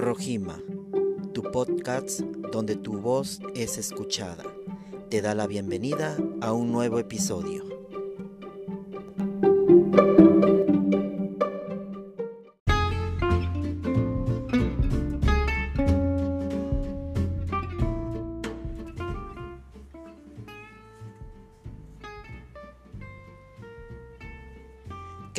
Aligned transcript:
Rojima, 0.00 0.58
tu 1.34 1.42
podcast 1.42 2.20
donde 2.20 2.74
tu 2.74 3.00
voz 3.00 3.38
es 3.54 3.76
escuchada, 3.76 4.44
te 5.10 5.20
da 5.20 5.34
la 5.34 5.46
bienvenida 5.46 6.16
a 6.40 6.54
un 6.54 6.72
nuevo 6.72 6.98
episodio. 6.98 7.64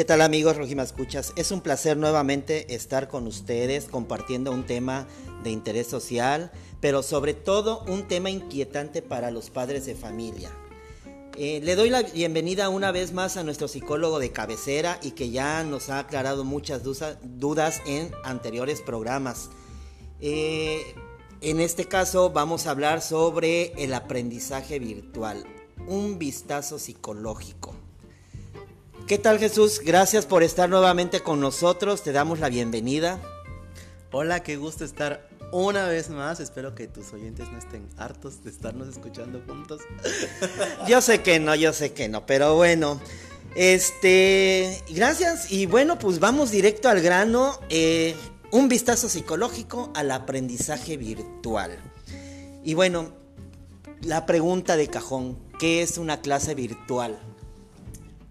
¿Qué 0.01 0.05
tal 0.05 0.21
amigos 0.21 0.57
Rojima 0.57 0.81
Escuchas? 0.81 1.31
Es 1.35 1.51
un 1.51 1.61
placer 1.61 1.95
nuevamente 1.95 2.73
estar 2.73 3.07
con 3.07 3.27
ustedes 3.27 3.85
compartiendo 3.85 4.51
un 4.51 4.65
tema 4.65 5.05
de 5.43 5.51
interés 5.51 5.85
social, 5.85 6.51
pero 6.79 7.03
sobre 7.03 7.35
todo 7.35 7.83
un 7.87 8.07
tema 8.07 8.31
inquietante 8.31 9.03
para 9.03 9.29
los 9.29 9.51
padres 9.51 9.85
de 9.85 9.93
familia. 9.93 10.49
Eh, 11.37 11.61
le 11.61 11.75
doy 11.75 11.91
la 11.91 12.01
bienvenida 12.01 12.69
una 12.69 12.91
vez 12.91 13.13
más 13.13 13.37
a 13.37 13.43
nuestro 13.43 13.67
psicólogo 13.67 14.17
de 14.17 14.31
cabecera 14.31 14.99
y 15.03 15.11
que 15.11 15.29
ya 15.29 15.63
nos 15.63 15.89
ha 15.89 15.99
aclarado 15.99 16.43
muchas 16.45 16.81
dudas 16.81 17.79
en 17.85 18.11
anteriores 18.23 18.81
programas. 18.81 19.51
Eh, 20.19 20.81
en 21.41 21.59
este 21.59 21.85
caso 21.85 22.31
vamos 22.31 22.65
a 22.65 22.71
hablar 22.71 23.03
sobre 23.03 23.71
el 23.73 23.93
aprendizaje 23.93 24.79
virtual, 24.79 25.45
un 25.85 26.17
vistazo 26.17 26.79
psicológico. 26.79 27.70
¿Qué 29.11 29.17
tal 29.17 29.39
Jesús? 29.39 29.81
Gracias 29.83 30.25
por 30.25 30.41
estar 30.41 30.69
nuevamente 30.69 31.19
con 31.19 31.41
nosotros, 31.41 32.01
te 32.01 32.13
damos 32.13 32.39
la 32.39 32.47
bienvenida. 32.47 33.19
Hola, 34.09 34.41
qué 34.41 34.55
gusto 34.55 34.85
estar 34.85 35.27
una 35.51 35.85
vez 35.85 36.09
más. 36.09 36.39
Espero 36.39 36.75
que 36.75 36.87
tus 36.87 37.11
oyentes 37.11 37.51
no 37.51 37.57
estén 37.57 37.89
hartos 37.97 38.41
de 38.41 38.51
estarnos 38.51 38.87
escuchando 38.87 39.41
juntos. 39.45 39.81
yo 40.87 41.01
sé 41.01 41.21
que 41.21 41.41
no, 41.41 41.55
yo 41.55 41.73
sé 41.73 41.91
que 41.91 42.07
no, 42.07 42.25
pero 42.25 42.55
bueno. 42.55 43.01
Este, 43.53 44.81
gracias 44.89 45.51
y 45.51 45.65
bueno, 45.65 45.99
pues 45.99 46.19
vamos 46.19 46.49
directo 46.49 46.87
al 46.87 47.01
grano. 47.01 47.59
Eh, 47.67 48.15
un 48.51 48.69
vistazo 48.69 49.09
psicológico 49.09 49.91
al 49.93 50.09
aprendizaje 50.11 50.95
virtual. 50.95 51.77
Y 52.63 52.75
bueno, 52.75 53.11
la 54.03 54.25
pregunta 54.25 54.77
de 54.77 54.87
cajón, 54.87 55.37
¿qué 55.59 55.81
es 55.81 55.97
una 55.97 56.21
clase 56.21 56.55
virtual? 56.55 57.19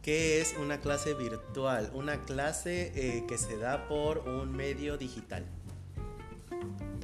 ¿Qué 0.02 0.40
es 0.40 0.54
una 0.58 0.80
clase 0.80 1.12
virtual? 1.12 1.90
Una 1.92 2.22
clase 2.24 2.92
eh, 2.94 3.24
que 3.28 3.36
se 3.36 3.58
da 3.58 3.86
por 3.86 4.20
un 4.20 4.50
medio 4.50 4.96
digital. 4.96 5.44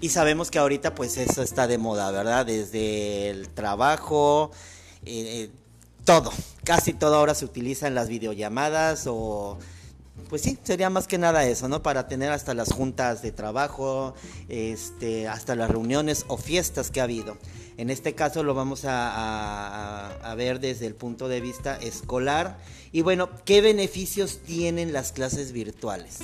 Y 0.00 0.08
sabemos 0.08 0.50
que 0.50 0.58
ahorita 0.58 0.94
pues 0.94 1.19
eso 1.19 1.42
está 1.42 1.67
de 1.67 1.77
moda, 1.77 2.11
¿verdad? 2.11 2.47
Desde 2.47 3.28
el 3.28 3.50
trabajo, 3.50 4.50
eh, 5.05 5.44
eh, 5.44 5.50
todo, 6.05 6.33
casi 6.64 6.94
todo 6.94 7.17
ahora 7.17 7.34
se 7.34 7.44
utiliza 7.44 7.86
en 7.86 7.94
las 7.94 8.08
videollamadas 8.08 9.05
o 9.06 9.58
pues 10.28 10.42
sí, 10.42 10.58
sería 10.62 10.91
más 10.91 11.06
que 11.06 11.19
nada 11.19 11.47
eso, 11.47 11.69
¿no? 11.69 11.83
Para 11.83 12.08
tener 12.08 12.33
hasta 12.33 12.55
las 12.55 12.72
juntas 12.72 13.22
de 13.22 13.30
trabajo, 13.30 14.14
este, 14.48 15.28
hasta 15.28 15.55
las 15.55 15.70
reuniones 15.70 16.24
o 16.28 16.36
fiestas 16.36 16.91
que 16.91 17.00
ha 17.00 17.05
habido. 17.05 17.36
En 17.77 17.91
este 17.91 18.14
caso 18.14 18.42
lo 18.42 18.55
vamos 18.55 18.83
a, 18.86 20.34
ver 20.36 20.61
desde 20.61 20.86
el 20.86 20.94
punto 20.94 21.28
de 21.28 21.41
vista 21.41 21.77
escolar. 21.77 22.58
Y 22.97 23.02
bueno, 23.02 23.28
¿qué 23.44 23.61
beneficios 23.61 24.39
tienen 24.39 24.94
las 24.94 25.12
clases 25.12 25.52
virtuales? 25.52 26.20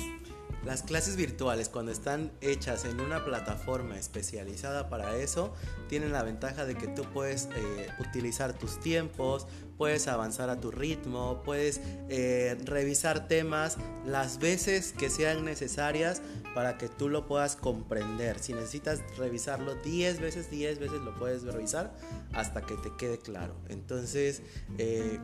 Las 0.65 0.81
clases 0.81 1.17
virtuales, 1.17 1.69
cuando 1.69 1.91
están 1.91 2.31
hechas 2.41 2.85
en 2.85 2.99
una 2.99 3.23
plataforma 3.23 3.95
especializada 3.99 4.89
para 4.89 5.15
eso, 5.17 5.53
tienen 5.87 6.11
la 6.11 6.23
ventaja 6.23 6.65
de 6.65 6.73
que 6.73 6.87
tú 6.87 7.03
puedes 7.13 7.47
eh, 7.55 7.89
utilizar 7.99 8.57
tus 8.57 8.79
tiempos, 8.79 9.45
puedes 9.77 10.07
avanzar 10.07 10.49
a 10.49 10.59
tu 10.59 10.71
ritmo, 10.71 11.43
puedes 11.45 11.79
eh, 12.09 12.57
revisar 12.63 13.27
temas 13.27 13.77
las 14.03 14.39
veces 14.39 14.93
que 14.93 15.11
sean 15.11 15.45
necesarias 15.45 16.23
para 16.55 16.79
que 16.79 16.89
tú 16.89 17.07
lo 17.07 17.27
puedas 17.27 17.55
comprender. 17.55 18.39
Si 18.39 18.51
necesitas 18.51 19.03
revisarlo 19.15 19.75
10 19.75 20.19
veces, 20.19 20.49
10 20.49 20.79
veces 20.79 21.01
lo 21.01 21.13
puedes 21.19 21.43
revisar 21.43 21.95
hasta 22.33 22.63
que 22.63 22.73
te 22.77 22.89
quede 22.97 23.19
claro. 23.19 23.53
Entonces, 23.69 24.41
eh, 24.79 25.19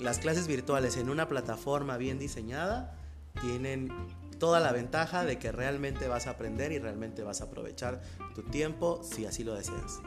las 0.00 0.18
clases 0.18 0.46
virtuales 0.46 0.96
en 0.96 1.10
una 1.10 1.28
plataforma 1.28 1.96
bien 1.96 2.18
diseñada 2.18 2.96
tienen 3.40 3.90
toda 4.38 4.58
la 4.58 4.72
ventaja 4.72 5.24
de 5.24 5.38
que 5.38 5.52
realmente 5.52 6.08
vas 6.08 6.26
a 6.26 6.30
aprender 6.30 6.72
y 6.72 6.78
realmente 6.78 7.22
vas 7.22 7.40
a 7.42 7.44
aprovechar 7.44 8.00
tu 8.34 8.42
tiempo 8.42 9.00
si 9.02 9.26
así 9.26 9.44
lo 9.44 9.54
deseas. 9.54 10.00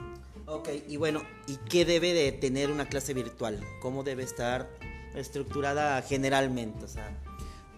Ok, 0.48 0.70
y 0.88 0.98
bueno, 0.98 1.22
¿y 1.48 1.58
qué 1.70 1.86
debe 1.86 2.14
de 2.14 2.32
tener 2.32 2.72
una 2.72 2.88
clase 2.88 3.14
virtual? 3.14 3.64
¿Cómo 3.82 4.04
debe 4.04 4.24
estar 4.24 4.68
estructurada 5.16 6.02
generalmente? 6.02 6.86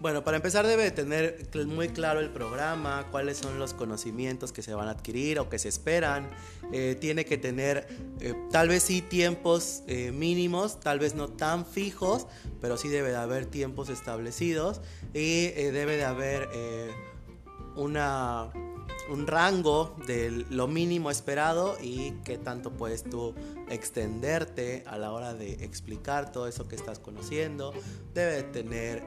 Bueno, 0.00 0.22
para 0.24 0.36
empezar 0.36 0.66
debe 0.66 0.90
tener 0.90 1.48
muy 1.66 1.88
claro 1.88 2.20
el 2.20 2.28
programa, 2.28 3.06
cuáles 3.10 3.38
son 3.38 3.58
los 3.58 3.72
conocimientos 3.72 4.52
que 4.52 4.60
se 4.60 4.74
van 4.74 4.88
a 4.88 4.90
adquirir 4.90 5.38
o 5.38 5.48
que 5.48 5.58
se 5.58 5.68
esperan. 5.68 6.28
Eh, 6.72 6.96
tiene 7.00 7.24
que 7.24 7.38
tener 7.38 7.86
eh, 8.20 8.34
tal 8.50 8.68
vez 8.68 8.82
sí 8.82 9.00
tiempos 9.00 9.82
eh, 9.86 10.12
mínimos, 10.12 10.80
tal 10.80 10.98
vez 10.98 11.14
no 11.14 11.28
tan 11.28 11.64
fijos, 11.64 12.26
pero 12.60 12.76
sí 12.76 12.88
debe 12.88 13.10
de 13.10 13.16
haber 13.16 13.46
tiempos 13.46 13.88
establecidos 13.88 14.82
y 15.14 15.46
debe 15.46 15.96
de 15.96 16.04
haber 16.04 16.48
una, 17.74 18.50
un 19.10 19.26
rango 19.26 19.96
de 20.06 20.44
lo 20.50 20.68
mínimo 20.68 21.10
esperado 21.10 21.78
y 21.80 22.12
qué 22.24 22.36
tanto 22.36 22.70
puedes 22.72 23.02
tú 23.02 23.34
extenderte 23.70 24.82
a 24.86 24.98
la 24.98 25.12
hora 25.12 25.32
de 25.32 25.64
explicar 25.64 26.32
todo 26.32 26.48
eso 26.48 26.68
que 26.68 26.76
estás 26.76 26.98
conociendo. 26.98 27.72
Debe 28.12 28.36
de 28.36 28.42
tener 28.42 29.02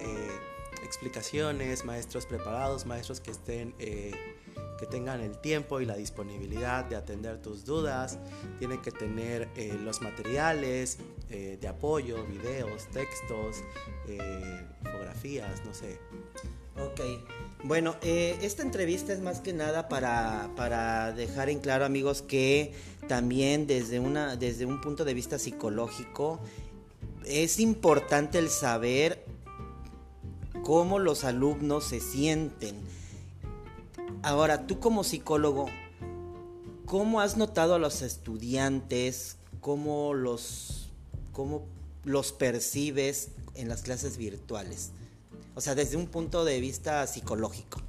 explicaciones, 0.84 1.86
maestros 1.86 2.26
preparados, 2.26 2.86
maestros 2.86 3.20
que 3.20 3.32
estén... 3.32 3.74
Eh, 3.80 4.12
que 4.78 4.86
tengan 4.86 5.20
el 5.20 5.38
tiempo 5.40 5.82
y 5.82 5.86
la 5.86 5.98
disponibilidad 5.98 6.86
de 6.86 6.96
atender 6.96 7.42
tus 7.42 7.66
dudas, 7.66 8.18
tiene 8.60 8.82
que 8.82 8.92
tener 8.92 9.50
eh, 9.58 9.78
los 9.84 10.02
materiales 10.02 11.00
eh, 11.30 11.58
de 11.60 11.68
apoyo, 11.68 12.26
videos, 12.26 12.88
textos, 12.88 13.58
fotografías, 14.82 15.66
no 15.66 15.74
sé. 15.74 16.00
Ok, 16.78 17.02
bueno, 17.66 17.98
esta 18.02 18.64
entrevista 18.64 19.12
es 19.12 19.20
más 19.20 19.42
que 19.42 19.52
nada 19.52 19.90
para, 19.90 20.50
para, 20.56 21.12
dejar 21.12 21.50
en 21.50 21.60
claro 21.60 21.84
amigos 21.84 22.22
que 22.22 22.74
también 23.10 23.68
desde, 23.68 24.00
una, 24.00 24.38
desde 24.38 24.66
un 24.66 24.80
punto 24.80 25.04
de 25.04 25.14
vista 25.14 25.38
psicológico 25.40 26.40
es 27.26 27.60
importante 27.60 28.40
el 28.40 28.50
saber 28.50 29.24
cómo 30.64 31.00
los 31.00 31.24
alumnos 31.24 31.86
se 31.86 32.00
sienten. 32.00 32.76
Ahora, 34.22 34.68
tú 34.68 34.80
como 34.80 35.04
psicólogo, 35.04 35.68
¿cómo 36.86 37.22
has 37.22 37.38
notado 37.38 37.76
a 37.76 37.80
los 37.80 38.02
estudiantes? 38.02 39.38
¿Cómo 39.62 40.14
los, 40.14 40.90
cómo 41.32 41.66
los 42.04 42.32
percibes 42.32 43.30
en 43.56 43.70
las 43.70 43.82
clases 43.82 44.18
virtuales? 44.18 44.92
O 45.56 45.62
sea, 45.62 45.76
desde 45.76 45.98
un 45.98 46.08
punto 46.08 46.46
de 46.46 46.60
vista 46.60 47.06
psicológico. 47.08 47.82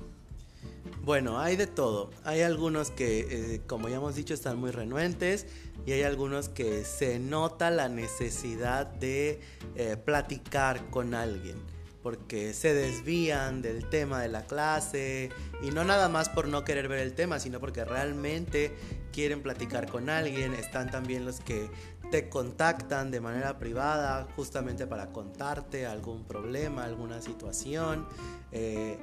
Bueno, 1.05 1.41
hay 1.41 1.57
de 1.57 1.67
todo. 1.67 2.11
Hay 2.25 2.43
algunos 2.43 2.91
que, 2.91 3.55
eh, 3.55 3.61
como 3.67 3.89
ya 3.89 3.97
hemos 3.97 4.15
dicho, 4.15 4.35
están 4.35 4.59
muy 4.59 4.71
renuentes 4.71 5.47
y 5.87 5.93
hay 5.93 6.03
algunos 6.03 6.49
que 6.49 6.85
se 6.85 7.19
nota 7.19 7.71
la 7.71 7.89
necesidad 7.89 8.87
de 8.87 9.41
eh, 9.77 9.97
platicar 9.97 10.91
con 10.91 11.15
alguien 11.15 11.57
porque 12.03 12.55
se 12.55 12.73
desvían 12.75 13.63
del 13.63 13.89
tema 13.89 14.23
de 14.23 14.29
la 14.29 14.47
clase 14.47 15.31
y 15.63 15.71
no 15.71 15.85
nada 15.85 16.09
más 16.09 16.29
por 16.29 16.49
no 16.49 16.65
querer 16.65 16.89
ver 16.89 17.01
el 17.01 17.15
tema, 17.15 17.39
sino 17.39 17.61
porque 17.61 17.85
realmente 17.85 18.75
quieren 19.13 19.43
platicar 19.43 19.91
con 19.91 20.09
alguien. 20.09 20.55
Están 20.55 20.91
también 20.91 21.25
los 21.25 21.41
que 21.41 21.69
te 22.11 22.29
contactan 22.29 23.11
de 23.11 23.21
manera 23.21 23.59
privada 23.59 24.27
justamente 24.35 24.87
para 24.87 25.13
contarte 25.13 25.87
algún 25.87 26.25
problema, 26.25 26.85
alguna 26.85 27.21
situación. 27.21 28.07
Eh, 28.51 28.99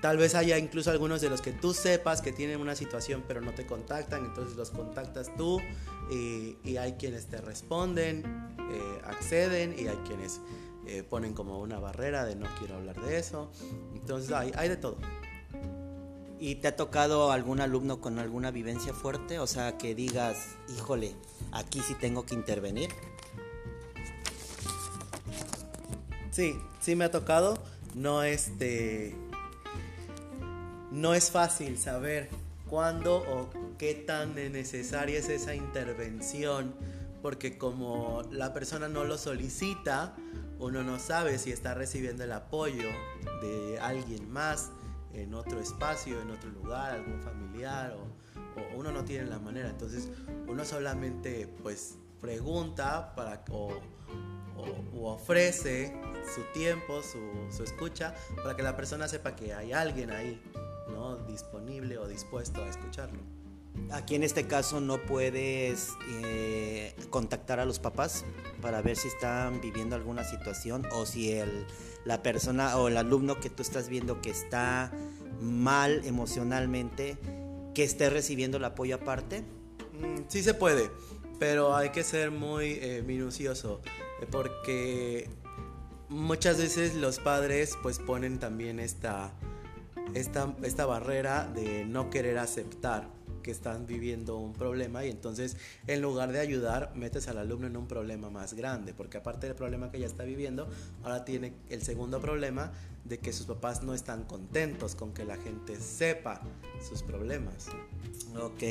tal 0.00 0.16
vez 0.16 0.34
haya 0.34 0.58
incluso 0.58 0.90
algunos 0.90 1.20
de 1.20 1.28
los 1.28 1.42
que 1.42 1.52
tú 1.52 1.74
sepas 1.74 2.22
que 2.22 2.32
tienen 2.32 2.60
una 2.60 2.74
situación 2.74 3.22
pero 3.28 3.40
no 3.40 3.52
te 3.52 3.66
contactan, 3.66 4.24
entonces 4.24 4.56
los 4.56 4.70
contactas 4.70 5.30
tú 5.36 5.60
y, 6.10 6.76
hay 6.76 6.94
quienes 6.94 7.26
te 7.26 7.40
responden, 7.40 8.24
eh, 8.58 9.00
acceden 9.04 9.74
y 9.78 9.86
hay 9.86 9.98
quienes 10.06 10.40
eh, 10.86 11.02
ponen 11.02 11.34
como 11.34 11.60
una 11.60 11.78
barrera 11.78 12.24
de 12.24 12.36
no 12.36 12.46
quiero 12.58 12.76
hablar 12.76 13.00
de 13.00 13.18
eso. 13.18 13.50
Entonces 13.94 14.32
hay, 14.32 14.52
hay 14.56 14.68
de 14.68 14.76
todo. 14.76 14.96
¿Y 16.38 16.54
te 16.54 16.68
ha 16.68 16.76
tocado 16.76 17.32
algún 17.32 17.60
alumno 17.60 18.00
con 18.00 18.18
alguna 18.18 18.50
vivencia 18.50 18.94
fuerte? 18.94 19.38
O 19.38 19.46
sea, 19.46 19.76
que 19.76 19.94
digas, 19.94 20.56
híjole, 20.74 21.14
aquí 21.52 21.80
sí 21.80 21.94
tengo 21.94 22.24
que 22.24 22.34
intervenir. 22.34 22.88
Sí, 26.30 26.54
sí 26.80 26.96
me 26.96 27.04
ha 27.04 27.10
tocado. 27.10 27.58
No 27.94 28.22
este. 28.22 29.14
No 30.90 31.12
es 31.14 31.30
fácil 31.30 31.76
saber 31.76 32.30
cuándo 32.68 33.18
o 33.18 33.50
qué 33.76 33.94
tan 33.94 34.34
necesaria 34.34 35.18
es 35.18 35.28
esa 35.28 35.54
intervención, 35.54 36.74
porque 37.20 37.58
como 37.58 38.22
la 38.30 38.54
persona 38.54 38.88
no 38.88 39.04
lo 39.04 39.18
solicita, 39.18 40.16
uno 40.60 40.82
no 40.82 40.98
sabe 40.98 41.38
si 41.38 41.50
está 41.50 41.74
recibiendo 41.74 42.22
el 42.22 42.32
apoyo 42.32 42.88
de 43.40 43.78
alguien 43.80 44.30
más 44.30 44.70
en 45.14 45.34
otro 45.34 45.58
espacio, 45.58 46.20
en 46.20 46.30
otro 46.30 46.50
lugar, 46.50 46.92
algún 46.92 47.20
familiar, 47.20 47.94
o, 47.94 48.20
uno 48.76 48.92
no 48.92 49.04
tiene 49.04 49.28
la 49.28 49.38
manera. 49.38 49.70
Entonces 49.70 50.10
uno 50.46 50.64
solamente 50.64 51.48
pues 51.62 51.96
pregunta 52.20 53.14
para, 53.14 53.42
o, 53.50 53.72
ofrece 55.02 55.96
su 56.34 56.42
tiempo, 56.52 57.02
su, 57.02 57.18
su, 57.50 57.64
escucha, 57.64 58.14
para 58.36 58.54
que 58.54 58.62
la 58.62 58.76
persona 58.76 59.08
sepa 59.08 59.34
que 59.34 59.54
hay 59.54 59.72
alguien 59.72 60.10
ahí, 60.10 60.40
¿no? 60.90 61.16
Disponible 61.16 61.96
o 61.96 62.06
dispuesto 62.06 62.62
a 62.62 62.68
escucharlo. 62.68 63.39
Aquí 63.90 64.14
en 64.14 64.22
este 64.22 64.46
caso 64.46 64.80
no 64.80 64.98
puedes 64.98 65.88
eh, 66.22 66.94
contactar 67.10 67.58
a 67.58 67.64
los 67.64 67.78
papás 67.78 68.24
para 68.60 68.82
ver 68.82 68.96
si 68.96 69.08
están 69.08 69.60
viviendo 69.60 69.96
alguna 69.96 70.22
situación 70.22 70.86
o 70.92 71.06
si 71.06 71.32
el, 71.32 71.66
la 72.04 72.22
persona 72.22 72.76
o 72.76 72.88
el 72.88 72.96
alumno 72.96 73.40
que 73.40 73.50
tú 73.50 73.62
estás 73.62 73.88
viendo 73.88 74.20
que 74.20 74.30
está 74.30 74.92
mal 75.40 76.02
emocionalmente, 76.04 77.16
que 77.74 77.82
esté 77.82 78.10
recibiendo 78.10 78.58
el 78.58 78.64
apoyo 78.64 78.94
aparte. 78.96 79.40
Mm, 79.40 80.22
sí 80.28 80.42
se 80.42 80.54
puede, 80.54 80.90
pero 81.38 81.74
hay 81.74 81.90
que 81.90 82.04
ser 82.04 82.30
muy 82.30 82.78
eh, 82.80 83.02
minucioso 83.04 83.80
porque 84.30 85.28
muchas 86.08 86.58
veces 86.58 86.94
los 86.94 87.18
padres 87.18 87.78
pues 87.82 87.98
ponen 87.98 88.38
también 88.38 88.78
esta, 88.78 89.32
esta, 90.14 90.54
esta 90.62 90.86
barrera 90.86 91.46
de 91.46 91.84
no 91.84 92.10
querer 92.10 92.38
aceptar 92.38 93.08
que 93.42 93.50
están 93.50 93.86
viviendo 93.86 94.36
un 94.38 94.52
problema 94.52 95.04
y 95.04 95.10
entonces 95.10 95.56
en 95.86 96.00
lugar 96.02 96.32
de 96.32 96.40
ayudar 96.40 96.92
metes 96.94 97.28
al 97.28 97.38
alumno 97.38 97.66
en 97.66 97.76
un 97.76 97.86
problema 97.86 98.30
más 98.30 98.54
grande 98.54 98.94
porque 98.94 99.18
aparte 99.18 99.46
del 99.46 99.56
problema 99.56 99.90
que 99.90 99.98
ya 99.98 100.06
está 100.06 100.24
viviendo 100.24 100.68
ahora 101.02 101.24
tiene 101.24 101.54
el 101.68 101.82
segundo 101.82 102.20
problema 102.20 102.72
de 103.04 103.18
que 103.18 103.32
sus 103.32 103.46
papás 103.46 103.82
no 103.82 103.94
están 103.94 104.24
contentos 104.24 104.94
con 104.94 105.12
que 105.12 105.24
la 105.24 105.36
gente 105.36 105.80
sepa 105.80 106.42
sus 106.86 107.02
problemas. 107.02 107.66
Ok, 108.40 108.62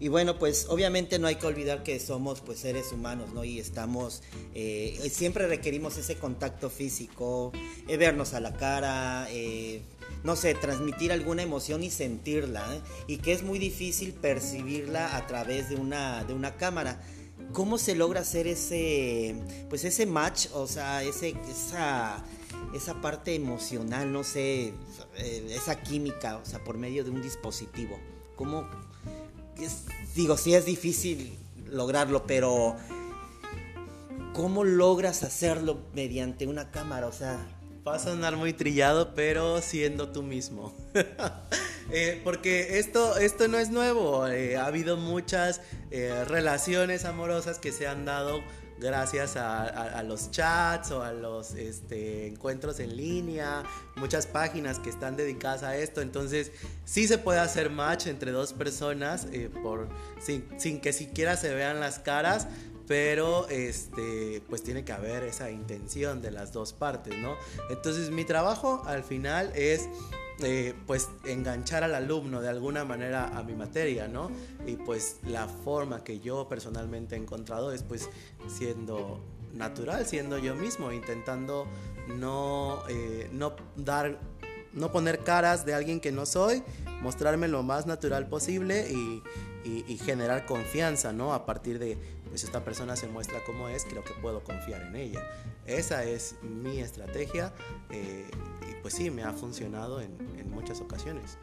y 0.00 0.08
bueno, 0.08 0.38
pues 0.38 0.66
obviamente 0.68 1.18
no 1.18 1.28
hay 1.28 1.36
que 1.36 1.46
olvidar 1.46 1.84
que 1.84 2.00
somos 2.00 2.40
pues 2.40 2.58
seres 2.58 2.90
humanos, 2.92 3.32
¿no? 3.32 3.44
Y 3.44 3.60
estamos, 3.60 4.22
eh, 4.54 4.98
siempre 5.12 5.46
requerimos 5.46 5.96
ese 5.98 6.16
contacto 6.16 6.68
físico, 6.68 7.52
eh, 7.86 7.96
vernos 7.96 8.34
a 8.34 8.40
la 8.40 8.54
cara, 8.54 9.28
eh, 9.30 9.82
no 10.24 10.36
sé, 10.36 10.54
transmitir 10.54 11.12
alguna 11.12 11.42
emoción 11.42 11.84
y 11.84 11.90
sentirla, 11.90 12.74
¿eh? 12.74 12.80
y 13.06 13.18
que 13.18 13.32
es 13.32 13.42
muy 13.42 13.58
difícil 13.58 14.14
percibirla 14.14 15.16
a 15.16 15.26
través 15.26 15.68
de 15.68 15.76
una, 15.76 16.24
de 16.24 16.34
una 16.34 16.56
cámara. 16.56 17.00
¿Cómo 17.52 17.78
se 17.78 17.94
logra 17.94 18.22
hacer 18.22 18.48
ese, 18.48 19.36
pues 19.68 19.84
ese 19.84 20.06
match, 20.06 20.48
o 20.54 20.66
sea, 20.66 21.04
ese, 21.04 21.34
esa, 21.48 22.24
esa 22.74 23.00
parte 23.00 23.34
emocional, 23.34 24.12
no 24.12 24.24
sé, 24.24 24.74
eh, 25.16 25.46
esa 25.50 25.80
química, 25.80 26.38
o 26.38 26.44
sea, 26.44 26.62
por 26.64 26.76
medio 26.76 27.04
de 27.04 27.10
un 27.10 27.22
dispositivo? 27.22 27.98
¿Cómo? 28.36 28.68
digo, 30.16 30.36
sí 30.36 30.54
es 30.54 30.64
difícil 30.64 31.38
lograrlo, 31.66 32.26
pero 32.26 32.74
¿cómo 34.32 34.64
logras 34.64 35.22
hacerlo 35.22 35.78
mediante 35.94 36.48
una 36.48 36.72
cámara? 36.72 37.06
O 37.06 37.12
sea, 37.12 37.38
Va 37.86 37.96
a 37.96 37.98
sonar 37.98 38.36
muy 38.38 38.54
trillado, 38.54 39.14
pero 39.14 39.60
siendo 39.60 40.08
tú 40.08 40.22
mismo. 40.22 40.74
Eh, 41.90 42.18
porque 42.24 42.78
esto, 42.78 43.18
esto 43.18 43.46
no 43.46 43.58
es 43.58 43.68
nuevo. 43.68 44.26
Eh, 44.26 44.56
ha 44.56 44.64
habido 44.64 44.96
muchas 44.96 45.60
relaciones 45.90 47.04
amorosas 47.04 47.58
que 47.58 47.72
se 47.72 47.86
han 47.86 48.06
dado 48.06 48.40
gracias 48.84 49.36
a, 49.36 50.02
los 50.04 50.30
chats 50.30 50.90
o 50.92 51.02
a 51.02 51.12
los 51.12 51.54
este, 51.54 52.26
encuentros 52.26 52.78
en 52.78 52.96
línea, 52.96 53.64
muchas 53.96 54.26
páginas 54.26 54.78
que 54.78 54.90
están 54.90 55.16
dedicadas 55.16 55.62
a 55.62 55.76
esto. 55.76 56.02
Entonces, 56.02 56.52
sí 56.84 57.08
se 57.08 57.18
puede 57.18 57.40
hacer 57.40 57.70
match 57.70 58.06
entre 58.06 58.30
dos 58.30 58.52
personas 58.52 59.26
por, 59.62 59.88
sin, 60.20 60.46
sin 60.58 60.80
que 60.80 60.92
siquiera 60.92 61.36
se 61.36 61.54
vean 61.54 61.80
las 61.80 61.98
caras, 61.98 62.46
pero 62.86 63.48
este 63.48 64.42
pues 64.48 64.62
tiene 64.62 64.84
que 64.84 64.92
haber 64.92 65.22
esa 65.24 65.50
intención 65.50 66.20
de 66.22 66.30
las 66.30 66.52
dos 66.52 66.72
partes, 66.72 67.16
¿no? 67.16 67.36
Entonces 67.70 68.10
mi 68.10 68.24
trabajo 68.24 68.82
al 68.86 69.02
final 69.04 69.52
es 69.54 69.88
eh, 70.42 70.74
pues 70.86 71.10
enganchar 71.24 71.84
al 71.84 71.94
alumno 71.94 72.40
de 72.40 72.48
alguna 72.48 72.84
manera 72.84 73.38
a 73.38 73.44
mi 73.44 73.54
materia, 73.54 74.08
¿no? 74.08 74.30
Y 74.66 74.76
pues 74.76 75.18
la 75.26 75.46
forma 75.46 76.02
que 76.02 76.18
yo 76.18 76.48
personalmente 76.48 77.14
he 77.14 77.18
encontrado 77.18 77.72
es 77.72 77.84
pues 77.84 78.10
siendo 78.48 79.20
natural, 79.52 80.06
siendo 80.06 80.38
yo 80.38 80.56
mismo, 80.56 80.90
intentando 80.90 81.68
no, 82.08 82.82
eh, 82.88 83.30
no 83.32 83.54
dar, 83.76 84.18
no 84.72 84.90
poner 84.90 85.20
caras 85.20 85.64
de 85.64 85.72
alguien 85.72 86.00
que 86.00 86.10
no 86.10 86.26
soy, 86.26 86.64
mostrarme 87.00 87.46
lo 87.46 87.62
más 87.62 87.86
natural 87.86 88.28
posible 88.28 88.90
y, 88.90 89.22
y 89.64 89.98
generar 89.98 90.46
confianza, 90.46 91.12
¿no? 91.12 91.32
A 91.32 91.46
partir 91.46 91.78
de 91.78 91.96
pues 92.34 92.42
esta 92.42 92.64
persona 92.64 92.96
se 92.96 93.06
muestra 93.06 93.44
como 93.44 93.68
es, 93.68 93.84
creo 93.84 94.02
que 94.02 94.12
puedo 94.14 94.42
confiar 94.42 94.82
en 94.82 94.96
ella. 94.96 95.22
Esa 95.66 96.02
es 96.02 96.34
mi 96.42 96.80
estrategia 96.80 97.52
eh, 97.90 98.28
y 98.68 98.74
pues 98.82 98.94
sí, 98.94 99.08
me 99.08 99.22
ha 99.22 99.32
funcionado 99.32 100.00
en, 100.00 100.18
muchas 100.50 100.80
ocasiones. 100.80 101.38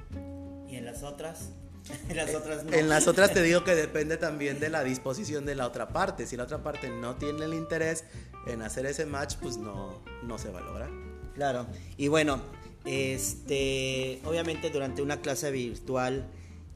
¿Y 0.67 0.75
en 0.75 0.83
las 0.83 1.03
otras? 1.03 1.51
En 2.09 2.17
las, 2.17 2.35
otras 2.35 2.65
en 2.73 2.89
las 2.89 3.07
otras 3.07 3.33
te 3.33 3.41
digo 3.43 3.63
que 3.63 3.73
depende 3.73 4.17
también 4.17 4.59
de 4.59 4.69
la 4.69 4.83
disposición 4.83 5.45
de 5.45 5.55
la 5.55 5.65
otra 5.65 5.87
parte. 5.87 6.27
Si 6.27 6.35
la 6.35 6.43
otra 6.43 6.61
parte 6.61 6.89
no 6.89 7.15
tiene 7.15 7.45
el 7.45 7.53
interés 7.53 8.03
en 8.45 8.61
hacer 8.61 8.85
ese 8.85 9.05
match, 9.05 9.37
pues 9.41 9.55
no, 9.55 10.03
no 10.23 10.37
se 10.37 10.49
va 10.49 10.59
a 10.59 10.63
lograr. 10.63 10.89
Claro. 11.35 11.67
Y 11.95 12.09
bueno, 12.09 12.41
este, 12.83 14.19
obviamente 14.25 14.69
durante 14.69 15.01
una 15.01 15.21
clase 15.21 15.51
virtual 15.51 16.29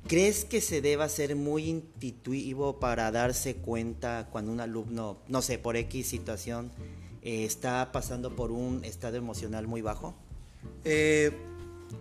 ¿Crees 0.07 0.45
que 0.45 0.61
se 0.61 0.81
deba 0.81 1.09
ser 1.09 1.35
muy 1.35 1.67
intuitivo 1.67 2.79
para 2.79 3.09
darse 3.09 3.55
cuenta 3.55 4.27
cuando 4.31 4.51
un 4.51 4.59
alumno, 4.59 5.17
no 5.27 5.41
sé, 5.41 5.57
por 5.57 5.77
X 5.77 6.07
situación, 6.07 6.71
eh, 7.23 7.43
está 7.43 7.91
pasando 7.91 8.35
por 8.35 8.51
un 8.51 8.85
estado 8.85 9.17
emocional 9.17 9.65
muy 9.65 9.81
bajo? 9.81 10.13
Eh, 10.83 11.31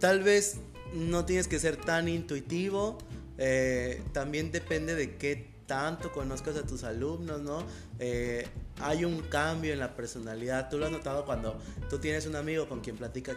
tal 0.01 0.23
vez 0.23 0.59
no 0.93 1.25
tienes 1.25 1.49
que 1.49 1.59
ser 1.59 1.77
tan 1.77 2.07
intuitivo. 2.09 2.99
Eh, 3.39 4.03
también 4.13 4.53
depende 4.53 4.95
de 4.95 5.17
qué 5.17 5.55
tanto 5.67 6.13
conozcas 6.13 6.57
a 6.57 6.67
tus 6.67 6.85
alumnos, 6.85 7.41
¿no? 7.41 7.65
hay 8.81 9.05
un 9.07 9.23
cambio 9.23 9.73
en 9.73 9.79
la 9.79 9.97
personalidad. 9.97 10.69
Tú 10.69 10.77
lo 10.77 10.85
has 10.85 10.93
notado 10.93 11.25
cuando 11.25 11.59
tú 11.89 11.99
tienes 11.99 12.27
un 12.27 12.37
amigo 12.37 12.69
con 12.69 12.81
quien 12.81 12.97
platica 12.97 13.35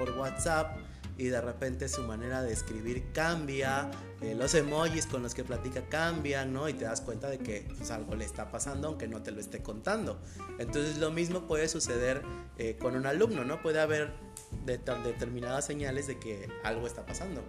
por 0.00 0.10
WhatsApp 0.18 0.89
y 1.20 1.28
de 1.28 1.40
repente 1.42 1.86
su 1.90 2.02
manera 2.02 2.42
de 2.42 2.50
escribir 2.50 3.12
cambia, 3.12 3.90
eh, 4.22 4.34
los 4.34 4.54
emojis 4.54 5.04
con 5.04 5.22
los 5.22 5.34
que 5.34 5.44
platica 5.44 5.86
cambian, 5.90 6.50
¿no? 6.50 6.66
Y 6.66 6.72
te 6.72 6.86
das 6.86 7.02
cuenta 7.02 7.28
de 7.28 7.38
que 7.38 7.68
pues, 7.76 7.90
algo 7.90 8.14
le 8.14 8.24
está 8.24 8.50
pasando 8.50 8.88
aunque 8.88 9.06
no 9.06 9.22
te 9.22 9.30
lo 9.30 9.38
esté 9.38 9.62
contando. 9.62 10.18
Entonces 10.58 10.96
lo 10.96 11.10
mismo 11.10 11.46
puede 11.46 11.68
suceder 11.68 12.22
eh, 12.56 12.78
con 12.80 12.96
un 12.96 13.04
alumno, 13.04 13.44
¿no? 13.44 13.60
Puede 13.60 13.80
haber 13.80 14.14
determinadas 14.64 15.66
señales 15.66 16.06
de 16.06 16.18
que 16.18 16.48
algo 16.64 16.86
está 16.86 17.04
pasando. 17.04 17.42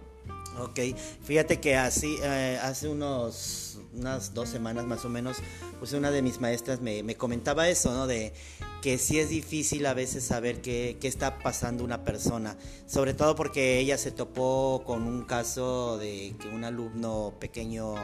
Ok, 0.58 0.80
fíjate 1.22 1.58
que 1.58 1.76
así, 1.76 2.18
eh, 2.22 2.58
hace 2.62 2.90
unos, 2.90 3.80
unas 3.94 4.34
dos 4.34 4.48
semanas 4.48 4.86
más 4.86 5.04
o 5.04 5.08
menos, 5.08 5.38
pues 5.78 5.92
una 5.92 6.10
de 6.10 6.22
mis 6.22 6.40
maestras 6.40 6.80
me, 6.80 7.02
me 7.02 7.16
comentaba 7.16 7.68
eso, 7.68 7.92
¿no? 7.92 8.06
De 8.06 8.32
que 8.80 8.98
sí 8.98 9.18
es 9.18 9.28
difícil 9.28 9.86
a 9.86 9.94
veces 9.94 10.24
saber 10.24 10.60
qué, 10.60 10.96
qué, 11.00 11.08
está 11.08 11.38
pasando 11.38 11.84
una 11.84 12.04
persona, 12.04 12.56
sobre 12.86 13.14
todo 13.14 13.36
porque 13.36 13.78
ella 13.78 13.96
se 13.98 14.10
topó 14.10 14.82
con 14.84 15.02
un 15.02 15.22
caso 15.22 15.98
de 15.98 16.34
que 16.40 16.48
un 16.48 16.64
alumno 16.64 17.34
pequeño 17.38 17.94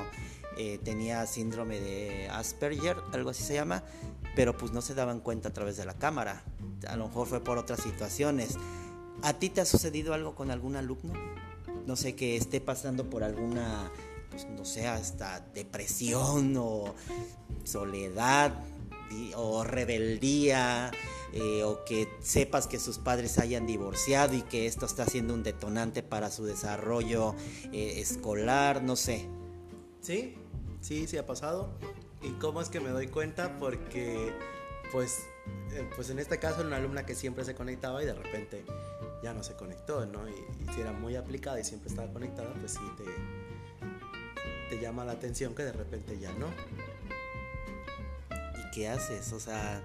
eh, 0.60 0.80
tenía 0.82 1.24
síndrome 1.26 1.78
de 1.80 2.28
Asperger, 2.30 2.96
algo 3.12 3.30
así 3.30 3.44
se 3.44 3.54
llama, 3.54 3.84
pero 4.34 4.56
pues 4.56 4.72
no 4.72 4.82
se 4.82 4.92
daban 4.92 5.20
cuenta 5.20 5.50
a 5.50 5.52
través 5.52 5.76
de 5.76 5.84
la 5.84 5.94
cámara, 5.94 6.42
a 6.88 6.96
lo 6.96 7.06
mejor 7.06 7.28
fue 7.28 7.40
por 7.44 7.58
otras 7.58 7.80
situaciones. 7.80 8.56
¿A 9.22 9.34
ti 9.34 9.50
te 9.50 9.60
ha 9.60 9.64
sucedido 9.64 10.14
algo 10.14 10.34
con 10.34 10.50
algún 10.50 10.74
alumno? 10.74 11.12
No 11.86 11.94
sé, 11.94 12.16
que 12.16 12.36
esté 12.36 12.60
pasando 12.60 13.08
por 13.08 13.22
alguna, 13.22 13.90
pues 14.30 14.46
no 14.46 14.64
sé, 14.64 14.86
hasta 14.86 15.40
depresión 15.54 16.54
o 16.56 16.94
soledad, 17.64 18.52
o 19.36 19.64
rebeldía 19.64 20.90
eh, 21.32 21.62
o 21.62 21.84
que 21.84 22.08
sepas 22.20 22.66
que 22.66 22.78
sus 22.78 22.98
padres 22.98 23.38
hayan 23.38 23.66
divorciado 23.66 24.34
y 24.34 24.42
que 24.42 24.66
esto 24.66 24.86
está 24.86 25.04
siendo 25.04 25.34
un 25.34 25.42
detonante 25.42 26.02
para 26.02 26.30
su 26.30 26.44
desarrollo 26.44 27.34
eh, 27.72 28.00
escolar, 28.00 28.82
no 28.82 28.96
sé. 28.96 29.28
Sí, 30.00 30.36
sí, 30.80 31.06
sí 31.06 31.18
ha 31.18 31.26
pasado. 31.26 31.70
¿Y 32.22 32.30
cómo 32.32 32.60
es 32.60 32.70
que 32.70 32.80
me 32.80 32.88
doy 32.88 33.08
cuenta? 33.08 33.58
Porque, 33.58 34.32
pues, 34.90 35.18
eh, 35.72 35.88
pues 35.94 36.08
en 36.10 36.18
este 36.18 36.38
caso 36.38 36.60
era 36.60 36.66
una 36.66 36.76
alumna 36.76 37.04
que 37.04 37.14
siempre 37.14 37.44
se 37.44 37.54
conectaba 37.54 38.02
y 38.02 38.06
de 38.06 38.14
repente 38.14 38.64
ya 39.22 39.34
no 39.34 39.42
se 39.42 39.54
conectó, 39.54 40.06
¿no? 40.06 40.28
Y, 40.28 40.34
si 40.74 40.80
era 40.80 40.92
muy 40.92 41.16
aplicada 41.16 41.60
y 41.60 41.64
siempre 41.64 41.90
estaba 41.90 42.10
conectada, 42.12 42.52
pues 42.54 42.72
sí 42.72 42.80
te, 42.96 43.04
te 44.68 44.80
llama 44.80 45.04
la 45.04 45.12
atención 45.12 45.54
que 45.54 45.64
de 45.64 45.72
repente 45.72 46.18
ya 46.18 46.32
no. 46.32 46.48
¿Y 48.30 48.70
qué 48.72 48.88
haces? 48.88 49.32
O 49.32 49.40
sea, 49.40 49.82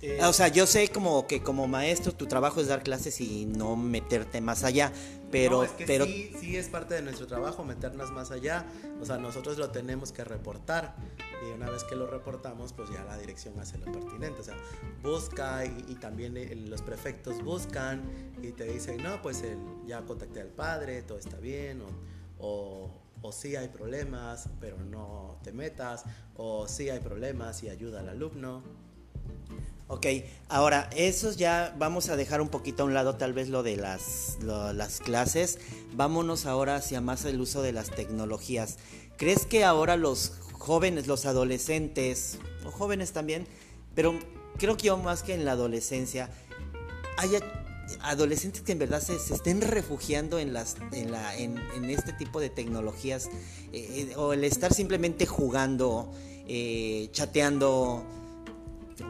eh, 0.00 0.20
o 0.24 0.32
sea, 0.32 0.48
yo 0.48 0.66
sé 0.66 0.88
como 0.88 1.26
que 1.26 1.42
como 1.42 1.66
maestro 1.66 2.12
tu 2.12 2.26
trabajo 2.26 2.60
es 2.60 2.68
dar 2.68 2.84
clases 2.84 3.20
y 3.20 3.46
no 3.46 3.74
meterte 3.74 4.40
más 4.40 4.62
allá, 4.62 4.92
pero, 5.32 5.66
pero 5.86 6.04
sí, 6.04 6.32
sí 6.38 6.56
es 6.56 6.68
parte 6.68 6.94
de 6.94 7.02
nuestro 7.02 7.26
trabajo 7.26 7.64
meternos 7.64 8.12
más 8.12 8.30
allá. 8.30 8.64
O 9.00 9.04
sea, 9.04 9.18
nosotros 9.18 9.58
lo 9.58 9.70
tenemos 9.70 10.12
que 10.12 10.22
reportar 10.22 10.94
y 11.46 11.52
una 11.52 11.68
vez 11.68 11.82
que 11.82 11.96
lo 11.96 12.06
reportamos, 12.06 12.72
pues 12.72 12.90
ya 12.90 13.04
la 13.04 13.18
dirección 13.18 13.58
hace 13.58 13.78
lo 13.78 13.86
pertinente. 13.86 14.40
O 14.40 14.44
sea, 14.44 14.56
busca 15.02 15.64
y, 15.64 15.96
también 15.96 16.36
los 16.70 16.82
prefectos 16.82 17.42
buscan 17.42 18.02
y 18.40 18.52
te 18.52 18.64
dicen, 18.64 19.02
no, 19.02 19.20
pues 19.20 19.42
el, 19.42 19.58
ya 19.86 20.02
contacté 20.02 20.40
al 20.40 20.48
padre, 20.48 21.02
todo 21.02 21.18
está 21.18 21.38
bien, 21.38 21.82
o, 21.82 21.88
o, 22.38 22.90
sí 23.32 23.56
hay 23.56 23.68
problemas, 23.68 24.48
pero 24.60 24.78
no 24.78 25.38
te 25.42 25.52
metas, 25.52 26.04
o 26.36 26.66
sí 26.66 26.90
hay 26.90 27.00
problemas 27.00 27.62
y 27.62 27.68
ayuda 27.68 28.00
al 28.00 28.08
alumno. 28.08 28.62
Ok, 29.90 30.06
ahora, 30.48 30.90
eso 30.94 31.32
ya 31.32 31.74
vamos 31.78 32.10
a 32.10 32.16
dejar 32.16 32.42
un 32.42 32.50
poquito 32.50 32.82
a 32.82 32.86
un 32.86 32.92
lado 32.92 33.16
tal 33.16 33.32
vez 33.32 33.48
lo 33.48 33.62
de 33.62 33.76
las, 33.76 34.36
las 34.42 35.00
clases. 35.00 35.58
Vámonos 35.94 36.44
ahora 36.44 36.76
hacia 36.76 37.00
más 37.00 37.24
el 37.24 37.40
uso 37.40 37.62
de 37.62 37.72
las 37.72 37.90
tecnologías. 37.90 38.76
¿Crees 39.16 39.46
que 39.46 39.64
ahora 39.64 39.96
los 39.96 40.32
jóvenes, 40.52 41.06
los 41.06 41.24
adolescentes, 41.24 42.38
o 42.66 42.70
jóvenes 42.70 43.12
también, 43.12 43.46
pero 43.94 44.18
creo 44.58 44.76
que 44.76 44.88
yo 44.88 44.98
más 44.98 45.22
que 45.22 45.32
en 45.32 45.44
la 45.44 45.52
adolescencia, 45.52 46.28
haya 47.16 47.40
adolescentes 48.00 48.62
que 48.62 48.72
en 48.72 48.78
verdad 48.78 49.00
se, 49.00 49.16
estén 49.16 49.60
refugiando 49.60 50.38
en, 50.38 50.52
las, 50.52 50.76
en, 50.92 51.12
la, 51.12 51.36
en, 51.36 51.58
este 51.90 52.12
tipo 52.12 52.40
de 52.40 52.50
tecnologías, 52.50 53.26
eh, 53.72 54.08
eh, 54.10 54.16
o 54.16 54.32
el 54.32 54.44
estar 54.44 54.72
simplemente 54.72 55.26
jugando, 55.26 56.12
eh, 56.46 57.08
chateando, 57.12 58.04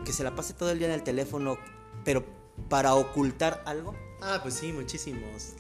que 0.05 0.13
se 0.13 0.25
la 0.25 0.35
pase 0.35 0.55
todo 0.55 0.71
el 0.71 0.79
día 0.79 0.89
en 0.89 0.95
el 0.95 1.03
teléfono, 1.03 1.59
pero 2.05 2.25
para 2.69 2.95
ocultar 2.95 3.63
algo? 3.67 3.95
Ah, 4.21 4.41
pues 4.43 4.55
sí, 4.55 4.73
muchísimos. 4.73 5.55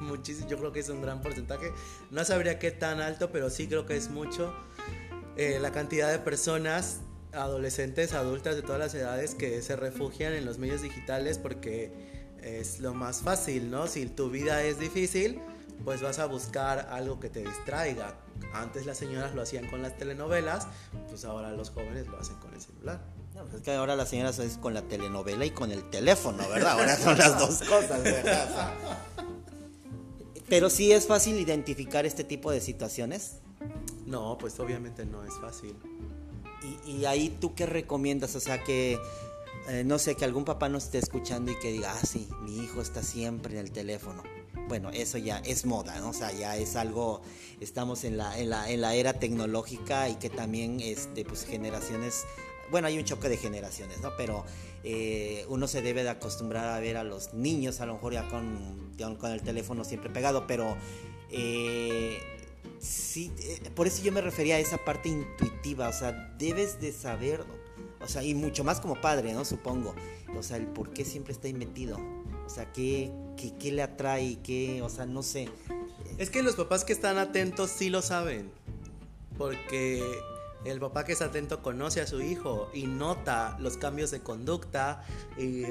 Muchísimos. 0.00 0.50
Yo 0.50 0.58
creo 0.58 0.72
que 0.72 0.80
es 0.80 0.88
un 0.88 1.02
gran 1.02 1.20
porcentaje. 1.20 1.72
No 2.10 2.24
sabría 2.24 2.58
qué 2.58 2.70
tan 2.70 3.00
alto, 3.00 3.30
pero 3.32 3.50
sí 3.50 3.66
creo 3.66 3.86
que 3.86 3.96
es 3.96 4.10
mucho. 4.10 4.54
La 5.36 5.72
cantidad 5.72 6.12
de 6.12 6.20
personas, 6.20 7.00
adolescentes, 7.32 8.12
adultas 8.12 8.54
de 8.54 8.62
todas 8.62 8.78
las 8.78 8.94
edades, 8.94 9.34
que 9.34 9.60
se 9.62 9.74
refugian 9.74 10.32
en 10.32 10.44
los 10.44 10.58
medios 10.58 10.82
digitales 10.82 11.38
porque 11.38 12.23
es 12.44 12.80
lo 12.80 12.92
más 12.94 13.22
fácil, 13.22 13.70
¿no? 13.70 13.86
Si 13.86 14.06
tu 14.06 14.30
vida 14.30 14.62
es 14.62 14.78
difícil, 14.78 15.40
pues 15.84 16.02
vas 16.02 16.18
a 16.18 16.26
buscar 16.26 16.88
algo 16.90 17.18
que 17.18 17.30
te 17.30 17.40
distraiga. 17.40 18.18
Antes 18.52 18.86
las 18.86 18.98
señoras 18.98 19.34
lo 19.34 19.42
hacían 19.42 19.66
con 19.66 19.82
las 19.82 19.96
telenovelas, 19.96 20.68
pues 21.08 21.24
ahora 21.24 21.50
los 21.52 21.70
jóvenes 21.70 22.06
lo 22.06 22.18
hacen 22.18 22.36
con 22.36 22.52
el 22.54 22.60
celular. 22.60 23.00
No, 23.34 23.42
pues 23.42 23.54
es 23.54 23.62
que 23.62 23.72
ahora 23.72 23.96
las 23.96 24.10
señoras 24.10 24.38
es 24.38 24.58
con 24.58 24.74
la 24.74 24.82
telenovela 24.82 25.44
y 25.44 25.50
con 25.50 25.72
el 25.72 25.88
teléfono, 25.90 26.46
¿verdad? 26.48 26.72
Ahora 26.72 26.96
son 26.96 27.18
las 27.18 27.38
dos 27.38 27.68
cosas, 27.68 28.02
¿verdad? 28.02 28.74
Pero 30.48 30.70
sí 30.70 30.92
es 30.92 31.06
fácil 31.06 31.40
identificar 31.40 32.06
este 32.06 32.22
tipo 32.22 32.50
de 32.50 32.60
situaciones. 32.60 33.38
No, 34.06 34.36
pues 34.38 34.60
obviamente 34.60 35.06
no 35.06 35.24
es 35.24 35.34
fácil. 35.40 35.74
Y, 36.86 37.04
ahí 37.04 37.36
tú 37.40 37.54
qué 37.54 37.66
recomiendas, 37.66 38.34
o 38.36 38.40
sea 38.40 38.62
que 38.62 38.98
eh, 39.68 39.82
no 39.84 39.98
sé, 39.98 40.14
que 40.14 40.24
algún 40.24 40.44
papá 40.44 40.68
nos 40.68 40.84
esté 40.84 40.98
escuchando 40.98 41.52
y 41.52 41.58
que 41.58 41.72
diga, 41.72 41.92
ah, 41.92 42.06
sí, 42.06 42.28
mi 42.42 42.58
hijo 42.58 42.80
está 42.80 43.02
siempre 43.02 43.54
en 43.54 43.60
el 43.60 43.72
teléfono. 43.72 44.22
Bueno, 44.68 44.90
eso 44.90 45.18
ya 45.18 45.38
es 45.38 45.66
moda, 45.66 45.98
¿no? 46.00 46.10
O 46.10 46.14
sea, 46.14 46.32
ya 46.32 46.56
es 46.56 46.74
algo, 46.76 47.20
estamos 47.60 48.04
en 48.04 48.16
la, 48.16 48.38
en 48.38 48.50
la, 48.50 48.70
en 48.70 48.80
la 48.80 48.94
era 48.94 49.14
tecnológica 49.14 50.08
y 50.08 50.14
que 50.16 50.30
también, 50.30 50.80
este, 50.80 51.24
pues 51.24 51.44
generaciones 51.44 52.24
bueno, 52.70 52.88
hay 52.88 52.98
un 52.98 53.04
choque 53.04 53.28
de 53.28 53.36
generaciones, 53.36 54.00
¿no? 54.00 54.16
Pero 54.16 54.44
eh, 54.82 55.44
uno 55.48 55.68
se 55.68 55.82
debe 55.82 56.02
de 56.02 56.10
acostumbrar 56.10 56.66
a 56.66 56.80
ver 56.80 56.96
a 56.96 57.04
los 57.04 57.34
niños, 57.34 57.80
a 57.80 57.86
lo 57.86 57.94
mejor 57.94 58.14
ya 58.14 58.28
con, 58.28 58.92
con 59.18 59.30
el 59.30 59.42
teléfono 59.42 59.84
siempre 59.84 60.10
pegado, 60.10 60.46
pero 60.46 60.76
eh, 61.30 62.18
sí, 62.80 63.32
por 63.74 63.86
eso 63.86 64.02
yo 64.02 64.12
me 64.12 64.20
refería 64.20 64.56
a 64.56 64.58
esa 64.58 64.78
parte 64.78 65.08
intuitiva, 65.08 65.88
o 65.88 65.92
sea, 65.92 66.34
debes 66.38 66.80
de 66.80 66.92
saber, 66.92 67.44
o 68.04 68.08
sea, 68.08 68.22
y 68.22 68.34
mucho 68.34 68.64
más 68.64 68.80
como 68.80 69.00
padre, 69.00 69.32
¿no? 69.32 69.44
Supongo, 69.44 69.94
o 70.36 70.42
sea, 70.42 70.58
el 70.58 70.66
por 70.66 70.90
qué 70.90 71.04
siempre 71.04 71.32
está 71.32 71.46
ahí 71.46 71.54
metido, 71.54 71.98
o 72.46 72.48
sea, 72.48 72.70
qué, 72.72 73.10
qué, 73.36 73.54
qué 73.56 73.72
le 73.72 73.82
atrae, 73.82 74.38
qué, 74.42 74.82
o 74.82 74.88
sea, 74.88 75.06
no 75.06 75.22
sé. 75.22 75.48
Es 76.18 76.30
que 76.30 76.42
los 76.42 76.54
papás 76.54 76.84
que 76.84 76.92
están 76.92 77.18
atentos 77.18 77.70
sí 77.70 77.90
lo 77.90 78.02
saben, 78.02 78.50
porque 79.38 80.02
el 80.64 80.80
papá 80.80 81.04
que 81.04 81.12
es 81.12 81.20
atento 81.20 81.62
conoce 81.62 82.00
a 82.00 82.06
su 82.06 82.22
hijo 82.22 82.70
y 82.72 82.86
nota 82.86 83.56
los 83.60 83.76
cambios 83.76 84.10
de 84.10 84.20
conducta. 84.20 85.04
Y, 85.36 85.62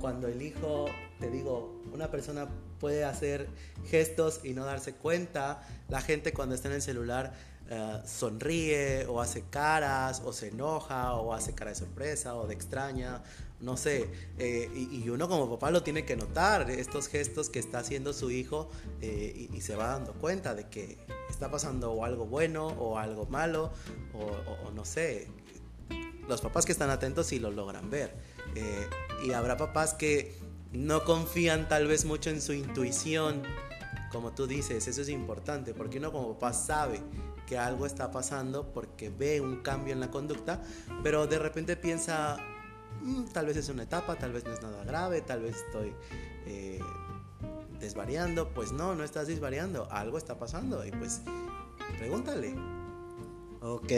cuando 0.00 0.26
el 0.28 0.42
hijo, 0.42 0.86
te 1.20 1.30
digo, 1.30 1.80
una 1.92 2.10
persona 2.10 2.48
puede 2.80 3.04
hacer 3.04 3.48
gestos 3.86 4.40
y 4.44 4.54
no 4.54 4.64
darse 4.64 4.94
cuenta, 4.94 5.62
la 5.88 6.00
gente 6.00 6.32
cuando 6.32 6.54
está 6.54 6.68
en 6.68 6.74
el 6.74 6.82
celular 6.82 7.32
eh, 7.70 8.00
sonríe 8.06 9.04
o 9.08 9.20
hace 9.20 9.42
caras 9.50 10.22
o 10.24 10.32
se 10.32 10.48
enoja 10.48 11.12
o 11.12 11.34
hace 11.34 11.54
cara 11.54 11.70
de 11.70 11.74
sorpresa 11.74 12.34
o 12.34 12.46
de 12.46 12.54
extraña, 12.54 13.22
no 13.60 13.76
sé, 13.76 14.08
eh, 14.38 14.70
y, 14.74 15.06
uno 15.10 15.28
como 15.28 15.50
papá 15.50 15.70
lo 15.70 15.82
tiene 15.82 16.06
que 16.06 16.16
notar, 16.16 16.70
estos 16.70 17.08
gestos 17.08 17.50
que 17.50 17.58
está 17.58 17.80
haciendo 17.80 18.14
su 18.14 18.30
hijo 18.30 18.70
eh, 19.02 19.50
y 19.52 19.60
se 19.60 19.76
va 19.76 19.88
dando 19.88 20.14
cuenta 20.14 20.54
de 20.54 20.68
que 20.68 20.96
está 21.28 21.50
pasando 21.50 22.02
algo 22.04 22.24
bueno 22.24 22.68
o 22.68 22.96
algo 22.96 23.26
malo 23.26 23.70
o, 24.14 24.70
no 24.70 24.86
sé. 24.86 25.28
Los 26.26 26.40
papás 26.40 26.64
que 26.64 26.72
están 26.72 26.88
atentos 26.88 27.26
sí 27.26 27.38
lo 27.38 27.50
logran 27.50 27.90
ver. 27.90 28.14
Y 29.24 29.32
habrá 29.32 29.56
papás 29.56 29.94
que 29.94 30.38
no 30.72 31.04
confían 31.04 31.68
tal 31.68 31.86
vez 31.86 32.04
mucho 32.04 32.30
en 32.30 32.40
su 32.40 32.52
intuición. 32.52 33.42
Como 34.12 34.32
tú 34.32 34.46
dices, 34.46 34.88
eso 34.88 35.02
es 35.02 35.08
importante 35.08 35.74
porque 35.74 35.98
uno 35.98 36.12
como 36.12 36.34
papá 36.34 36.52
sabe 36.52 37.00
que 37.48 37.58
algo 37.58 37.86
está 37.86 38.10
pasando 38.10 38.72
porque 38.72 39.08
ve 39.08 39.40
un 39.40 39.62
cambio 39.62 39.92
en 39.92 40.00
la 40.00 40.10
conducta, 40.10 40.62
pero 41.02 41.26
de 41.26 41.38
repente 41.38 41.76
piensa, 41.76 42.36
mm, 43.02 43.24
tal 43.32 43.46
vez 43.46 43.56
es 43.56 43.68
una 43.68 43.84
etapa, 43.84 44.16
tal 44.16 44.32
vez 44.32 44.44
no 44.44 44.52
es 44.52 44.62
nada 44.62 44.84
grave, 44.84 45.22
tal 45.22 45.42
vez 45.42 45.56
estoy 45.56 45.94
eh, 46.46 46.80
desvariando, 47.80 48.48
pues 48.50 48.72
no, 48.72 48.94
no 48.94 49.02
estás 49.04 49.28
desvariando, 49.28 49.88
algo 49.90 50.18
está 50.18 50.38
pasando 50.38 50.84
y 50.84 50.90
pues 50.90 51.22
pregúntale. 51.98 52.54
Ok. 53.62 53.92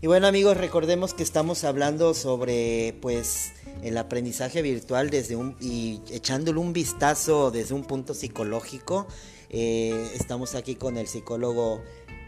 Y 0.00 0.06
bueno 0.08 0.26
amigos, 0.26 0.56
recordemos 0.56 1.14
que 1.14 1.22
estamos 1.22 1.62
hablando 1.62 2.12
sobre 2.12 2.98
pues 3.00 3.52
el 3.82 3.96
aprendizaje 3.96 4.60
virtual 4.60 5.10
desde 5.10 5.36
un 5.36 5.56
y 5.60 6.00
echándole 6.10 6.58
un 6.58 6.72
vistazo 6.72 7.52
desde 7.52 7.74
un 7.74 7.84
punto 7.84 8.12
psicológico. 8.12 9.06
Eh, 9.48 10.10
estamos 10.14 10.54
aquí 10.54 10.74
con 10.74 10.96
el 10.96 11.06
psicólogo 11.06 11.82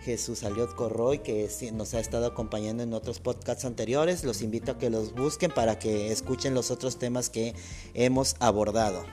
Jesús 0.05 0.45
Aliot 0.45 0.75
Corroy, 0.75 1.21
que 1.21 1.49
nos 1.73 1.95
ha 1.95 2.01
estado 2.01 2.27
acompañando 2.27 2.83
en 2.83 2.93
otros 2.93 3.21
podcasts 3.21 3.65
anteriores. 3.65 4.23
Los 4.23 4.43
invito 4.43 4.73
a 4.73 4.79
que 4.79 4.91
los 4.91 5.15
busquen 5.15 5.51
para 5.51 5.79
que 5.79 6.13
escuchen 6.13 6.55
los 6.55 6.71
otros 6.71 6.99
temas 6.99 7.31
que 7.31 7.55
hemos 7.95 8.37
abordado. 8.39 9.05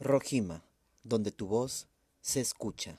Rojima, 0.00 0.64
donde 1.04 1.30
tu 1.30 1.46
voz 1.46 1.86
se 2.20 2.40
escucha. 2.40 2.98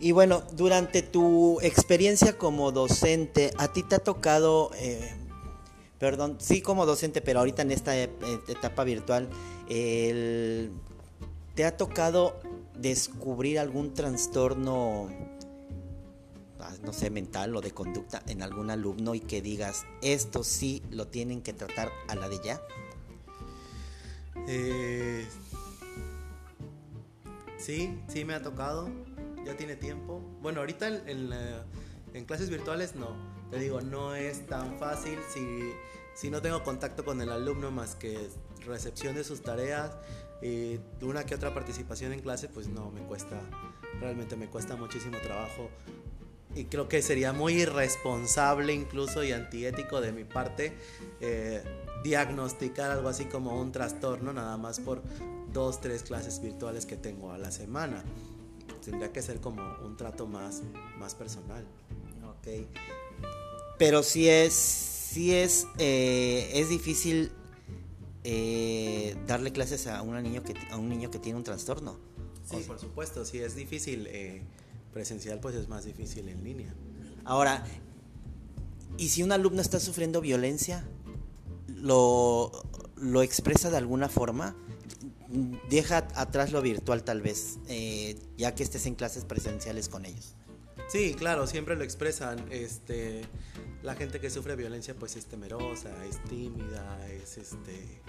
Y 0.00 0.12
bueno, 0.12 0.42
durante 0.52 1.02
tu 1.02 1.60
experiencia 1.60 2.38
como 2.38 2.72
docente, 2.72 3.52
¿a 3.58 3.70
ti 3.70 3.82
te 3.82 3.96
ha 3.96 3.98
tocado, 3.98 4.70
eh, 4.76 5.14
perdón, 5.98 6.38
sí 6.40 6.62
como 6.62 6.86
docente, 6.86 7.20
pero 7.20 7.40
ahorita 7.40 7.60
en 7.60 7.70
esta 7.70 7.94
etapa 7.94 8.84
virtual, 8.84 9.28
¿te 9.68 10.70
ha 11.66 11.76
tocado 11.76 12.40
descubrir 12.74 13.58
algún 13.58 13.92
trastorno, 13.92 15.10
ah, 16.60 16.72
no 16.82 16.94
sé, 16.94 17.10
mental 17.10 17.54
o 17.54 17.60
de 17.60 17.72
conducta 17.72 18.22
en 18.26 18.42
algún 18.42 18.70
alumno 18.70 19.14
y 19.14 19.20
que 19.20 19.42
digas, 19.42 19.84
esto 20.00 20.44
sí 20.44 20.82
lo 20.90 21.08
tienen 21.08 21.42
que 21.42 21.52
tratar 21.52 21.92
a 22.08 22.14
la 22.14 22.30
de 22.30 22.40
ya? 22.42 22.62
Eh, 24.48 25.26
sí, 27.58 28.00
sí 28.08 28.24
me 28.24 28.32
ha 28.32 28.42
tocado, 28.42 28.88
ya 29.44 29.56
tiene 29.56 29.76
tiempo. 29.76 30.20
Bueno, 30.40 30.60
ahorita 30.60 30.88
en, 30.88 31.32
en, 32.14 32.24
clases 32.24 32.50
virtuales 32.50 32.94
no, 32.94 33.16
te 33.50 33.58
digo, 33.58 33.80
no 33.80 34.14
es 34.14 34.46
tan 34.46 34.78
fácil 34.78 35.18
si, 35.32 35.72
si 36.14 36.30
no 36.30 36.42
tengo 36.42 36.62
contacto 36.62 37.04
con 37.04 37.20
el 37.20 37.30
alumno 37.30 37.70
más 37.70 37.94
que 37.94 38.28
recepción 38.66 39.14
de 39.14 39.24
sus 39.24 39.42
tareas 39.42 39.92
y 40.42 40.78
una 41.02 41.24
que 41.24 41.34
otra 41.34 41.52
participación 41.52 42.12
en 42.12 42.20
clase, 42.20 42.48
pues 42.48 42.68
no, 42.68 42.90
me 42.90 43.00
cuesta, 43.02 43.40
realmente 44.00 44.36
me 44.36 44.48
cuesta 44.48 44.76
muchísimo 44.76 45.18
trabajo 45.18 45.70
y 46.54 46.64
creo 46.64 46.88
que 46.88 47.00
sería 47.00 47.32
muy 47.32 47.62
irresponsable 47.62 48.74
incluso 48.74 49.22
y 49.22 49.32
antiético 49.32 50.00
de 50.00 50.12
mi 50.12 50.24
parte 50.24 50.72
eh, 51.20 51.62
diagnosticar 52.02 52.90
algo 52.90 53.08
así 53.08 53.26
como 53.26 53.60
un 53.60 53.72
trastorno 53.72 54.32
nada 54.32 54.56
más 54.56 54.80
por 54.80 55.02
dos, 55.52 55.80
tres 55.80 56.02
clases 56.02 56.40
virtuales 56.40 56.86
que 56.86 56.96
tengo 56.96 57.32
a 57.32 57.38
la 57.38 57.50
semana. 57.50 58.04
Tendría 58.84 59.12
que 59.12 59.22
ser 59.22 59.40
como 59.40 59.62
un 59.84 59.96
trato 59.96 60.26
más, 60.26 60.62
más 60.98 61.14
personal. 61.14 61.64
Ok. 62.24 62.66
Pero 63.78 64.02
si 64.02 64.28
es, 64.28 64.52
si 64.52 65.34
es, 65.34 65.66
eh, 65.78 66.50
es 66.54 66.68
difícil 66.68 67.32
eh, 68.24 69.16
darle 69.26 69.52
clases 69.52 69.86
a, 69.86 70.02
una 70.02 70.20
niño 70.20 70.42
que, 70.42 70.54
a 70.70 70.76
un 70.76 70.88
niño 70.88 71.10
que 71.10 71.18
tiene 71.18 71.38
un 71.38 71.44
trastorno. 71.44 71.98
Sí, 72.48 72.56
por 72.66 72.78
supuesto, 72.78 73.24
si 73.24 73.38
es 73.38 73.54
difícil 73.54 74.06
eh, 74.08 74.42
presencial, 74.92 75.40
pues 75.40 75.54
es 75.54 75.68
más 75.68 75.84
difícil 75.84 76.28
en 76.28 76.44
línea. 76.44 76.74
Ahora, 77.24 77.64
¿y 78.98 79.08
si 79.08 79.22
un 79.22 79.32
alumno 79.32 79.62
está 79.62 79.80
sufriendo 79.80 80.20
violencia? 80.20 80.84
¿Lo, 81.68 82.50
lo 82.96 83.22
expresa 83.22 83.70
de 83.70 83.78
alguna 83.78 84.08
forma? 84.08 84.56
Deja 85.68 86.08
atrás 86.16 86.50
lo 86.50 86.60
virtual 86.60 87.04
tal 87.04 87.22
vez, 87.22 87.58
eh, 87.68 88.18
ya 88.36 88.54
que 88.54 88.62
estés 88.62 88.86
en 88.86 88.94
clases 88.94 89.24
presenciales 89.24 89.88
con 89.88 90.04
ellos. 90.04 90.34
Sí, 90.88 91.14
claro, 91.14 91.46
siempre 91.46 91.76
lo 91.76 91.84
expresan. 91.84 92.44
Este, 92.50 93.22
la 93.82 93.94
gente 93.94 94.18
que 94.20 94.28
sufre 94.28 94.56
violencia 94.56 94.94
pues 94.94 95.14
es 95.16 95.26
temerosa, 95.26 95.90
es 96.04 96.22
tímida, 96.24 97.08
es 97.08 97.38
este 97.38 98.02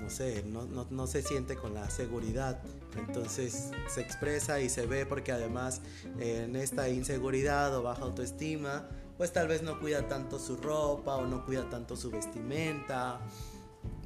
no 0.00 0.08
sé, 0.08 0.42
no, 0.44 0.66
no, 0.90 1.06
se 1.06 1.22
siente 1.22 1.56
con 1.56 1.74
la 1.74 1.88
seguridad. 1.90 2.60
Entonces 2.96 3.70
se 3.88 4.00
expresa 4.00 4.60
y 4.60 4.68
se 4.68 4.86
ve 4.86 5.06
porque 5.06 5.30
además 5.30 5.82
en 6.18 6.56
esta 6.56 6.88
inseguridad 6.88 7.76
o 7.76 7.82
baja 7.82 8.02
autoestima, 8.02 8.88
pues 9.16 9.32
tal 9.32 9.48
vez 9.48 9.62
no 9.62 9.78
cuida 9.78 10.08
tanto 10.08 10.38
su 10.38 10.56
ropa 10.56 11.16
o 11.16 11.26
no 11.26 11.44
cuida 11.44 11.68
tanto 11.68 11.96
su 11.96 12.10
vestimenta 12.10 13.20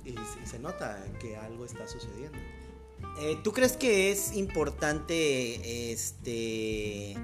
y, 0.05 0.15
se 0.47 0.59
nota 0.59 1.03
que 1.21 1.37
algo 1.37 1.65
está 1.65 1.87
sucediendo. 1.87 2.39
Eh, 3.21 3.39
¿Tú 3.43 3.53
crees 3.53 3.77
que 3.77 4.11
es 4.11 4.35
importante 4.37 5.93
este 5.93 7.17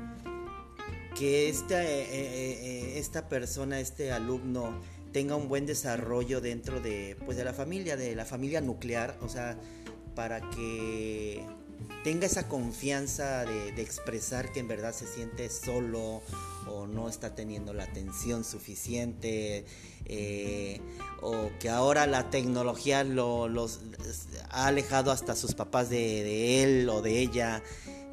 que 1.18 1.49
esta, 1.49 1.84
eh, 1.84 2.06
eh, 2.12 2.99
esta 2.99 3.28
persona, 3.28 3.80
este 3.80 4.12
alumno, 4.12 4.80
tenga 5.12 5.37
un 5.37 5.49
buen 5.49 5.66
desarrollo 5.66 6.40
dentro 6.40 6.80
de, 6.80 7.16
pues, 7.26 7.37
de 7.37 7.44
la 7.44 7.52
familia, 7.52 7.96
de 7.96 8.14
la 8.14 8.25
familia 8.25 8.60
nuclear, 8.60 9.18
o 9.20 9.28
sea, 9.28 9.58
para 10.14 10.40
que 10.50 11.44
tenga 12.02 12.26
esa 12.26 12.49
confianza 12.49 13.44
de, 13.44 13.80
expresar 13.80 14.52
que 14.52 14.60
en 14.60 14.68
verdad 14.68 14.94
se 14.94 15.06
siente 15.06 15.49
solo 15.50 16.22
o 16.68 16.87
no 16.87 17.08
está 17.08 17.34
teniendo 17.34 17.72
la 17.72 17.84
atención 17.84 18.44
suficiente 18.44 19.64
eh, 20.06 20.80
o 21.20 21.50
que 21.58 21.68
ahora 21.68 22.06
la 22.06 22.30
tecnología 22.30 23.04
lo, 23.04 23.49
ha 24.50 24.66
alejado 24.66 25.12
hasta 25.12 25.37
sus 25.37 25.54
papás 25.54 25.90
de, 25.90 26.62
él 26.62 26.88
o 26.88 27.02
de 27.02 27.18
ella, 27.20 27.62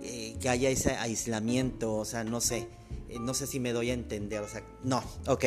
eh, 0.01 0.35
que 0.39 0.49
haya 0.49 0.69
ese 0.69 0.91
aislamiento, 0.91 1.95
o 1.95 2.05
sea, 2.05 2.23
no 2.23 2.41
sé, 2.41 2.67
eh, 3.09 3.19
no 3.19 3.33
sé 3.33 3.47
si 3.47 3.59
me 3.59 3.71
doy 3.71 3.91
a 3.91 3.93
entender, 3.93 4.41
o 4.41 4.47
sea, 4.47 4.63
no, 4.83 5.03
ok. 5.27 5.45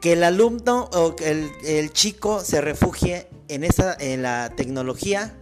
Que 0.00 0.12
el 0.12 0.24
alumno 0.24 0.90
o 0.92 1.16
el, 1.24 1.50
el 1.64 1.92
chico 1.92 2.40
se 2.40 2.60
refugie 2.60 3.26
en, 3.48 3.64
esa, 3.64 3.96
en 3.98 4.22
la 4.22 4.52
tecnología 4.54 5.34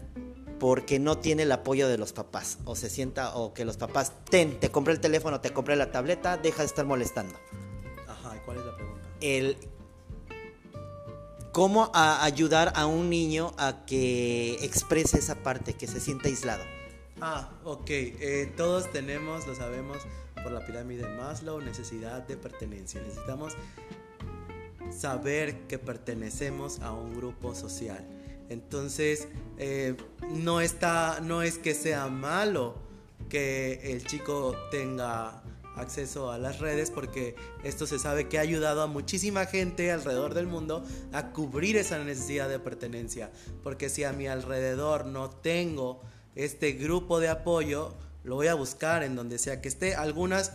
porque 0.63 1.01
no 1.01 1.19
tiene 1.19 1.43
el 1.43 1.51
apoyo 1.51 1.89
de 1.89 1.99
los 1.99 2.13
papás 2.13 2.59
o 2.67 2.77
se 2.77 2.89
sienta 2.89 3.35
o 3.35 3.53
que 3.53 3.65
los 3.65 3.77
papás 3.77 4.13
ten, 4.31 4.61
te 4.61 4.71
compré 4.71 4.95
el 4.95 5.01
teléfono, 5.01 5.41
te 5.41 5.53
compré 5.53 5.75
la 5.75 5.91
tableta, 5.91 6.37
deja 6.37 6.59
de 6.59 6.67
estar 6.67 6.87
molestando. 6.87 7.35
Ajá, 8.07 8.37
¿y 8.37 8.39
cuál 8.45 8.59
es 8.59 8.67
la 8.67 8.77
pregunta? 8.77 9.09
El 9.21 9.57
cómo 11.51 11.91
ayudar 11.93 12.75
a 12.77 12.87
un 12.87 13.11
niño 13.11 13.55
a 13.59 13.85
que 13.87 14.53
exprese 14.65 15.19
esa 15.19 15.35
parte, 15.35 15.75
que 15.75 15.89
se 15.89 15.99
sienta 15.99 16.29
aislado. 16.29 16.63
Ah, 17.21 17.51
ok. 17.65 17.91
Eh, 17.91 18.53
todos 18.57 18.89
tenemos, 18.93 19.45
lo 19.49 19.57
sabemos 19.57 19.99
por 20.45 20.53
la 20.53 20.65
pirámide 20.65 21.09
Maslow, 21.09 21.61
necesidad 21.61 22.23
de 22.29 22.37
pertenencia. 22.37 23.03
Necesitamos 23.03 23.55
saber 24.97 25.67
que 25.67 25.81
pertenecemos 25.81 26.79
a 26.83 26.93
un 26.93 27.17
grupo 27.17 27.53
social. 27.57 28.22
Entonces, 28.53 29.29
eh, 29.59 29.97
no, 30.31 30.61
está, 30.61 31.21
no 31.21 31.43
es 31.43 31.59
que 31.59 31.75
sea 31.75 32.09
malo 32.09 32.77
que 33.29 33.81
el 33.93 34.05
chico 34.07 34.55
tenga 34.71 35.43
acceso 35.77 36.31
a 36.31 36.39
las 36.39 36.59
redes 36.59 36.91
porque 36.91 37.35
esto 37.65 37.87
se 37.87 37.99
sabe 37.99 38.29
que 38.29 38.39
ha 38.39 38.43
ayudado 38.43 38.83
a 38.83 38.87
muchísima 38.87 39.47
gente 39.47 39.91
alrededor 39.91 40.35
del 40.35 40.47
mundo 40.47 40.85
a 41.13 41.33
cubrir 41.33 41.77
esa 41.77 41.99
necesidad 42.05 42.49
de 42.49 42.59
pertenencia. 42.59 43.31
Porque 43.63 43.89
si 43.89 44.05
a 44.05 44.13
mi 44.13 44.27
alrededor 44.27 45.07
no 45.07 45.31
tengo 45.31 46.03
este 46.35 46.73
grupo 46.73 47.21
de 47.21 47.29
apoyo, 47.29 47.95
lo 48.25 48.37
voy 48.37 48.49
a 48.49 48.55
buscar 48.55 49.03
en 49.03 49.17
donde 49.17 49.39
sea 49.39 49.61
que 49.61 49.69
esté. 49.69 49.95
Algunas 49.95 50.53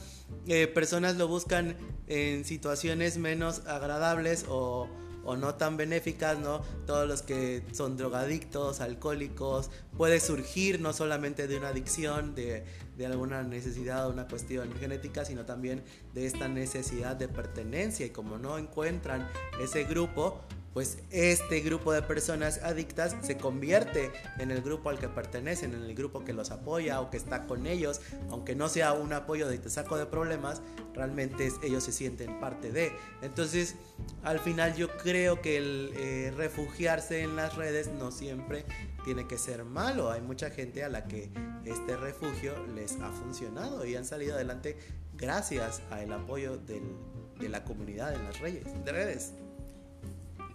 eh, 0.47 0.67
personas 0.67 1.15
lo 1.15 1.27
buscan 1.27 1.75
en 2.07 2.45
situaciones 2.45 3.17
menos 3.17 3.63
agradables 3.65 4.45
o, 4.47 4.87
no 5.35 5.55
tan 5.55 5.75
benéficas, 5.75 6.39
¿no? 6.39 6.61
Todos 6.85 7.07
los 7.07 7.21
que 7.21 7.63
son 7.73 7.97
drogadictos, 7.97 8.79
alcohólicos, 8.79 9.69
puede 9.97 10.19
surgir 10.19 10.79
no 10.79 10.93
solamente 10.93 11.47
de 11.47 11.57
una 11.57 11.69
adicción, 11.69 12.35
de, 12.35 12.63
de 12.97 13.05
alguna 13.05 13.43
necesidad 13.43 14.07
o 14.07 14.11
una 14.11 14.27
cuestión 14.27 14.73
genética, 14.79 15.25
sino 15.25 15.45
también 15.45 15.83
de 16.13 16.25
esta 16.25 16.47
necesidad 16.47 17.15
de 17.15 17.27
pertenencia 17.27 18.05
y 18.05 18.09
como 18.11 18.37
no 18.37 18.57
encuentran 18.57 19.27
ese 19.61 19.83
grupo, 19.83 20.41
pues 20.77 20.99
este 21.09 21.61
grupo 21.61 21.91
de 21.91 22.03
personas 22.03 22.61
adictas 22.61 23.15
se 23.23 23.35
convierte 23.35 24.11
en 24.37 24.51
el 24.51 24.61
grupo 24.61 24.91
al 24.91 24.99
que 24.99 25.09
pertenecen, 25.09 25.73
en 25.73 25.81
el 25.81 25.95
grupo 25.95 26.23
que 26.23 26.33
los 26.33 26.51
apoya 26.51 27.01
o 27.01 27.09
que 27.09 27.17
está 27.17 27.47
con 27.47 27.65
ellos, 27.65 27.99
aunque 28.29 28.53
no 28.53 28.69
sea 28.69 28.93
un 28.93 29.11
apoyo 29.11 29.47
de 29.47 29.57
te 29.57 29.71
saco 29.71 29.97
de 29.97 30.05
problemas, 30.05 30.61
realmente 30.93 31.51
ellos 31.63 31.83
se 31.83 31.91
sienten 31.91 32.39
parte 32.39 32.71
de. 32.71 32.91
Entonces, 33.23 33.73
al 34.21 34.39
final 34.39 34.75
yo 34.75 34.95
creo 34.97 35.41
que 35.41 35.57
el 35.57 35.93
eh, 35.97 36.31
refugiarse 36.37 37.21
en 37.21 37.35
las 37.35 37.55
redes 37.55 37.87
no 37.87 38.11
siempre 38.11 38.63
tiene 39.03 39.27
que 39.27 39.39
ser 39.39 39.63
malo. 39.65 40.11
Hay 40.11 40.21
mucha 40.21 40.51
gente 40.51 40.83
a 40.83 40.89
la 40.89 41.05
que 41.05 41.31
este 41.65 41.97
refugio 41.97 42.53
les 42.75 42.97
ha 43.01 43.09
funcionado 43.09 43.83
y 43.83 43.95
han 43.95 44.05
salido 44.05 44.35
adelante 44.35 44.77
gracias 45.15 45.81
al 45.89 46.13
apoyo 46.13 46.55
de 46.55 47.49
la 47.49 47.63
comunidad 47.63 48.13
en 48.13 48.25
las 48.25 48.39
redes. 48.39 49.33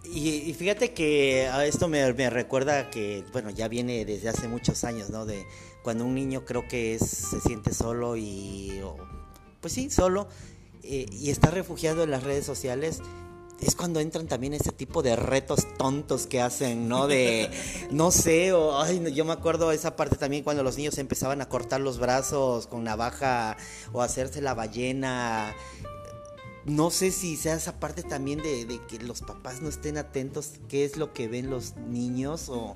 Redes. 0.03 0.15
Y, 0.15 0.53
fíjate 0.53 0.93
que 0.93 1.47
a 1.47 1.65
esto 1.65 1.87
me, 1.87 2.29
recuerda 2.29 2.89
que, 2.89 3.23
bueno, 3.31 3.49
ya 3.49 3.67
viene 3.67 4.05
desde 4.05 4.29
hace 4.29 4.47
muchos 4.47 4.83
años, 4.83 5.09
¿no? 5.09 5.25
De 5.25 5.45
cuando 5.83 6.05
un 6.05 6.15
niño 6.15 6.45
creo 6.45 6.67
que 6.67 6.95
es, 6.95 7.01
se 7.01 7.41
siente 7.41 7.73
solo 7.73 8.15
y, 8.15 8.81
pues 9.61 9.73
sí, 9.73 9.89
solo, 9.89 10.27
eh, 10.83 11.05
y 11.11 11.29
está 11.29 11.51
refugiado 11.51 12.03
en 12.03 12.11
las 12.11 12.23
redes 12.23 12.45
sociales, 12.45 13.01
es 13.65 13.75
cuando 13.75 13.99
entran 13.99 14.27
también 14.27 14.53
ese 14.53 14.71
tipo 14.71 15.01
de 15.01 15.15
retos 15.15 15.65
tontos 15.77 16.27
que 16.27 16.41
hacen, 16.41 16.87
¿no? 16.87 17.07
De, 17.07 17.49
no 17.91 18.11
sé, 18.11 18.53
o, 18.53 18.79
ay, 18.81 19.13
yo 19.13 19.25
me 19.25 19.33
acuerdo 19.33 19.71
esa 19.71 19.95
parte 19.95 20.15
también 20.15 20.43
cuando 20.43 20.63
los 20.63 20.77
niños 20.77 20.97
empezaban 20.97 21.41
a 21.41 21.47
cortar 21.47 21.81
los 21.81 21.99
brazos 21.99 22.67
con 22.67 22.83
navaja 22.83 23.57
o 23.91 24.01
hacerse 24.01 24.41
la 24.41 24.53
ballena 24.53 25.55
no 26.65 26.91
sé 26.91 27.11
si 27.11 27.35
sea 27.35 27.55
esa 27.55 27.79
parte 27.79 28.03
también 28.03 28.39
de, 28.41 28.79
que 28.87 28.99
los 28.99 29.21
papás 29.21 29.61
no 29.61 29.69
estén 29.69 29.97
atentos 29.97 30.53
qué 30.69 30.85
es 30.85 30.97
lo 30.97 31.13
que 31.13 31.27
ven 31.27 31.49
los 31.49 31.75
niños 31.75 32.49
o, 32.49 32.75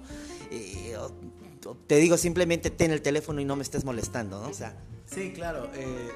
eh, 0.52 0.96
te 1.88 1.98
digo 1.98 2.18
simplemente 2.18 2.70
ten 2.70 2.92
el 2.92 3.02
teléfono 3.02 3.42
y 3.42 3.46
no 3.46 3.56
me 3.56 3.64
estés 3.64 3.84
molestando, 3.84 4.42
¿no? 4.42 4.50
O 4.50 4.54
sea, 4.54 4.76
sí, 5.06 5.32
claro. 5.34 5.70
Eh, 5.74 6.12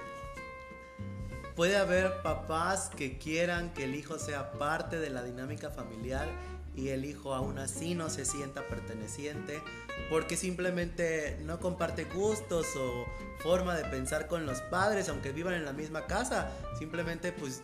puede 1.55 1.77
haber 1.77 2.21
papás 2.21 2.89
que 2.95 3.17
quieran 3.17 3.73
que 3.73 3.83
el 3.83 3.95
hijo 3.95 4.17
sea 4.19 4.51
parte 4.53 4.99
de 4.99 5.09
la 5.09 5.23
dinámica 5.23 5.69
familiar 5.69 6.29
y 6.75 6.89
el 6.89 7.05
hijo 7.05 7.33
aún 7.33 7.57
así 7.57 7.95
no 7.95 8.09
se 8.09 8.25
sienta 8.25 8.67
perteneciente 8.67 9.61
porque 10.09 10.37
simplemente 10.37 11.37
no 11.43 11.59
comparte 11.59 12.05
gustos 12.05 12.67
o 12.77 13.05
forma 13.43 13.75
de 13.75 13.83
pensar 13.85 14.27
con 14.27 14.45
los 14.45 14.61
padres 14.61 15.09
aunque 15.09 15.31
vivan 15.31 15.53
en 15.53 15.65
la 15.65 15.73
misma 15.73 16.07
casa. 16.07 16.51
Simplemente 16.79 17.31
pues 17.31 17.61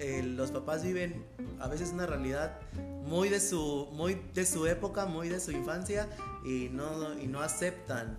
eh, 0.00 0.22
los 0.22 0.50
papás 0.50 0.82
viven 0.82 1.24
a 1.60 1.68
veces 1.68 1.92
una 1.92 2.06
realidad 2.06 2.58
muy 3.04 3.28
de 3.28 3.40
su 3.40 3.88
muy 3.92 4.14
de 4.34 4.44
su 4.44 4.66
época 4.66 5.06
muy 5.06 5.28
de 5.28 5.40
su 5.40 5.52
infancia 5.52 6.08
y 6.44 6.68
no 6.70 7.18
y 7.18 7.26
no 7.26 7.40
aceptan 7.40 8.18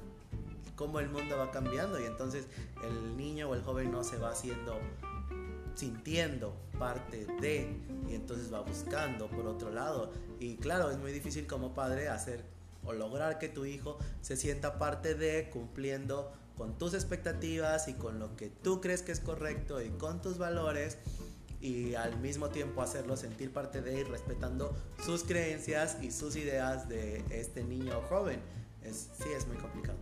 cómo 0.76 1.00
el 1.00 1.10
mundo 1.10 1.38
va 1.38 1.52
cambiando 1.52 2.00
y 2.00 2.06
entonces 2.06 2.46
el 2.84 3.18
niño 3.18 3.50
o 3.50 3.56
el 3.56 3.64
joven 3.64 3.92
no 3.92 4.04
se 4.04 4.18
va 4.18 4.32
haciendo 4.32 4.80
sintiendo 5.78 6.56
parte 6.80 7.26
de 7.40 7.78
y 8.10 8.16
entonces 8.16 8.52
va 8.52 8.62
buscando 8.62 9.28
por 9.28 9.46
otro 9.46 9.70
lado 9.70 10.12
y 10.40 10.58
claro 10.58 10.90
es 10.90 10.98
muy 10.98 11.12
difícil 11.12 11.46
como 11.46 11.74
padre 11.74 12.10
hacer 12.10 12.44
o 12.84 12.94
lograr 12.94 13.38
que 13.38 13.48
tu 13.48 13.66
hijo 13.66 14.00
se 14.22 14.38
sienta 14.38 14.80
parte 14.80 15.14
de 15.14 15.50
cumpliendo 15.52 16.32
con 16.58 16.78
tus 16.78 16.96
expectativas 16.96 17.88
y 17.88 17.94
con 17.94 18.18
lo 18.20 18.36
que 18.36 18.50
tú 18.50 18.82
crees 18.82 19.04
que 19.04 19.12
es 19.12 19.20
correcto 19.20 19.82
y 19.82 19.90
con 19.90 20.22
tus 20.22 20.40
valores 20.40 20.98
y 21.62 21.94
al 21.96 22.20
mismo 22.20 22.50
tiempo 22.50 22.82
hacerlo 22.82 23.16
sentir 23.16 23.52
parte 23.54 23.82
de 23.82 24.00
y 24.00 24.04
respetando 24.04 24.76
sus 25.06 25.24
creencias 25.24 25.98
y 26.02 26.12
sus 26.12 26.36
ideas 26.36 26.90
de 26.90 27.24
este 27.30 27.64
niño 27.64 28.02
joven. 28.10 28.40
Sí, 28.92 29.30
es 29.36 29.48
muy 29.48 29.58
complicado. 29.58 29.98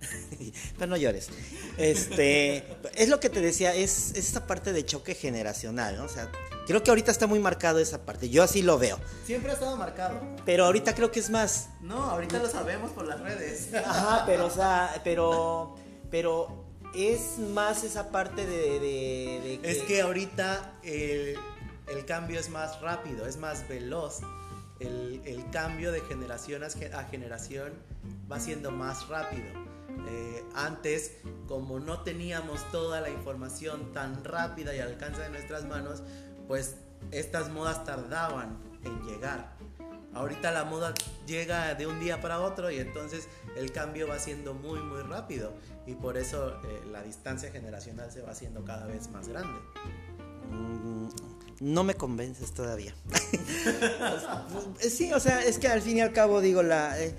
Pero 0.78 0.90
no 0.90 0.96
llores. 0.96 1.28
Este, 1.76 2.64
es 2.94 3.08
lo 3.08 3.20
que 3.20 3.30
te 3.30 3.40
decía, 3.40 3.74
es, 3.74 4.12
esta 4.14 4.46
parte 4.46 4.72
de 4.72 4.84
choque 4.84 5.14
generacional, 5.14 5.96
¿no? 5.96 6.04
O 6.04 6.08
sea, 6.08 6.30
creo 6.66 6.82
que 6.82 6.90
ahorita 6.90 7.10
está 7.10 7.26
muy 7.26 7.38
marcado 7.38 7.78
esa 7.78 8.04
parte. 8.04 8.30
Yo 8.30 8.42
así 8.42 8.62
lo 8.62 8.78
veo. 8.78 8.98
Siempre 9.24 9.50
ha 9.50 9.54
estado 9.54 9.76
marcado. 9.76 10.20
Pero 10.44 10.64
ahorita 10.64 10.94
creo 10.94 11.10
que 11.10 11.20
es 11.20 11.30
más. 11.30 11.68
No, 11.80 12.02
ahorita 12.02 12.38
lo 12.38 12.48
sabemos 12.48 12.92
por 12.92 13.06
las 13.06 13.20
redes. 13.20 13.74
Ajá, 13.74 14.22
pero, 14.26 14.46
o 14.46 14.50
sea, 14.50 15.00
pero, 15.04 15.76
pero 16.10 16.64
es 16.94 17.38
más 17.38 17.84
esa 17.84 18.10
parte 18.10 18.46
de, 18.46 19.60
Es 19.62 19.82
que 19.82 20.02
ahorita 20.02 20.74
el, 20.82 21.36
cambio 22.06 22.40
es 22.40 22.48
más 22.48 22.80
rápido, 22.80 23.26
es 23.26 23.36
más 23.36 23.68
veloz. 23.68 24.20
El, 24.80 25.20
el 25.24 25.50
cambio 25.50 25.90
de 25.90 26.00
generación 26.02 26.62
a 26.62 27.04
generación 27.04 27.72
va 28.30 28.38
siendo 28.38 28.70
más 28.70 29.08
rápido. 29.08 29.46
Eh, 30.08 30.44
antes, 30.54 31.16
como 31.46 31.80
no 31.80 32.02
teníamos 32.02 32.60
toda 32.70 33.00
la 33.00 33.10
información 33.10 33.92
tan 33.92 34.24
rápida 34.24 34.74
y 34.74 34.80
al 34.80 34.88
alcance 34.88 35.22
de 35.22 35.30
nuestras 35.30 35.64
manos, 35.66 36.02
pues 36.46 36.76
estas 37.10 37.50
modas 37.50 37.84
tardaban 37.84 38.58
en 38.84 39.02
llegar. 39.02 39.56
Ahorita 40.14 40.50
la 40.52 40.64
moda 40.64 40.94
llega 41.26 41.74
de 41.74 41.86
un 41.86 42.00
día 42.00 42.20
para 42.20 42.40
otro 42.40 42.70
y 42.70 42.78
entonces 42.78 43.28
el 43.56 43.70
cambio 43.72 44.08
va 44.08 44.18
siendo 44.18 44.54
muy 44.54 44.80
muy 44.80 45.02
rápido 45.02 45.52
y 45.86 45.94
por 45.94 46.16
eso 46.16 46.60
eh, 46.64 46.82
la 46.90 47.02
distancia 47.02 47.50
generacional 47.52 48.10
se 48.10 48.22
va 48.22 48.30
haciendo 48.32 48.64
cada 48.64 48.86
vez 48.86 49.10
más 49.10 49.28
grande. 49.28 49.60
Mm, 50.50 51.08
no 51.60 51.84
me 51.84 51.94
convences 51.94 52.52
todavía. 52.52 52.94
sí, 54.80 55.12
o 55.12 55.20
sea, 55.20 55.42
es 55.42 55.58
que 55.58 55.68
al 55.68 55.82
fin 55.82 55.98
y 55.98 56.00
al 56.00 56.12
cabo 56.12 56.40
digo 56.40 56.62
la, 56.62 57.00
eh, 57.00 57.14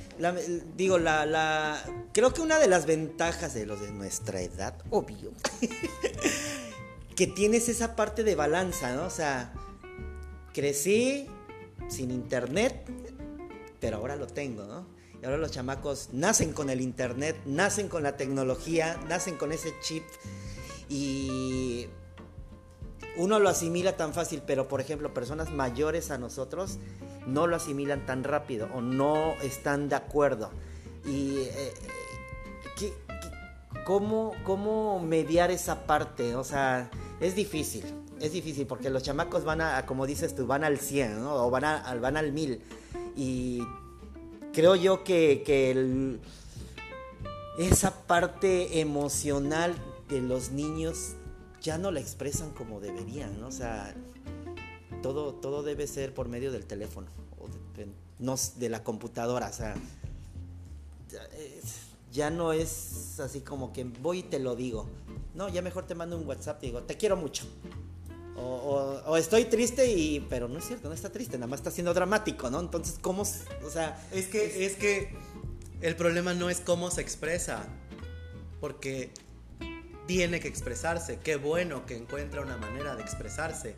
digo 0.75 0.97
la, 0.97 1.25
la, 1.25 1.83
creo 2.13 2.33
que 2.33 2.41
una 2.41 2.59
de 2.59 2.67
las 2.67 2.85
ventajas 2.85 3.53
de 3.53 3.65
los 3.65 3.81
de 3.81 3.91
nuestra 3.91 4.41
edad, 4.41 4.75
obvio, 4.89 5.31
que 7.15 7.27
tienes 7.27 7.69
esa 7.69 7.95
parte 7.95 8.23
de 8.23 8.35
balanza, 8.35 8.95
¿no? 8.95 9.03
O 9.05 9.09
sea, 9.09 9.53
crecí 10.53 11.27
sin 11.89 12.11
internet, 12.11 12.89
pero 13.79 13.97
ahora 13.97 14.15
lo 14.15 14.27
tengo, 14.27 14.63
¿no? 14.65 14.87
Y 15.21 15.25
ahora 15.25 15.37
los 15.37 15.51
chamacos 15.51 16.09
nacen 16.13 16.53
con 16.53 16.69
el 16.69 16.79
internet, 16.79 17.35
nacen 17.45 17.89
con 17.89 18.03
la 18.03 18.15
tecnología, 18.15 18.97
nacen 19.09 19.35
con 19.35 19.51
ese 19.51 19.73
chip 19.81 20.03
y 20.87 21.87
uno 23.19 23.37
lo 23.39 23.49
asimila 23.49 23.97
tan 23.97 24.13
fácil, 24.13 24.41
pero 24.45 24.67
por 24.67 24.79
ejemplo, 24.79 25.13
personas 25.13 25.51
mayores 25.51 26.09
a 26.09 26.17
nosotros 26.17 26.79
no 27.27 27.47
lo 27.47 27.57
asimilan 27.57 28.05
tan 28.05 28.23
rápido 28.23 28.69
o 28.73 28.81
no 28.81 29.33
están 29.43 29.89
de 29.89 29.95
acuerdo. 29.95 30.49
Y 31.05 31.37
eh, 31.39 31.73
cómo, 33.85 34.33
¿cómo 34.43 34.99
mediar 34.99 35.51
esa 35.51 35.85
parte? 35.85 36.35
O 36.35 36.45
sea, 36.45 36.89
es 37.19 37.35
difícil, 37.35 37.83
es 38.21 38.31
difícil 38.31 38.65
porque 38.65 38.89
los 38.89 39.03
chamacos 39.03 39.43
van 39.43 39.59
a, 39.59 39.85
como 39.85 40.07
dices 40.07 40.33
tú, 40.33 40.47
van 40.47 40.63
al 40.63 40.79
100, 40.79 41.21
¿no? 41.21 41.45
O 41.45 41.49
van, 41.49 41.63
van 42.01 42.15
al 42.15 42.31
1000. 42.31 42.61
Y 43.17 43.61
creo 44.53 44.75
yo 44.75 45.03
que, 45.03 45.43
que 45.45 46.17
esa 47.57 48.07
parte 48.07 48.79
emocional 48.79 49.75
de 50.07 50.21
los 50.21 50.51
niños 50.51 51.15
ya 51.61 51.77
no 51.77 51.91
la 51.91 51.99
expresan 51.99 52.51
como 52.51 52.79
deberían, 52.79 53.39
¿no? 53.39 53.47
O 53.47 53.51
sea, 53.51 53.93
todo, 55.01 55.33
todo 55.33 55.63
debe 55.63 55.87
ser 55.87 56.13
por 56.13 56.27
medio 56.27 56.51
del 56.51 56.65
teléfono, 56.65 57.07
o 57.37 57.47
de, 57.77 57.87
no 58.19 58.35
de 58.57 58.69
la 58.69 58.83
computadora, 58.83 59.49
o 59.49 59.53
sea, 59.53 59.75
ya 62.11 62.29
no 62.29 62.53
es 62.53 63.19
así 63.19 63.41
como 63.41 63.71
que 63.73 63.83
voy 63.83 64.19
y 64.19 64.23
te 64.23 64.39
lo 64.39 64.55
digo. 64.55 64.87
No, 65.35 65.47
ya 65.49 65.61
mejor 65.61 65.85
te 65.85 65.95
mando 65.95 66.17
un 66.17 66.27
WhatsApp 66.27 66.63
y 66.63 66.67
digo, 66.67 66.83
te 66.83 66.97
quiero 66.97 67.15
mucho. 67.15 67.45
O, 68.41 69.17
estoy 69.17 69.45
triste 69.45 69.91
y... 69.91 70.21
Pero 70.29 70.47
no 70.47 70.59
es 70.59 70.65
cierto, 70.65 70.87
no 70.87 70.93
está 70.95 71.11
triste, 71.11 71.37
nada 71.37 71.47
más 71.47 71.59
está 71.59 71.71
siendo 71.71 71.93
dramático, 71.93 72.49
¿no? 72.49 72.59
Entonces, 72.61 72.97
¿cómo... 73.01 73.23
O 73.23 73.69
sea... 73.69 74.01
Es 74.11 74.27
que, 74.27 74.65
es 74.65 74.75
que 74.75 75.13
el 75.81 75.95
problema 75.95 76.33
no 76.33 76.49
es 76.49 76.61
cómo 76.61 76.89
se 76.89 77.01
expresa. 77.01 77.67
Porque 78.61 79.11
tiene 80.09 80.39
que 80.39 80.47
expresarse. 80.47 81.19
Qué 81.19 81.35
bueno 81.35 81.85
que 81.85 81.95
encuentra 81.95 82.41
una 82.41 82.57
manera 82.57 82.95
de 82.95 83.03
expresarse. 83.03 83.75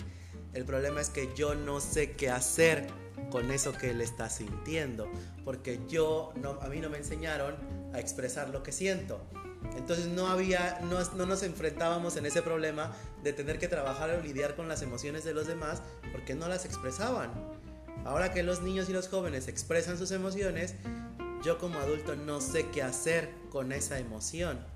El 0.54 0.63
problema 0.63 1.02
es 1.02 1.10
que 1.10 1.30
yo 1.36 1.56
no 1.56 1.82
sé 1.82 2.13
qué 2.13 2.30
hacer 2.30 2.88
con 3.30 3.52
eso 3.52 3.74
que 3.74 3.89
él 3.89 4.00
está 4.00 4.30
sintiendo, 4.30 5.12
porque 5.44 5.82
yo 5.89 6.32
a 6.62 6.70
mí 6.70 6.80
no 6.80 6.89
me 6.89 7.00
enseñaron 7.00 7.58
a 7.94 8.00
expresar 8.00 8.48
lo 8.48 8.63
que 8.63 8.72
siento. 8.72 9.20
Entonces 9.76 10.08
no 10.08 10.28
había, 10.28 10.80
no, 10.84 11.26
nos 11.26 11.44
enfrentábamos 11.44 12.15
en 12.15 12.26
ese 12.26 12.41
problema 12.41 12.96
de 13.24 13.34
tener 13.34 13.60
que 13.60 13.67
trabajar 13.67 14.12
o 14.12 14.22
lidiar 14.22 14.56
con 14.56 14.70
las 14.70 14.82
emociones 14.82 15.26
de 15.26 15.34
los 15.34 15.48
demás 15.48 15.82
porque 16.13 16.34
no 16.34 16.48
las 16.48 16.63
expresaban. 16.63 17.30
Ahora 18.06 18.32
que 18.32 18.41
los 18.41 18.62
niños 18.62 18.88
y 18.88 18.94
los 18.94 19.10
jóvenes 19.10 19.50
expresan 19.50 19.98
sus 19.98 20.12
emociones, 20.12 20.76
yo 21.44 21.58
como 21.58 21.78
adulto 21.80 22.15
no 22.15 22.39
sé 22.39 22.70
qué 22.70 22.84
hacer 22.84 23.30
con 23.50 23.74
esa 23.74 24.00
emoción. 24.00 24.70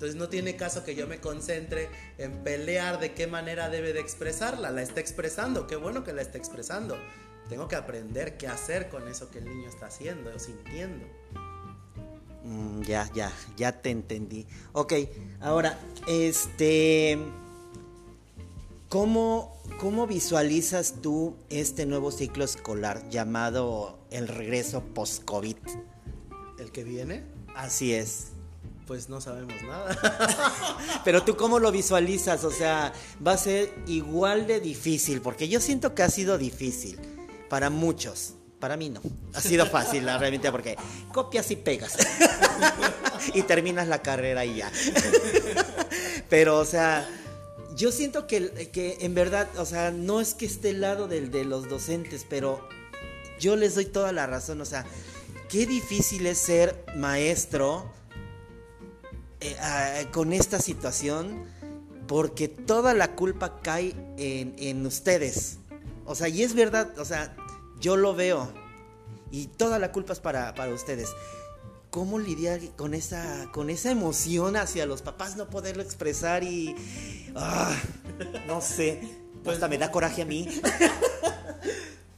Entonces 0.00 0.16
no 0.16 0.30
tiene 0.30 0.56
caso 0.56 0.82
que 0.82 0.94
yo 0.94 1.06
me 1.06 1.20
concentre 1.20 1.90
en 2.16 2.42
pelear 2.42 2.98
de 3.00 3.12
qué 3.12 3.26
manera 3.26 3.68
debe 3.68 3.92
de 3.92 4.00
expresarla. 4.00 4.70
La 4.70 4.80
está 4.80 4.98
expresando, 4.98 5.66
qué 5.66 5.76
bueno 5.76 6.04
que 6.04 6.14
la 6.14 6.22
está 6.22 6.38
expresando. 6.38 6.96
Tengo 7.50 7.68
que 7.68 7.76
aprender 7.76 8.38
qué 8.38 8.48
hacer 8.48 8.88
con 8.88 9.08
eso 9.08 9.30
que 9.30 9.40
el 9.40 9.44
niño 9.44 9.68
está 9.68 9.88
haciendo 9.88 10.34
o 10.34 10.38
sintiendo. 10.38 11.04
Mm, 12.44 12.80
ya, 12.80 13.10
ya, 13.12 13.30
ya 13.58 13.72
te 13.82 13.90
entendí. 13.90 14.46
Ok, 14.72 14.94
ahora, 15.38 15.78
este... 16.08 17.18
¿Cómo, 18.88 19.60
¿Cómo 19.80 20.06
visualizas 20.06 20.94
tú 21.02 21.36
este 21.50 21.84
nuevo 21.84 22.10
ciclo 22.10 22.44
escolar 22.44 23.06
llamado 23.10 23.98
el 24.10 24.28
regreso 24.28 24.82
post-COVID? 24.94 25.58
¿El 26.58 26.72
que 26.72 26.84
viene? 26.84 27.22
Así 27.54 27.92
es 27.92 28.39
pues 28.90 29.08
no 29.08 29.20
sabemos 29.20 29.54
nada. 29.62 29.96
Pero 31.04 31.22
tú 31.22 31.36
cómo 31.36 31.60
lo 31.60 31.70
visualizas, 31.70 32.42
o 32.42 32.50
sea, 32.50 32.92
va 33.24 33.34
a 33.34 33.38
ser 33.38 33.72
igual 33.86 34.48
de 34.48 34.58
difícil, 34.58 35.20
porque 35.20 35.48
yo 35.48 35.60
siento 35.60 35.94
que 35.94 36.02
ha 36.02 36.10
sido 36.10 36.38
difícil 36.38 36.98
para 37.48 37.70
muchos. 37.70 38.34
Para 38.58 38.76
mí 38.76 38.90
no. 38.90 39.00
Ha 39.32 39.40
sido 39.40 39.64
fácil, 39.66 40.02
realmente, 40.02 40.50
porque 40.50 40.76
copias 41.12 41.52
y 41.52 41.54
pegas. 41.54 41.98
y 43.32 43.42
terminas 43.42 43.86
la 43.86 44.02
carrera 44.02 44.44
y 44.44 44.56
ya. 44.56 44.72
Pero, 46.28 46.58
o 46.58 46.64
sea, 46.64 47.08
yo 47.76 47.92
siento 47.92 48.26
que, 48.26 48.70
que 48.72 48.98
en 49.02 49.14
verdad, 49.14 49.48
o 49.56 49.66
sea, 49.66 49.92
no 49.92 50.20
es 50.20 50.34
que 50.34 50.46
esté 50.46 50.70
el 50.70 50.80
lado 50.80 51.06
de 51.06 51.44
los 51.44 51.68
docentes, 51.68 52.26
pero 52.28 52.68
yo 53.38 53.54
les 53.54 53.76
doy 53.76 53.84
toda 53.84 54.10
la 54.10 54.26
razón. 54.26 54.60
O 54.60 54.64
sea, 54.64 54.84
qué 55.48 55.64
difícil 55.64 56.26
es 56.26 56.38
ser 56.38 56.84
maestro 56.96 57.99
eh, 59.40 60.06
con 60.12 60.32
esta 60.32 60.58
situación 60.58 61.44
porque 62.06 62.48
toda 62.48 62.92
la 62.92 63.14
culpa 63.14 63.60
cae 63.62 63.94
en, 64.16 64.84
ustedes. 64.84 65.58
O 66.04 66.16
sea, 66.16 66.28
y 66.28 66.42
es 66.42 66.54
verdad, 66.54 66.98
o 66.98 67.04
sea, 67.04 67.36
yo 67.78 67.96
lo 67.96 68.14
veo 68.16 68.52
y 69.30 69.46
toda 69.46 69.78
la 69.78 69.92
culpa 69.92 70.12
es 70.12 70.18
para, 70.18 70.52
ustedes. 70.74 71.08
¿Cómo 71.90 72.18
lidiar 72.18 72.60
con 72.76 72.94
esa, 72.94 73.48
con 73.52 73.70
esa 73.70 73.92
emoción 73.92 74.56
hacia 74.56 74.86
los 74.86 75.02
papás, 75.02 75.36
no 75.36 75.48
poderlo 75.48 75.82
expresar 75.82 76.42
y... 76.42 76.74
Ah, 77.36 77.76
no 78.48 78.60
sé, 78.60 79.00
pues, 79.44 79.54
hasta 79.54 79.68
me 79.68 79.78
da 79.78 79.92
coraje 79.92 80.22
a 80.22 80.26
mí. 80.26 80.48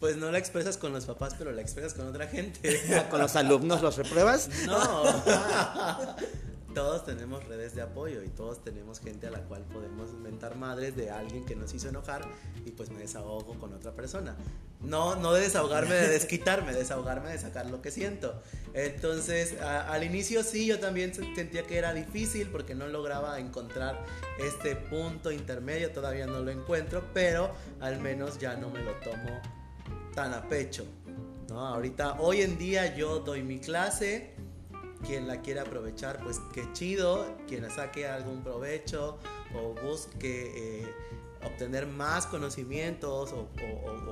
Pues 0.02 0.16
no 0.16 0.32
la 0.32 0.38
expresas 0.38 0.78
con 0.78 0.92
los 0.92 1.04
papás, 1.04 1.36
pero 1.38 1.52
la 1.52 1.62
expresas 1.62 1.94
con 1.94 2.08
otra 2.08 2.26
gente. 2.26 3.06
¿Con 3.08 3.20
los 3.20 3.36
alumnos 3.36 3.82
los 3.82 3.96
repruebas? 3.96 4.48
No. 4.66 5.04
todos 6.74 7.04
tenemos 7.04 7.44
redes 7.46 7.74
de 7.74 7.82
apoyo 7.82 8.22
y 8.22 8.28
todos 8.28 8.62
tenemos 8.62 9.00
gente 9.00 9.26
a 9.26 9.30
la 9.30 9.40
cual 9.40 9.62
podemos 9.64 10.12
mentar 10.14 10.56
madres 10.56 10.96
de 10.96 11.10
alguien 11.10 11.44
que 11.44 11.54
nos 11.54 11.72
hizo 11.74 11.88
enojar 11.88 12.22
y 12.64 12.70
pues 12.70 12.90
me 12.90 12.98
desahogo 12.98 13.58
con 13.58 13.72
otra 13.72 13.92
persona. 13.92 14.36
No, 14.80 15.14
no 15.14 15.32
de 15.32 15.42
desahogarme 15.42 15.94
de 15.94 16.08
desquitarme, 16.08 16.72
desahogarme 16.72 17.30
de 17.30 17.38
sacar 17.38 17.66
lo 17.66 17.80
que 17.82 17.90
siento. 17.90 18.42
Entonces, 18.74 19.60
al 19.60 20.02
inicio 20.02 20.42
sí, 20.42 20.66
yo 20.66 20.80
también 20.80 21.14
sentía 21.14 21.62
que 21.64 21.78
era 21.78 21.94
difícil 21.94 22.48
porque 22.48 22.74
no 22.74 22.88
lograba 22.88 23.38
encontrar 23.38 24.04
este 24.38 24.74
punto 24.74 25.30
intermedio, 25.30 25.92
todavía 25.92 26.26
no 26.26 26.40
lo 26.40 26.50
encuentro, 26.50 27.04
pero 27.14 27.54
al 27.80 28.00
menos 28.00 28.38
ya 28.38 28.56
no 28.56 28.70
me 28.70 28.82
lo 28.82 28.92
tomo 28.94 29.40
tan 30.14 30.34
a 30.34 30.48
pecho. 30.48 30.84
¿no? 31.48 31.60
Ahorita, 31.60 32.20
hoy 32.20 32.42
en 32.42 32.58
día 32.58 32.96
yo 32.96 33.20
doy 33.20 33.42
mi 33.42 33.60
clase 33.60 34.31
quien 35.06 35.26
la 35.28 35.40
quiere 35.40 35.60
aprovechar, 35.60 36.22
pues 36.22 36.40
qué 36.52 36.66
chido, 36.72 37.26
quien 37.46 37.68
saque 37.70 38.06
algún 38.06 38.42
provecho 38.42 39.18
o 39.54 39.74
busque 39.82 40.82
eh, 40.82 40.94
obtener 41.44 41.86
más 41.86 42.26
conocimientos 42.26 43.32
o, 43.32 43.48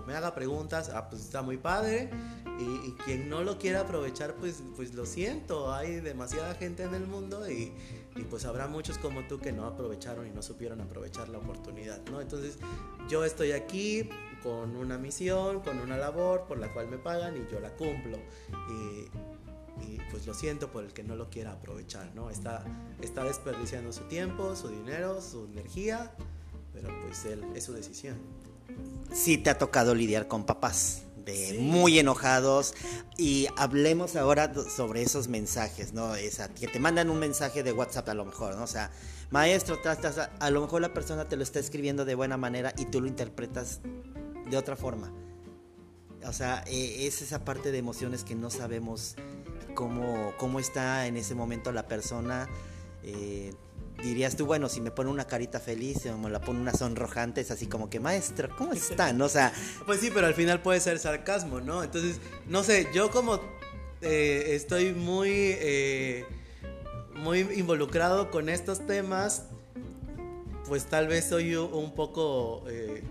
me 0.07 0.15
haga 0.15 0.35
preguntas, 0.35 0.91
ah, 0.93 1.09
pues 1.09 1.23
está 1.23 1.43
muy 1.43 1.57
padre. 1.57 2.11
Y, 2.59 2.93
quien 3.05 3.31
no 3.31 3.43
lo 3.43 3.59
quiera 3.59 3.81
aprovechar, 3.81 4.35
pues, 4.35 4.63
pues 4.77 4.93
lo 4.93 5.07
siento, 5.07 5.73
hay 5.73 6.01
demasiada 6.01 6.55
gente 6.55 6.83
en 6.83 6.95
el 6.95 7.07
mundo 7.07 7.51
y, 7.51 7.73
y, 8.17 8.23
pues 8.29 8.45
habrá 8.45 8.67
muchos 8.67 8.99
como 8.99 9.23
tú 9.27 9.39
que 9.39 9.51
no 9.51 9.65
aprovecharon 9.65 10.27
y 10.27 10.31
no 10.31 10.43
supieron 10.43 10.83
aprovechar 10.83 11.31
la 11.31 11.39
oportunidad, 11.39 12.01
¿no? 12.11 12.21
Entonces 12.21 12.59
yo 13.09 13.25
estoy 13.25 13.53
aquí 13.53 14.11
con 14.43 14.77
una 14.77 14.99
misión, 14.99 15.61
con 15.61 15.79
una 15.79 15.97
labor 15.97 16.45
por 16.47 16.59
la 16.59 16.73
cual 16.73 16.89
me 16.89 16.99
pagan 16.99 17.37
y 17.37 17.51
yo 17.51 17.61
la 17.61 17.71
cumplo. 17.71 18.19
Y, 18.71 19.09
y 19.87 19.99
pues 20.11 20.27
lo 20.27 20.35
siento 20.35 20.71
por 20.71 20.85
el 20.85 20.93
que 20.93 21.03
no 21.03 21.17
lo 21.17 21.31
quiera 21.31 21.53
aprovechar, 21.53 22.15
¿no? 22.15 22.31
Está, 22.31 22.65
está 23.01 23.25
desperdiciando 23.25 23.93
su 23.93 24.03
tiempo, 24.05 24.57
su 24.57 24.69
dinero, 24.69 25.21
su 25.21 25.47
energía, 25.47 26.13
pero 26.73 26.89
pues 27.03 27.25
él, 27.25 27.45
es 27.55 27.65
su 27.65 27.73
decisión. 27.73 28.19
Sí 29.13 29.39
te 29.39 29.51
ha 29.51 29.59
tocado 29.59 29.95
lidiar 29.95 30.29
con 30.29 30.45
papás 30.45 31.05
de 31.25 31.59
muy 31.61 31.99
enojados 31.99 32.75
y 33.17 33.49
hablemos 33.57 34.17
ahora 34.17 34.53
sobre 34.55 35.03
esos 35.03 35.29
mensajes, 35.29 35.93
¿no? 35.93 36.15
Esa, 36.15 36.49
que 36.49 36.67
te 36.69 36.79
mandan 36.79 37.11
un 37.11 37.19
mensaje 37.19 37.63
de 37.63 37.73
WhatsApp 37.73 38.09
a 38.09 38.15
lo 38.15 38.25
mejor, 38.25 38.57
¿no? 38.57 38.65
O 38.65 38.69
sea, 38.69 38.91
maestro, 39.31 39.79
a 40.39 40.51
lo 40.51 40.61
mejor 40.61 40.81
la 40.81 40.95
persona 40.95 41.29
te 41.29 41.37
lo 41.37 41.43
está 41.43 41.59
escribiendo 41.59 42.05
de 42.05 42.15
buena 42.15 42.37
manera 42.37 42.73
y 42.79 42.87
tú 42.87 43.01
lo 43.01 43.09
interpretas 43.09 43.81
de 44.49 44.57
otra 44.57 44.77
forma. 44.77 45.13
O 46.27 46.33
sea, 46.33 46.65
e, 46.67 47.07
es 47.07 47.23
esa 47.23 47.45
parte 47.45 47.73
de 47.73 47.79
emociones 47.79 48.25
que 48.25 48.35
no 48.35 48.51
sabemos 48.51 49.17
cómo, 49.75 50.35
cómo 50.37 50.61
está 50.61 51.07
en 51.07 51.17
ese 51.17 51.35
momento 51.35 51.73
la 51.73 51.87
persona. 51.87 52.49
Eh, 53.03 53.53
dirías 54.03 54.37
tú, 54.37 54.47
bueno, 54.47 54.69
si 54.69 54.81
me 54.81 54.91
pone 54.91 55.11
una 55.11 55.27
carita 55.27 55.61
feliz 55.61 56.07
o 56.07 56.19
me 56.19 56.31
la 56.31 56.41
pone 56.41 56.61
una 56.61 56.73
sonrojante, 56.73 57.41
es 57.41 57.51
así 57.51 57.67
como 57.67 57.91
que, 57.91 58.01
maestro, 58.01 58.49
¿cómo 58.57 58.73
están? 58.75 59.21
O 59.21 59.29
sea... 59.29 59.53
Pues 59.87 60.01
sí, 60.01 60.11
pero 60.13 60.27
al 60.27 60.35
final 60.35 60.63
puede 60.63 60.81
ser 60.81 60.99
sarcasmo, 60.99 61.61
¿no? 61.61 61.83
Entonces, 61.83 62.19
no 62.47 62.63
sé, 62.63 62.89
yo 62.95 63.11
como 63.11 63.41
eh, 64.01 64.55
estoy 64.55 64.93
muy, 64.93 65.31
eh, 65.31 66.25
muy 67.15 67.41
involucrado 67.41 68.31
con 68.31 68.49
estos 68.49 68.87
temas, 68.87 69.45
pues 70.67 70.87
tal 70.87 71.09
vez 71.09 71.27
soy 71.27 71.57
un 71.57 71.95
poco... 71.95 72.65
¿De 72.67 73.03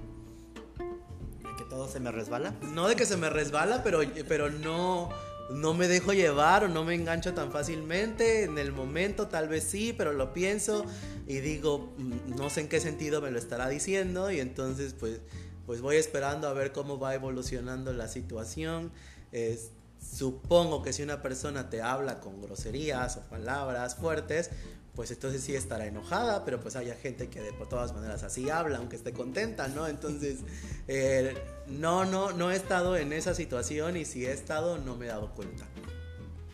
que 1.57 1.63
todo 1.69 1.87
se 1.87 1.99
me 1.99 2.11
resbala? 2.11 2.53
No 2.73 2.87
de 2.87 2.95
que 2.95 3.05
se 3.05 3.17
me 3.17 3.29
resbala, 3.29 3.83
pero, 3.83 3.99
pero 4.27 4.49
no 4.49 5.09
no 5.49 5.73
me 5.73 5.87
dejo 5.87 6.13
llevar 6.13 6.63
o 6.63 6.67
no 6.67 6.83
me 6.83 6.95
engancho 6.95 7.33
tan 7.33 7.51
fácilmente. 7.51 8.43
En 8.43 8.57
el 8.57 8.71
momento 8.71 9.27
tal 9.27 9.47
vez 9.47 9.63
sí, 9.63 9.93
pero 9.97 10.13
lo 10.13 10.33
pienso 10.33 10.85
y 11.27 11.39
digo, 11.39 11.93
mm, 11.97 12.35
no 12.37 12.49
sé 12.49 12.61
en 12.61 12.69
qué 12.69 12.79
sentido 12.79 13.21
me 13.21 13.31
lo 13.31 13.39
estará 13.39 13.67
diciendo 13.69 14.31
y 14.31 14.39
entonces 14.39 14.93
pues, 14.93 15.21
pues 15.65 15.81
voy 15.81 15.97
esperando 15.97 16.47
a 16.47 16.53
ver 16.53 16.71
cómo 16.71 16.99
va 16.99 17.15
evolucionando 17.15 17.93
la 17.93 18.07
situación. 18.07 18.91
supongo 19.99 20.81
que 20.81 20.93
si 20.93 21.03
una 21.03 21.21
persona 21.21 21.69
te 21.69 21.81
habla 21.81 22.21
con 22.21 22.41
groserías 22.41 23.17
o 23.17 23.21
palabras 23.21 23.95
fuertes, 23.95 24.49
pues 24.99 25.11
entonces 25.11 25.41
sí 25.41 25.55
estará 25.55 25.85
enojada, 25.85 26.43
pero 26.43 26.59
pues 26.59 26.75
haya 26.75 26.93
gente 26.93 27.29
que 27.29 27.39
de 27.39 27.53
todas 27.53 27.93
maneras 27.93 28.21
así 28.23 28.49
habla, 28.49 28.79
aunque 28.79 28.97
esté 28.97 29.13
contenta, 29.13 29.69
¿no? 29.69 29.87
Entonces, 29.87 30.39
eh, 30.89 31.41
no, 31.67 32.03
no, 32.03 32.33
no 32.33 32.51
he 32.51 32.55
estado 32.57 32.97
en 32.97 33.13
esa 33.13 33.33
situación 33.33 33.95
y 33.95 34.03
si 34.03 34.25
he 34.25 34.33
estado 34.33 34.77
no 34.77 34.97
me 34.97 35.05
he 35.05 35.07
dado 35.07 35.33
cuenta. 35.33 35.65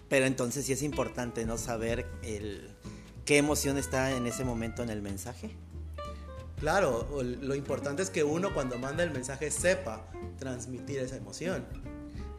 Pero 0.09 0.27
entonces 0.27 0.63
sí 0.63 0.73
es 0.73 0.83
importante, 0.83 1.43
¿no? 1.43 1.57
Saber 1.57 2.05
el, 2.21 2.69
qué 3.25 3.37
emoción 3.37 3.79
está 3.79 4.11
en 4.11 4.27
ese 4.27 4.45
momento 4.45 4.83
en 4.83 4.91
el 4.91 5.01
mensaje. 5.01 5.49
Claro, 6.59 7.07
lo 7.23 7.55
importante 7.55 8.03
es 8.03 8.11
que 8.11 8.23
uno 8.23 8.53
cuando 8.53 8.77
manda 8.77 9.03
el 9.03 9.09
mensaje 9.09 9.49
sepa 9.49 10.07
transmitir 10.37 10.99
esa 10.99 11.15
emoción. 11.15 11.65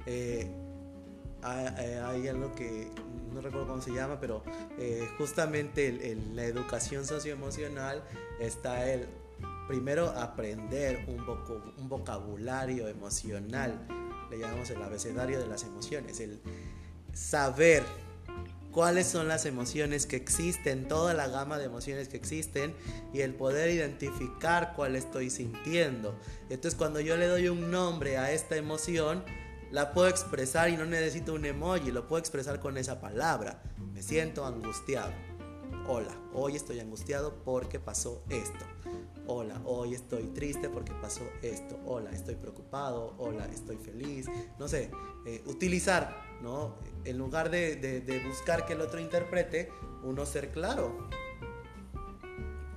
Eh, 0.06 0.48
hay 1.42 2.28
algo 2.28 2.54
que 2.54 2.92
no 3.36 3.42
recuerdo 3.42 3.68
cómo 3.68 3.82
se 3.82 3.92
llama, 3.92 4.18
pero 4.18 4.42
eh, 4.78 5.06
justamente 5.18 6.10
en 6.10 6.34
la 6.34 6.44
educación 6.44 7.04
socioemocional 7.06 8.02
está 8.40 8.90
el 8.90 9.06
primero 9.68 10.08
aprender 10.08 11.04
un, 11.08 11.20
un 11.76 11.88
vocabulario 11.88 12.88
emocional, 12.88 13.86
le 14.30 14.38
llamamos 14.38 14.70
el 14.70 14.82
abecedario 14.82 15.38
de 15.38 15.46
las 15.46 15.64
emociones, 15.64 16.18
el 16.20 16.40
saber 17.12 17.84
cuáles 18.72 19.06
son 19.06 19.28
las 19.28 19.46
emociones 19.46 20.06
que 20.06 20.16
existen, 20.16 20.86
toda 20.86 21.14
la 21.14 21.28
gama 21.28 21.58
de 21.58 21.64
emociones 21.64 22.08
que 22.08 22.16
existen 22.16 22.74
y 23.12 23.20
el 23.20 23.34
poder 23.34 23.70
identificar 23.70 24.74
cuál 24.76 24.96
estoy 24.96 25.30
sintiendo. 25.30 26.18
Entonces 26.50 26.74
cuando 26.74 27.00
yo 27.00 27.16
le 27.16 27.26
doy 27.26 27.48
un 27.48 27.70
nombre 27.70 28.18
a 28.18 28.32
esta 28.32 28.56
emoción, 28.56 29.24
la 29.70 29.92
puedo 29.92 30.08
expresar 30.08 30.68
y 30.68 30.76
no 30.76 30.84
necesito 30.84 31.34
un 31.34 31.44
emoji, 31.44 31.90
lo 31.90 32.06
puedo 32.06 32.20
expresar 32.20 32.60
con 32.60 32.76
esa 32.76 33.00
palabra. 33.00 33.62
Me 33.92 34.02
siento 34.02 34.44
angustiado. 34.44 35.12
Hola, 35.88 36.16
hoy 36.32 36.56
estoy 36.56 36.80
angustiado 36.80 37.34
porque 37.44 37.78
pasó 37.78 38.22
esto. 38.28 38.64
Hola, 39.28 39.60
hoy 39.64 39.94
estoy 39.94 40.24
triste 40.28 40.68
porque 40.68 40.92
pasó 41.00 41.22
esto. 41.42 41.78
Hola, 41.84 42.10
estoy 42.10 42.36
preocupado. 42.36 43.14
Hola, 43.18 43.46
estoy 43.46 43.76
feliz. 43.76 44.26
No 44.58 44.68
sé, 44.68 44.90
eh, 45.26 45.42
utilizar, 45.46 46.16
¿no? 46.42 46.76
En 47.04 47.18
lugar 47.18 47.50
de, 47.50 47.76
de 47.76 48.24
buscar 48.26 48.66
que 48.66 48.74
el 48.74 48.80
otro 48.80 49.00
interprete, 49.00 49.70
uno 50.02 50.26
ser 50.26 50.50
claro. 50.50 51.08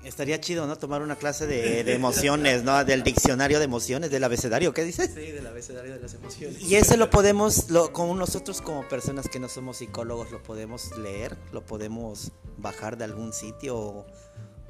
Estaría 0.04 0.40
chido, 0.40 0.66
¿no? 0.66 0.78
Tomar 0.78 1.02
una 1.02 1.16
clase 1.16 1.46
de, 1.46 1.94
emociones, 1.94 2.64
¿no? 2.64 2.84
Del 2.86 3.04
diccionario 3.04 3.60
de 3.60 3.66
emociones, 3.66 4.10
del 4.10 4.24
abecedario, 4.24 4.74
¿qué 4.74 4.84
dices? 4.84 5.12
Sí, 5.14 5.32
del 5.32 5.46
abecedario 5.46 5.94
de 5.94 6.00
las 6.00 6.14
emociones. 6.14 6.62
Y 6.62 6.76
ese 6.76 6.96
lo 6.96 7.10
podemos, 7.10 7.70
lo, 7.70 7.92
como 7.92 8.16
nosotros 8.16 8.62
como 8.62 8.88
personas 8.88 9.28
que 9.28 9.40
no 9.40 9.50
somos 9.50 9.78
psicólogos, 9.78 10.32
lo 10.32 10.42
podemos 10.42 10.98
leer, 10.98 11.38
lo 11.52 11.66
podemos 11.66 12.32
bajar 12.58 12.98
de 12.98 13.06
algún 13.06 13.34
sitio 13.34 13.78
o, 13.78 14.08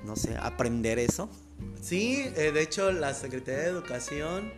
no 0.03 0.15
sé, 0.15 0.35
aprender 0.35 0.97
eso. 0.97 1.29
Sí, 1.81 2.23
eh, 2.35 2.51
de 2.51 2.61
hecho 2.61 2.91
la 2.91 3.13
Secretaría 3.13 3.61
de 3.61 3.69
Educación 3.69 4.51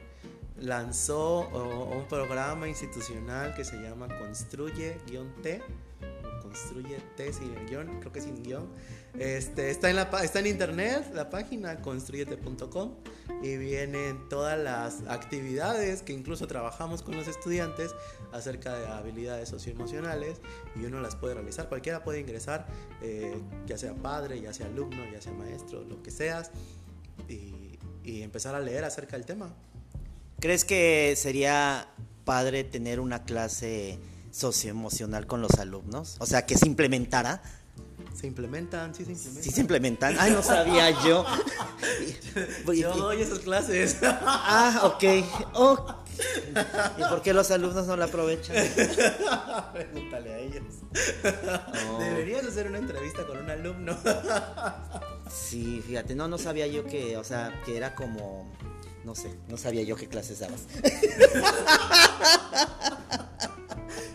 lanzó 0.57 1.49
un 1.49 2.07
programa 2.07 2.67
institucional 2.67 3.55
que 3.55 3.65
se 3.65 3.77
llama 3.77 4.07
Construye-T 4.19 5.61
construye 6.51 6.97
sin 7.31 7.53
el 7.55 7.65
guion, 7.67 7.99
creo 7.99 8.11
que 8.11 8.21
sin 8.21 8.43
guion. 8.43 8.67
Este, 9.19 9.69
está, 9.69 9.89
en 9.89 9.97
la, 9.97 10.03
está 10.23 10.39
en 10.39 10.47
internet, 10.47 11.11
la 11.13 11.29
página 11.29 11.81
construyete.com 11.81 12.95
y 13.43 13.57
vienen 13.57 14.29
todas 14.29 14.57
las 14.57 15.01
actividades 15.07 16.01
que 16.01 16.13
incluso 16.13 16.47
trabajamos 16.47 17.01
con 17.01 17.17
los 17.17 17.27
estudiantes 17.27 17.93
acerca 18.31 18.73
de 18.73 18.87
habilidades 18.87 19.49
socioemocionales 19.49 20.39
y 20.75 20.85
uno 20.85 21.01
las 21.01 21.15
puede 21.15 21.33
realizar. 21.33 21.67
Cualquiera 21.67 22.03
puede 22.03 22.21
ingresar, 22.21 22.67
eh, 23.01 23.37
ya 23.65 23.77
sea 23.77 23.93
padre, 23.95 24.39
ya 24.39 24.53
sea 24.53 24.67
alumno, 24.67 25.03
ya 25.11 25.21
sea 25.21 25.33
maestro, 25.33 25.83
lo 25.83 26.01
que 26.01 26.11
seas, 26.11 26.51
y, 27.27 27.77
y 28.03 28.21
empezar 28.21 28.55
a 28.55 28.59
leer 28.59 28.85
acerca 28.85 29.17
del 29.17 29.25
tema. 29.25 29.53
¿Crees 30.39 30.65
que 30.65 31.15
sería 31.17 31.89
padre 32.23 32.63
tener 32.63 32.99
una 32.99 33.23
clase 33.23 33.99
socioemocional 34.31 35.27
con 35.27 35.41
los 35.41 35.59
alumnos? 35.59 36.15
O 36.19 36.25
sea, 36.25 36.45
que 36.45 36.57
se 36.57 36.65
implementara. 36.65 37.43
Se 38.13 38.27
implementan, 38.27 38.93
sí 38.93 39.05
se 39.05 39.11
implementan. 39.11 39.43
Sí 39.43 39.51
se 39.51 39.61
implementan. 39.61 40.15
Ay, 40.19 40.31
no 40.31 40.43
sabía 40.43 40.91
yo. 41.03 41.25
yo 42.73 42.95
doy 42.95 43.21
esas 43.21 43.39
clases. 43.39 43.97
ah, 44.03 44.81
ok. 44.83 45.03
¿Y 46.97 47.03
por 47.09 47.21
qué 47.21 47.33
los 47.33 47.49
alumnos 47.51 47.87
no 47.87 47.95
la 47.97 48.05
aprovechan? 48.05 48.55
Pregúntale 49.73 50.33
a 50.33 50.39
ellos. 50.39 50.63
Deberías 51.99 52.45
hacer 52.45 52.67
una 52.67 52.77
entrevista 52.77 53.25
con 53.25 53.37
un 53.37 53.49
alumno. 53.49 53.97
sí, 55.31 55.81
fíjate, 55.85 56.13
no, 56.13 56.27
no 56.27 56.37
sabía 56.37 56.67
yo 56.67 56.85
que, 56.85 57.17
o 57.17 57.23
sea, 57.23 57.61
que 57.65 57.77
era 57.77 57.95
como, 57.95 58.51
no 59.03 59.15
sé, 59.15 59.35
no 59.47 59.57
sabía 59.57 59.83
yo 59.83 59.95
qué 59.95 60.07
clases 60.07 60.39
dabas. 60.39 60.67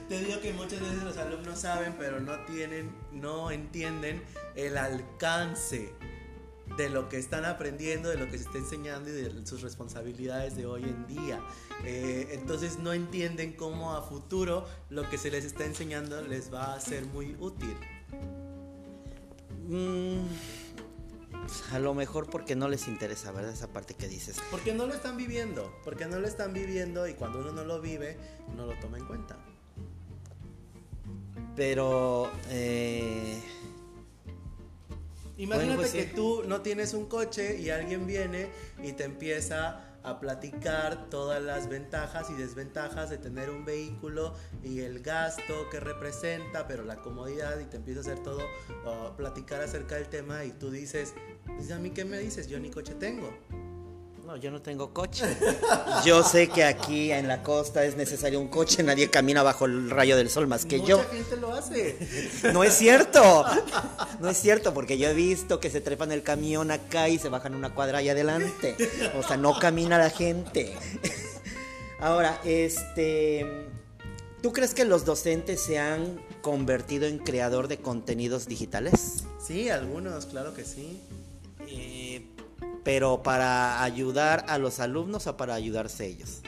Te 0.08 0.20
digo 0.20 0.40
que 0.40 0.52
muchas 0.52 0.80
veces 0.80 1.02
los 1.02 1.16
alumnos 1.16 1.60
saben, 1.60 1.94
pero 1.98 2.20
no 2.20 2.38
tienen, 2.44 2.94
no 3.12 3.50
entienden 3.50 4.22
el 4.54 4.78
alcance 4.78 5.92
de 6.76 6.90
lo 6.90 7.08
que 7.08 7.18
están 7.18 7.44
aprendiendo, 7.44 8.08
de 8.08 8.16
lo 8.16 8.26
que 8.26 8.38
se 8.38 8.44
está 8.44 8.58
enseñando 8.58 9.10
y 9.10 9.12
de 9.12 9.46
sus 9.46 9.62
responsabilidades 9.62 10.56
de 10.56 10.66
hoy 10.66 10.84
en 10.84 11.06
día. 11.06 11.40
Eh, 11.84 12.28
entonces 12.32 12.78
no 12.78 12.92
entienden 12.92 13.52
cómo 13.54 13.94
a 13.94 14.02
futuro 14.02 14.66
lo 14.90 15.08
que 15.08 15.18
se 15.18 15.30
les 15.30 15.44
está 15.44 15.64
enseñando 15.64 16.22
les 16.22 16.52
va 16.52 16.74
a 16.74 16.80
ser 16.80 17.04
muy 17.06 17.36
útil. 17.40 17.76
Mm, 19.68 20.26
a 21.72 21.78
lo 21.78 21.94
mejor 21.94 22.28
porque 22.30 22.54
no 22.54 22.68
les 22.68 22.86
interesa, 22.86 23.32
¿verdad? 23.32 23.52
Esa 23.52 23.68
parte 23.68 23.94
que 23.94 24.06
dices. 24.06 24.36
Porque 24.50 24.72
no 24.72 24.86
lo 24.86 24.94
están 24.94 25.16
viviendo, 25.16 25.74
porque 25.84 26.06
no 26.06 26.20
lo 26.20 26.28
están 26.28 26.52
viviendo 26.52 27.08
y 27.08 27.14
cuando 27.14 27.40
uno 27.40 27.52
no 27.52 27.64
lo 27.64 27.80
vive, 27.80 28.16
no 28.56 28.66
lo 28.66 28.78
toma 28.78 28.98
en 28.98 29.06
cuenta. 29.06 29.36
Pero... 31.56 32.30
Eh, 32.50 33.40
Imagínate 35.38 35.76
pues 35.76 35.92
que 35.92 36.04
tú 36.04 36.44
no 36.46 36.62
tienes 36.62 36.94
un 36.94 37.06
coche 37.06 37.58
y 37.58 37.68
alguien 37.68 38.06
viene 38.06 38.48
y 38.82 38.92
te 38.92 39.04
empieza 39.04 39.86
a 40.02 40.20
platicar 40.20 41.10
todas 41.10 41.42
las 41.42 41.68
ventajas 41.68 42.30
y 42.30 42.34
desventajas 42.34 43.10
de 43.10 43.18
tener 43.18 43.50
un 43.50 43.64
vehículo 43.64 44.34
y 44.62 44.80
el 44.80 45.00
gasto 45.00 45.68
que 45.68 45.80
representa, 45.80 46.68
pero 46.68 46.84
la 46.84 47.02
comodidad 47.02 47.58
y 47.58 47.64
te 47.64 47.76
empieza 47.76 48.00
a 48.00 48.02
hacer 48.02 48.22
todo, 48.22 48.40
platicar 49.16 49.60
acerca 49.60 49.96
del 49.96 50.08
tema 50.08 50.44
y 50.44 50.52
tú 50.52 50.70
dices, 50.70 51.12
pues 51.44 51.72
a 51.72 51.78
mí 51.78 51.90
qué 51.90 52.04
me 52.04 52.18
dices, 52.18 52.46
yo 52.46 52.60
ni 52.60 52.70
coche 52.70 52.94
tengo. 52.94 53.36
No, 54.26 54.36
yo 54.36 54.50
no 54.50 54.60
tengo 54.60 54.92
coche. 54.92 55.24
Yo 56.04 56.24
sé 56.24 56.48
que 56.48 56.64
aquí 56.64 57.12
en 57.12 57.28
la 57.28 57.44
costa 57.44 57.84
es 57.84 57.96
necesario 57.96 58.40
un 58.40 58.48
coche, 58.48 58.82
nadie 58.82 59.08
camina 59.08 59.44
bajo 59.44 59.66
el 59.66 59.88
rayo 59.88 60.16
del 60.16 60.30
sol 60.30 60.48
más 60.48 60.66
que 60.66 60.80
yo. 60.80 60.98
Mucha 60.98 61.10
gente 61.10 61.36
lo 61.36 61.54
hace. 61.54 61.96
No 62.52 62.64
es 62.64 62.74
cierto. 62.74 63.44
No 64.18 64.28
es 64.28 64.36
cierto, 64.36 64.74
porque 64.74 64.98
yo 64.98 65.08
he 65.08 65.14
visto 65.14 65.60
que 65.60 65.70
se 65.70 65.80
trepan 65.80 66.10
el 66.10 66.24
camión 66.24 66.72
acá 66.72 67.08
y 67.08 67.18
se 67.18 67.28
bajan 67.28 67.54
una 67.54 67.72
cuadra 67.72 67.98
ahí 67.98 68.08
adelante. 68.08 68.76
O 69.16 69.22
sea, 69.22 69.36
no 69.36 69.56
camina 69.60 69.96
la 69.96 70.10
gente. 70.10 70.74
Ahora, 72.00 72.40
este. 72.44 73.68
¿Tú 74.42 74.52
crees 74.52 74.74
que 74.74 74.84
los 74.84 75.04
docentes 75.04 75.62
se 75.62 75.78
han 75.78 76.20
convertido 76.42 77.06
en 77.06 77.18
creador 77.18 77.68
de 77.68 77.78
contenidos 77.78 78.48
digitales? 78.48 79.22
Sí, 79.40 79.70
algunos, 79.70 80.26
claro 80.26 80.52
que 80.52 80.64
sí. 80.64 81.00
Eh, 81.68 82.26
pero 82.87 83.20
para 83.20 83.83
ayudar 83.83 84.44
a 84.46 84.59
los 84.59 84.79
alumnos 84.79 85.27
o 85.27 85.37
para 85.37 85.55
ayudarse 85.55 86.07
ellos? 86.07 86.42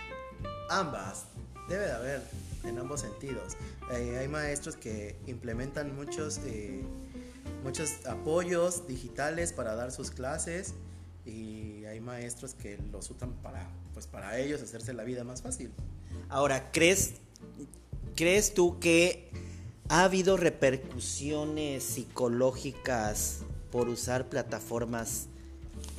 Ambas, 0.71 1.25
debe 1.69 1.87
de 1.87 1.93
haber 1.93 2.23
en 2.63 2.79
ambos 2.79 3.01
sentidos. 3.01 3.57
Eh, 3.91 4.19
hay 4.21 4.29
maestros 4.29 4.77
que 4.77 5.17
implementan 5.27 5.97
muchos, 5.97 6.39
eh, 6.45 6.85
muchos 7.65 8.07
apoyos 8.07 8.87
digitales 8.87 9.53
para 9.53 9.75
dar 9.75 9.91
sus 9.91 10.13
clases 10.13 10.75
y 11.27 11.85
hay 11.87 11.99
maestros 11.99 12.55
que 12.55 12.79
los 12.93 13.11
usan 13.11 13.33
para, 13.43 13.69
pues 13.93 14.07
para 14.07 14.39
ellos 14.39 14.63
hacerse 14.63 14.93
la 14.93 15.03
vida 15.03 15.25
más 15.25 15.43
fácil. 15.43 15.73
Ahora, 16.29 16.71
¿crees, 16.71 17.15
¿crees 18.15 18.55
tú 18.55 18.79
que 18.79 19.29
ha 19.89 20.05
habido 20.05 20.37
repercusiones 20.37 21.83
psicológicas 21.83 23.41
por 23.73 23.89
usar 23.89 24.29
plataformas 24.29 25.27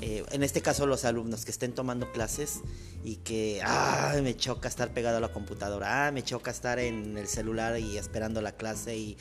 eh, 0.01 0.23
en 0.31 0.43
este 0.43 0.61
caso 0.61 0.85
los 0.85 1.03
alumnos 1.03 1.43
que 1.43 1.51
estén 1.51 1.73
tomando 1.73 2.11
clases 2.11 2.61
y 3.03 3.17
que, 3.17 3.61
ah, 3.63 4.15
me 4.23 4.35
choca 4.35 4.69
estar 4.69 4.93
pegado 4.93 5.17
a 5.17 5.19
la 5.19 5.33
computadora, 5.33 6.07
ah, 6.07 6.11
me 6.11 6.23
choca 6.23 6.51
estar 6.51 6.79
en 6.79 7.17
el 7.17 7.27
celular 7.27 7.77
y 7.79 7.97
esperando 7.97 8.41
la 8.41 8.53
clase 8.53 8.95
y, 8.97 9.17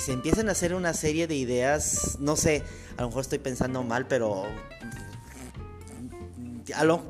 se 0.00 0.12
empiezan 0.12 0.50
a 0.50 0.52
hacer 0.52 0.74
una 0.74 0.92
serie 0.92 1.26
de 1.26 1.34
ideas, 1.34 2.18
no 2.20 2.36
sé, 2.36 2.62
a 2.98 3.02
lo 3.02 3.08
mejor 3.08 3.22
estoy 3.22 3.38
pensando 3.38 3.82
mal, 3.82 4.06
pero... 4.06 4.44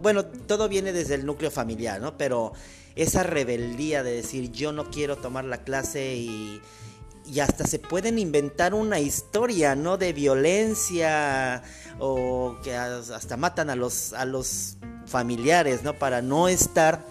bueno, 0.00 0.24
todo 0.24 0.68
viene 0.68 0.92
desde 0.92 1.16
el 1.16 1.26
núcleo 1.26 1.50
familiar, 1.50 2.00
¿no? 2.00 2.16
Pero 2.16 2.52
esa 2.94 3.24
rebeldía 3.24 4.04
de 4.04 4.12
decir 4.12 4.52
yo 4.52 4.70
no 4.70 4.90
quiero 4.90 5.16
tomar 5.16 5.44
la 5.44 5.64
clase 5.64 6.14
y, 6.14 6.62
y 7.26 7.40
hasta 7.40 7.66
se 7.66 7.80
pueden 7.80 8.18
inventar 8.18 8.74
una 8.74 9.00
historia, 9.00 9.74
¿no? 9.74 9.98
De 9.98 10.12
violencia 10.12 11.64
o 11.98 12.56
que 12.62 12.74
hasta 12.74 13.36
matan 13.36 13.70
a 13.70 13.76
los, 13.76 14.12
a 14.12 14.24
los 14.24 14.76
familiares, 15.06 15.82
¿no? 15.82 15.94
Para 15.94 16.22
no 16.22 16.48
estar 16.48 17.04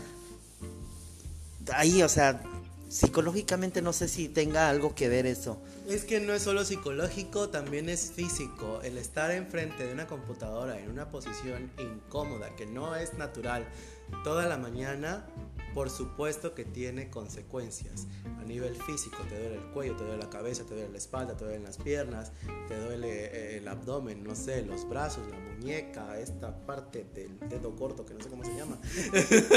ahí, 1.74 2.02
o 2.04 2.10
sea, 2.10 2.42
psicológicamente 2.90 3.82
no 3.82 3.94
sé 3.94 4.08
si 4.08 4.30
tenga 4.30 4.70
algo 4.70 4.96
que 4.96 5.10
ver 5.10 5.26
eso. 5.26 5.62
Es 5.88 6.04
que 6.04 6.20
no 6.20 6.34
es 6.34 6.42
solo 6.42 6.66
psicológico, 6.66 7.50
también 7.50 7.90
es 7.90 8.12
físico. 8.12 8.82
El 8.84 8.98
estar 8.98 9.32
enfrente 9.32 9.86
de 9.86 9.94
una 9.94 10.08
computadora 10.08 10.80
en 10.80 10.90
una 10.90 11.10
posición 11.10 11.72
incómoda, 11.78 12.56
que 12.56 12.66
no 12.66 12.96
es 12.96 13.14
natural, 13.14 13.66
toda 14.24 14.46
la 14.48 14.58
mañana 14.58 15.26
por 15.78 15.92
supuesto 15.92 16.56
que 16.56 16.66
tiene 16.66 17.12
consecuencias 17.12 18.08
a 18.40 18.44
nivel 18.46 18.76
físico. 18.82 19.18
Te 19.30 19.38
duele 19.38 19.58
el 19.58 19.66
cuello, 19.74 19.96
te 19.96 20.06
duele 20.06 20.18
la 20.18 20.28
cabeza, 20.28 20.64
te 20.64 20.74
duele 20.74 20.90
la 20.90 20.98
espalda, 20.98 21.38
te 21.38 21.46
duelen 21.46 21.66
las 21.66 21.78
piernas, 21.78 22.32
te 22.68 22.76
duele 22.80 23.26
eh, 23.26 23.58
el 23.58 23.68
abdomen, 23.68 24.24
no 24.24 24.34
sé, 24.34 24.66
los 24.66 24.90
brazos, 24.90 25.28
la 25.30 25.38
muñeca, 25.38 26.20
esta 26.20 26.66
parte 26.66 27.06
del 27.14 27.38
dedo 27.48 27.76
corto 27.76 28.08
que 28.08 28.16
no 28.16 28.22
sé 28.22 28.28
cómo 28.28 28.44
se 28.44 28.56
llama. 28.56 28.80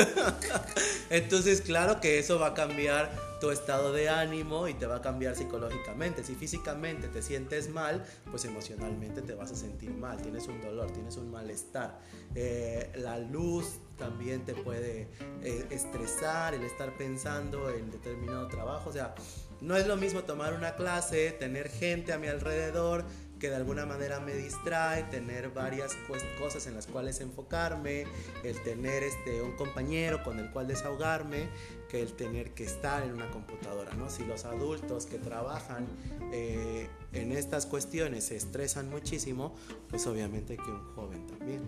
Entonces, 1.08 1.62
claro 1.62 2.02
que 2.02 2.18
eso 2.18 2.38
va 2.38 2.48
a 2.48 2.54
cambiar 2.54 3.29
tu 3.40 3.50
estado 3.50 3.92
de 3.92 4.08
ánimo 4.08 4.68
y 4.68 4.74
te 4.74 4.86
va 4.86 4.96
a 4.96 5.02
cambiar 5.02 5.34
psicológicamente. 5.34 6.22
Si 6.22 6.34
físicamente 6.34 7.08
te 7.08 7.22
sientes 7.22 7.70
mal, 7.70 8.04
pues 8.30 8.44
emocionalmente 8.44 9.22
te 9.22 9.34
vas 9.34 9.50
a 9.50 9.56
sentir 9.56 9.90
mal. 9.90 10.20
Tienes 10.20 10.46
un 10.46 10.60
dolor, 10.60 10.90
tienes 10.90 11.16
un 11.16 11.30
malestar. 11.30 11.98
Eh, 12.34 12.92
la 12.96 13.18
luz 13.18 13.78
también 13.96 14.44
te 14.44 14.54
puede 14.54 15.08
eh, 15.42 15.66
estresar, 15.70 16.54
el 16.54 16.62
estar 16.62 16.96
pensando 16.96 17.70
en 17.70 17.90
determinado 17.90 18.46
trabajo. 18.48 18.90
O 18.90 18.92
sea, 18.92 19.14
no 19.60 19.76
es 19.76 19.86
lo 19.86 19.96
mismo 19.96 20.22
tomar 20.24 20.54
una 20.54 20.76
clase, 20.76 21.32
tener 21.32 21.68
gente 21.68 22.12
a 22.12 22.18
mi 22.18 22.28
alrededor 22.28 23.04
que 23.40 23.48
de 23.48 23.56
alguna 23.56 23.86
manera 23.86 24.20
me 24.20 24.34
distrae, 24.34 25.02
tener 25.04 25.50
varias 25.50 25.96
cosas 26.38 26.66
en 26.66 26.74
las 26.74 26.86
cuales 26.86 27.20
enfocarme, 27.20 28.04
el 28.44 28.62
tener 28.62 29.02
este, 29.02 29.42
un 29.42 29.52
compañero 29.52 30.22
con 30.22 30.38
el 30.38 30.50
cual 30.50 30.68
desahogarme, 30.68 31.48
que 31.88 32.02
el 32.02 32.12
tener 32.12 32.52
que 32.52 32.64
estar 32.64 33.02
en 33.02 33.12
una 33.12 33.30
computadora, 33.30 33.92
¿no? 33.94 34.10
Si 34.10 34.24
los 34.24 34.44
adultos 34.44 35.06
que 35.06 35.18
trabajan 35.18 35.86
eh, 36.32 36.88
en 37.12 37.32
estas 37.32 37.66
cuestiones 37.66 38.24
se 38.24 38.36
estresan 38.36 38.90
muchísimo, 38.90 39.56
pues 39.88 40.06
obviamente 40.06 40.56
que 40.56 40.70
un 40.70 40.94
joven 40.94 41.26
también. 41.26 41.62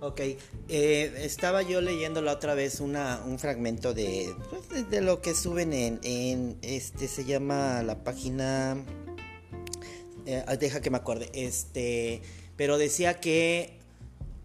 Ok, 0.00 0.20
eh, 0.68 1.14
estaba 1.18 1.62
yo 1.62 1.80
leyendo 1.80 2.22
la 2.22 2.32
otra 2.32 2.54
vez 2.54 2.80
una, 2.80 3.22
un 3.24 3.38
fragmento 3.38 3.94
de, 3.94 4.34
pues, 4.50 4.90
de, 4.90 5.00
lo 5.00 5.20
que 5.20 5.32
suben 5.32 5.72
en, 5.72 6.00
en, 6.02 6.58
este, 6.62 7.06
se 7.06 7.24
llama 7.24 7.84
la 7.84 8.02
página, 8.02 8.76
eh, 10.26 10.44
deja 10.58 10.80
que 10.80 10.90
me 10.90 10.98
acuerde, 10.98 11.30
este, 11.34 12.22
pero 12.56 12.78
decía 12.78 13.20
que 13.20 13.82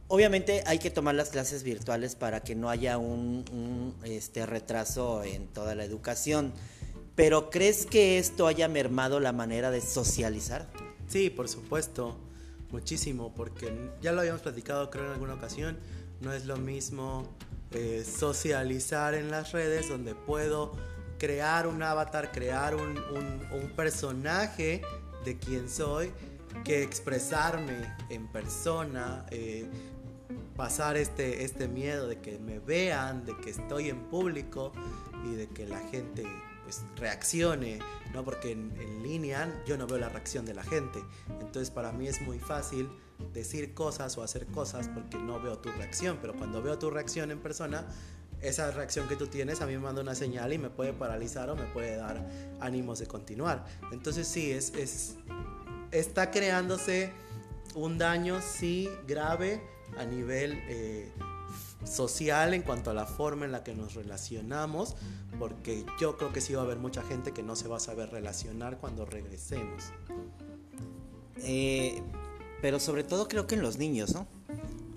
Obviamente 0.09 0.63
hay 0.65 0.79
que 0.79 0.89
tomar 0.89 1.15
las 1.15 1.29
clases 1.29 1.63
virtuales 1.63 2.15
para 2.15 2.39
que 2.39 2.55
no 2.55 2.69
haya 2.69 2.97
un, 2.97 3.93
este, 4.05 4.45
retraso 4.45 5.23
en 5.23 5.47
toda 5.47 5.75
la 5.75 5.83
educación. 5.83 6.53
Pero 7.15 7.49
¿crees 7.49 7.85
que 7.85 8.17
esto 8.17 8.47
haya 8.47 8.69
mermado 8.69 9.19
la 9.19 9.33
manera 9.33 9.69
de 9.69 9.81
socializar? 9.81 10.69
Sí, 11.07 11.29
por 11.29 11.49
supuesto, 11.49 12.17
muchísimo, 12.71 13.33
porque 13.35 13.73
ya 14.01 14.13
lo 14.13 14.21
habíamos 14.21 14.41
platicado 14.41 14.89
creo 14.89 15.05
en 15.05 15.11
alguna 15.11 15.33
ocasión, 15.33 15.77
no 16.21 16.31
es 16.31 16.45
lo 16.45 16.55
mismo 16.55 17.27
eh, 17.71 18.05
socializar 18.05 19.13
en 19.13 19.29
las 19.29 19.51
redes 19.51 19.89
donde 19.89 20.15
puedo 20.15 20.71
crear 21.17 21.67
un 21.67 21.83
avatar, 21.83 22.31
crear 22.31 22.75
un, 22.75 22.97
un 23.51 23.69
personaje 23.75 24.83
de 25.27 25.37
quien 25.37 25.69
soy, 25.69 26.13
que 26.63 26.83
expresarme 26.83 27.93
en 28.09 28.27
persona, 28.27 29.25
eh, 29.29 29.69
pasar 30.55 30.95
este, 30.95 31.43
este 31.43 31.67
miedo 31.67 32.07
de 32.07 32.21
que 32.21 32.39
me 32.39 32.59
vean, 32.59 33.25
de 33.25 33.35
que 33.35 33.49
estoy 33.49 33.89
en 33.89 34.05
público 34.05 34.71
y 35.25 35.35
de 35.35 35.49
que 35.49 35.67
la 35.67 35.79
gente 35.89 36.23
pues 36.63 36.85
reaccione, 36.95 37.79
¿no? 38.13 38.23
Porque 38.23 38.51
en, 38.51 38.73
en, 38.79 39.03
línea 39.03 39.63
yo 39.65 39.77
no 39.77 39.85
veo 39.85 39.97
la 39.97 40.07
reacción 40.07 40.45
de 40.45 40.53
la 40.53 40.63
gente. 40.63 41.03
Entonces 41.41 41.71
para 41.71 41.91
mí 41.91 42.07
es 42.07 42.21
muy 42.21 42.39
fácil 42.39 42.89
decir 43.33 43.73
cosas 43.73 44.17
o 44.17 44.23
hacer 44.23 44.47
cosas 44.47 44.87
porque 44.87 45.17
no 45.17 45.41
veo 45.41 45.59
tu 45.59 45.69
reacción, 45.71 46.19
pero 46.21 46.35
cuando 46.35 46.61
veo 46.61 46.79
tu 46.79 46.89
reacción 46.89 47.31
en 47.31 47.39
persona, 47.39 47.85
esa 48.41 48.71
reacción 48.71 49.07
que 49.07 49.15
tú 49.15 49.27
tienes 49.27 49.61
a 49.61 49.65
mí 49.65 49.73
me 49.73 49.79
manda 49.79 50.01
una 50.01 50.15
señal 50.15 50.53
y 50.53 50.57
me 50.57 50.69
puede 50.69 50.93
paralizar 50.93 51.49
o 51.49 51.55
me 51.55 51.65
puede 51.65 51.95
dar 51.95 52.27
ánimos 52.59 52.99
de 52.99 53.07
continuar. 53.07 53.65
Entonces 53.91 54.27
sí, 54.27 54.51
es, 54.51 54.73
es 54.75 55.15
está 55.91 56.31
creándose 56.31 57.11
un 57.75 57.97
daño, 57.97 58.39
sí, 58.41 58.89
grave 59.07 59.61
a 59.97 60.05
nivel 60.05 60.59
eh, 60.67 61.11
social 61.85 62.53
en 62.53 62.61
cuanto 62.61 62.91
a 62.91 62.93
la 62.93 63.05
forma 63.05 63.45
en 63.45 63.51
la 63.51 63.63
que 63.63 63.73
nos 63.73 63.93
relacionamos, 63.93 64.95
porque 65.39 65.85
yo 65.99 66.17
creo 66.17 66.33
que 66.33 66.41
sí 66.41 66.53
va 66.53 66.61
a 66.61 66.65
haber 66.65 66.77
mucha 66.77 67.03
gente 67.03 67.31
que 67.31 67.43
no 67.43 67.55
se 67.55 67.67
va 67.67 67.77
a 67.77 67.79
saber 67.79 68.09
relacionar 68.09 68.77
cuando 68.77 69.05
regresemos. 69.05 69.91
Eh, 71.37 72.01
pero 72.61 72.79
sobre 72.79 73.03
todo 73.03 73.27
creo 73.27 73.47
que 73.47 73.55
en 73.55 73.61
los 73.61 73.77
niños, 73.77 74.13
¿no? 74.13 74.27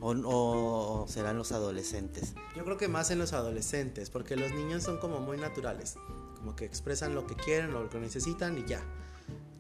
O, 0.01 0.13
o, 0.13 1.09
serán 1.09 1.37
los 1.37 1.53
adolescentes? 1.53 2.35
Yo 2.57 2.65
creo 2.65 2.77
que 2.77 2.89
más 2.89 3.11
en 3.11 3.19
los 3.19 3.33
adolescentes, 3.33 4.11
porque 4.11 4.37
los 4.37 4.53
niños 4.53 4.83
son 4.83 4.99
como 4.99 5.21
muy 5.21 5.37
naturales, 5.37 5.97
como 6.37 6.57
que 6.57 6.65
expresan 6.65 7.15
lo 7.15 7.27
que 7.27 7.35
quieren, 7.35 7.73
lo 7.73 7.89
que 7.91 7.99
necesitan 7.99 8.59
y 8.59 8.65
ya. 8.65 8.83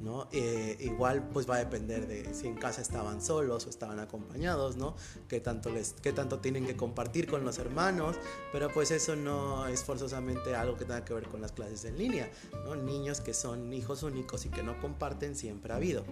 ¿no? 0.00 0.28
Eh, 0.32 0.76
igual 0.80 1.28
pues 1.30 1.48
va 1.48 1.56
a 1.56 1.58
depender 1.58 2.06
de 2.06 2.32
si 2.34 2.48
en 2.48 2.54
casa 2.54 2.80
estaban 2.80 3.20
solos 3.20 3.66
o 3.66 3.70
estaban 3.70 3.98
acompañados, 3.98 4.76
¿no? 4.76 4.96
Qué 5.28 5.40
tanto, 5.40 5.70
les, 5.70 5.92
qué 6.02 6.12
tanto 6.12 6.38
tienen 6.38 6.66
que 6.66 6.74
compartir 6.74 7.26
con 7.26 7.44
los 7.44 7.58
hermanos, 7.58 8.16
pero 8.50 8.70
pues 8.72 8.90
eso 8.90 9.14
no 9.14 9.66
es 9.66 9.84
forzosamente 9.84 10.54
algo 10.56 10.76
que 10.76 10.86
tenga 10.86 11.04
que 11.04 11.12
ver 11.12 11.28
con 11.28 11.42
las 11.42 11.52
clases 11.52 11.84
en 11.84 11.98
línea, 11.98 12.30
¿no? 12.64 12.76
Niños 12.76 13.20
que 13.20 13.34
son 13.34 13.72
hijos 13.74 14.02
únicos 14.02 14.46
y 14.46 14.48
que 14.48 14.62
no 14.62 14.80
comparten 14.80 15.36
siempre 15.36 15.72
ha 15.74 15.76
habido, 15.76 16.04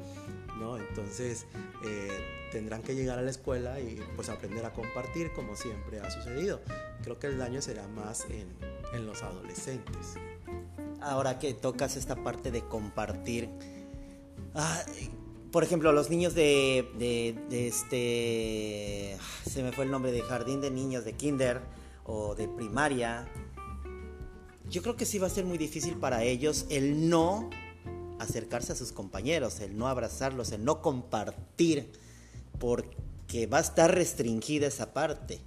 Entonces 0.76 1.46
eh, 1.84 2.48
tendrán 2.52 2.82
que 2.82 2.94
llegar 2.94 3.18
a 3.18 3.22
la 3.22 3.30
escuela 3.30 3.80
y 3.80 4.02
pues 4.16 4.28
aprender 4.28 4.64
a 4.64 4.72
compartir 4.72 5.32
como 5.32 5.56
siempre 5.56 6.00
ha 6.00 6.10
sucedido. 6.10 6.60
Creo 7.02 7.18
que 7.18 7.28
el 7.28 7.38
daño 7.38 7.62
será 7.62 7.86
más 7.88 8.26
en, 8.30 8.48
en 8.92 9.06
los 9.06 9.22
adolescentes. 9.22 10.14
Ahora 11.00 11.38
que 11.38 11.54
tocas 11.54 11.96
esta 11.96 12.16
parte 12.16 12.50
de 12.50 12.62
compartir, 12.62 13.48
Ah, 14.54 14.82
por 15.52 15.62
ejemplo, 15.62 15.92
los 15.92 16.10
niños 16.10 16.34
de, 16.34 16.88
de, 16.98 17.68
este. 17.68 19.16
Se 19.48 19.62
me 19.62 19.72
fue 19.72 19.84
el 19.84 19.90
nombre 19.90 20.12
de 20.12 20.20
jardín 20.22 20.60
de 20.60 20.70
niños 20.70 21.04
de 21.04 21.14
kinder 21.14 21.60
o 22.04 22.34
de 22.34 22.48
primaria. 22.48 23.28
Yo 24.68 24.82
creo 24.82 24.96
que 24.96 25.06
sí 25.06 25.18
va 25.18 25.28
a 25.28 25.30
ser 25.30 25.44
muy 25.44 25.56
difícil 25.56 25.96
para 25.96 26.24
ellos 26.24 26.66
el 26.68 27.08
no 27.08 27.48
acercarse 28.18 28.72
a 28.72 28.76
sus 28.76 28.92
compañeros, 28.92 29.60
el 29.60 29.76
no 29.76 29.88
abrazarlos, 29.88 30.52
el 30.52 30.64
no 30.64 30.82
compartir, 30.82 31.92
porque 32.58 33.46
va 33.46 33.58
a 33.58 33.62
estar 33.62 33.94
restringida 33.94 34.66
esa 34.66 34.92
parte. 34.92 35.40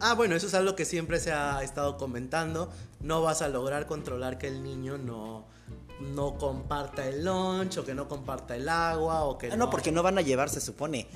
Ah, 0.00 0.14
bueno, 0.14 0.36
eso 0.36 0.46
es 0.46 0.54
algo 0.54 0.76
que 0.76 0.84
siempre 0.84 1.18
se 1.18 1.32
ha 1.32 1.62
estado 1.62 1.96
comentando. 1.96 2.70
No 3.00 3.22
vas 3.22 3.42
a 3.42 3.48
lograr 3.48 3.86
controlar 3.86 4.38
que 4.38 4.46
el 4.46 4.62
niño 4.62 4.96
no, 4.96 5.44
no 6.00 6.38
comparta 6.38 7.06
el 7.08 7.24
lunch 7.24 7.78
o 7.78 7.84
que 7.84 7.94
no 7.94 8.08
comparta 8.08 8.54
el 8.54 8.68
agua 8.68 9.24
o 9.24 9.38
que 9.38 9.50
ah, 9.50 9.56
no... 9.56 9.70
porque 9.70 9.90
no 9.90 10.02
van 10.02 10.18
a 10.18 10.20
llevar, 10.20 10.48
se 10.50 10.60
supone. 10.60 11.08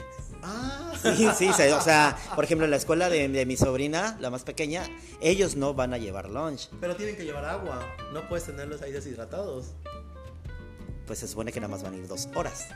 Ah. 0.42 0.92
Sí, 1.02 1.28
sí, 1.36 1.48
o 1.48 1.80
sea, 1.80 2.16
por 2.34 2.44
ejemplo, 2.44 2.64
en 2.64 2.70
la 2.70 2.76
escuela 2.76 3.08
de, 3.08 3.28
de, 3.28 3.46
mi 3.46 3.56
sobrina, 3.56 4.16
la 4.20 4.30
más 4.30 4.42
pequeña, 4.42 4.84
ellos 5.20 5.56
no 5.56 5.74
van 5.74 5.94
a 5.94 5.98
llevar 5.98 6.28
lunch. 6.28 6.68
Pero 6.80 6.96
tienen 6.96 7.16
que 7.16 7.24
llevar 7.24 7.44
agua, 7.44 7.86
no 8.12 8.28
puedes 8.28 8.44
tenerlos 8.44 8.82
ahí 8.82 8.92
deshidratados. 8.92 9.72
Pues 11.06 11.18
se 11.18 11.28
supone 11.28 11.52
que 11.52 11.60
nada 11.60 11.70
más 11.70 11.82
van 11.82 11.94
a 11.94 11.96
ir 11.96 12.08
dos 12.08 12.28
horas 12.34 12.68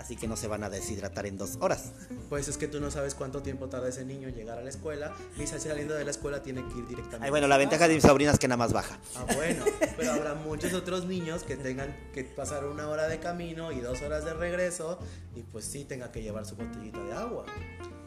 así 0.00 0.16
que 0.16 0.26
no 0.26 0.36
se 0.36 0.48
van 0.48 0.64
a 0.64 0.70
deshidratar 0.70 1.26
en 1.26 1.36
dos 1.36 1.58
horas. 1.60 1.92
Pues 2.28 2.48
es 2.48 2.56
que 2.56 2.66
tú 2.66 2.80
no 2.80 2.90
sabes 2.90 3.14
cuánto 3.14 3.42
tiempo 3.42 3.68
tarda 3.68 3.88
ese 3.88 4.04
niño 4.04 4.28
en 4.28 4.34
llegar 4.34 4.58
a 4.58 4.62
la 4.62 4.70
escuela, 4.70 5.12
y 5.38 5.46
saliendo 5.46 5.94
de 5.94 6.04
la 6.04 6.10
escuela 6.10 6.42
tiene 6.42 6.66
que 6.66 6.78
ir 6.78 6.86
directamente. 6.88 7.24
Ay, 7.24 7.30
bueno, 7.30 7.46
la 7.46 7.58
ventaja 7.58 7.86
de 7.86 7.94
mi 7.94 8.00
sobrina 8.00 8.32
es 8.32 8.38
que 8.38 8.48
nada 8.48 8.56
más 8.56 8.72
baja. 8.72 8.98
Ah, 9.14 9.26
bueno, 9.34 9.64
pero 9.96 10.12
habrá 10.12 10.34
muchos 10.34 10.72
otros 10.72 11.04
niños 11.04 11.42
que 11.42 11.56
tengan 11.56 11.94
que 12.12 12.24
pasar 12.24 12.64
una 12.64 12.88
hora 12.88 13.08
de 13.08 13.20
camino 13.20 13.72
y 13.72 13.80
dos 13.80 14.00
horas 14.02 14.24
de 14.24 14.32
regreso, 14.32 14.98
y 15.36 15.42
pues 15.42 15.66
sí 15.66 15.84
tenga 15.84 16.10
que 16.10 16.22
llevar 16.22 16.46
su 16.46 16.56
botellita 16.56 17.02
de 17.04 17.12
agua. 17.12 17.44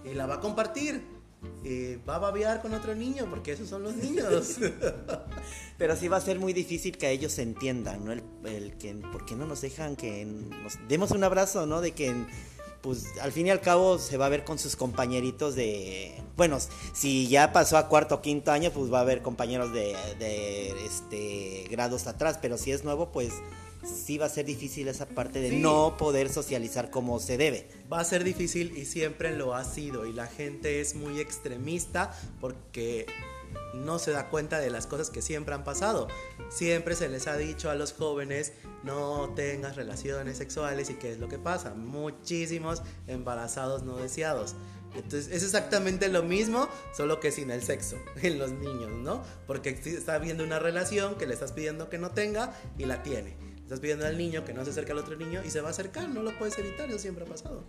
Y 0.03 0.13
la 0.15 0.25
va 0.25 0.35
a 0.35 0.39
compartir 0.39 1.22
eh, 1.65 1.99
va 2.07 2.15
a 2.15 2.19
babear 2.19 2.61
con 2.61 2.73
otro 2.73 2.93
niño, 2.93 3.27
porque 3.29 3.53
esos 3.53 3.69
son 3.69 3.83
los 3.83 3.95
niños. 3.95 4.57
Pero 5.77 5.95
sí 5.95 6.07
va 6.07 6.17
a 6.17 6.21
ser 6.21 6.39
muy 6.39 6.53
difícil 6.53 6.97
que 6.97 7.09
ellos 7.11 7.37
entiendan, 7.39 8.05
¿no? 8.05 8.11
El, 8.11 8.23
el 8.45 8.77
que, 8.77 8.93
¿por 8.95 9.25
qué 9.25 9.35
no 9.35 9.45
nos 9.45 9.61
dejan 9.61 9.95
que 9.95 10.25
nos 10.25 10.77
demos 10.87 11.11
un 11.11 11.23
abrazo, 11.23 11.65
¿no? 11.65 11.81
De 11.81 11.91
que, 11.91 12.13
pues, 12.81 13.05
al 13.21 13.31
fin 13.31 13.47
y 13.47 13.49
al 13.49 13.61
cabo 13.61 13.97
se 13.97 14.17
va 14.17 14.25
a 14.25 14.29
ver 14.29 14.43
con 14.43 14.59
sus 14.59 14.75
compañeritos 14.75 15.55
de, 15.55 16.21
bueno, 16.35 16.57
si 16.93 17.27
ya 17.27 17.53
pasó 17.53 17.77
a 17.77 17.87
cuarto 17.87 18.15
o 18.15 18.21
quinto 18.21 18.51
año, 18.51 18.71
pues 18.71 18.91
va 18.91 18.99
a 18.99 19.01
haber 19.01 19.21
compañeros 19.21 19.71
de, 19.71 19.95
de 20.19 20.85
este, 20.85 21.67
grados 21.69 22.07
atrás, 22.07 22.39
pero 22.41 22.57
si 22.57 22.71
es 22.71 22.83
nuevo, 22.83 23.11
pues 23.11 23.31
sí 23.83 24.17
va 24.17 24.25
a 24.27 24.29
ser 24.29 24.45
difícil 24.45 24.87
esa 24.87 25.07
parte 25.07 25.39
de 25.39 25.51
no 25.51 25.95
poder 25.97 26.29
socializar 26.29 26.89
como 26.89 27.19
se 27.19 27.37
debe. 27.37 27.67
Va 27.91 27.99
a 27.99 28.03
ser 28.03 28.23
difícil 28.23 28.77
y 28.77 28.85
siempre 28.85 29.35
lo 29.35 29.53
ha 29.53 29.63
sido 29.63 30.05
y 30.05 30.13
la 30.13 30.27
gente 30.27 30.81
es 30.81 30.95
muy 30.95 31.19
extremista 31.19 32.11
porque 32.39 33.05
no 33.73 33.99
se 33.99 34.11
da 34.11 34.29
cuenta 34.29 34.59
de 34.59 34.69
las 34.69 34.87
cosas 34.87 35.09
que 35.09 35.21
siempre 35.21 35.53
han 35.53 35.63
pasado. 35.63 36.07
Siempre 36.49 36.95
se 36.95 37.09
les 37.09 37.27
ha 37.27 37.37
dicho 37.37 37.69
a 37.69 37.75
los 37.75 37.93
jóvenes 37.93 38.53
no 38.83 39.33
tengas 39.35 39.75
relaciones 39.75 40.37
sexuales 40.37 40.89
y 40.89 40.95
qué 40.95 41.11
es 41.11 41.19
lo 41.19 41.27
que 41.27 41.39
pasa. 41.39 41.73
Muchísimos 41.73 42.81
embarazados 43.07 43.83
no 43.83 43.97
deseados. 43.97 44.55
Entonces 44.95 45.31
es 45.31 45.43
exactamente 45.43 46.07
lo 46.07 46.21
mismo, 46.21 46.69
solo 46.95 47.19
que 47.19 47.31
sin 47.31 47.49
el 47.49 47.63
sexo 47.63 47.97
en 48.21 48.37
los 48.37 48.51
niños, 48.51 48.91
¿no? 48.91 49.23
Porque 49.47 49.69
está 49.69 50.19
viendo 50.19 50.43
una 50.43 50.59
relación 50.59 51.15
que 51.15 51.25
le 51.25 51.33
estás 51.33 51.51
pidiendo 51.51 51.89
que 51.89 51.97
no 51.97 52.11
tenga 52.11 52.53
y 52.77 52.85
la 52.85 53.01
tiene. 53.01 53.52
Estás 53.73 53.81
pidiendo 53.81 54.05
al 54.05 54.19
niño 54.19 54.45
que 54.45 54.53
no 54.53 54.63
se 54.63 54.69
acerque 54.69 54.91
al 54.91 54.99
otro 54.99 55.15
niño 55.15 55.41
y 55.43 55.49
se 55.49 55.59
va 55.59 55.69
a 55.69 55.71
acercar, 55.71 56.07
no 56.07 56.21
lo 56.21 56.37
puedes 56.37 56.55
evitar, 56.59 56.87
eso 56.89 56.99
siempre 56.99 57.25
ha 57.25 57.27
pasado. 57.27 57.63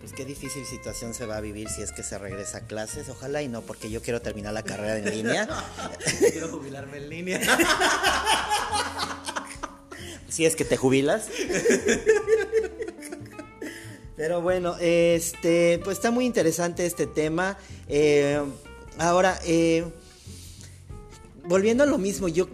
Pues 0.00 0.12
qué 0.12 0.26
difícil 0.26 0.66
situación 0.66 1.14
se 1.14 1.24
va 1.24 1.38
a 1.38 1.40
vivir 1.40 1.70
si 1.70 1.80
es 1.80 1.92
que 1.92 2.02
se 2.02 2.18
regresa 2.18 2.58
a 2.58 2.66
clases. 2.66 3.08
Ojalá 3.08 3.40
y 3.40 3.48
no, 3.48 3.62
porque 3.62 3.90
yo 3.90 4.02
quiero 4.02 4.20
terminar 4.20 4.52
la 4.52 4.62
carrera 4.62 4.98
en 4.98 5.08
línea. 5.08 5.48
quiero 6.30 6.48
jubilarme 6.48 6.98
en 6.98 7.08
línea. 7.08 7.40
si 10.28 10.44
es 10.44 10.56
que 10.56 10.66
te 10.66 10.76
jubilas. 10.76 11.28
Pero 14.14 14.42
bueno, 14.42 14.76
este, 14.78 15.80
pues 15.82 15.96
está 15.96 16.10
muy 16.10 16.26
interesante 16.26 16.84
este 16.84 17.06
tema. 17.06 17.56
Eh, 17.88 18.42
ahora, 18.98 19.38
eh, 19.46 19.86
volviendo 21.44 21.82
a 21.82 21.86
lo 21.86 21.96
mismo, 21.96 22.28
yo 22.28 22.46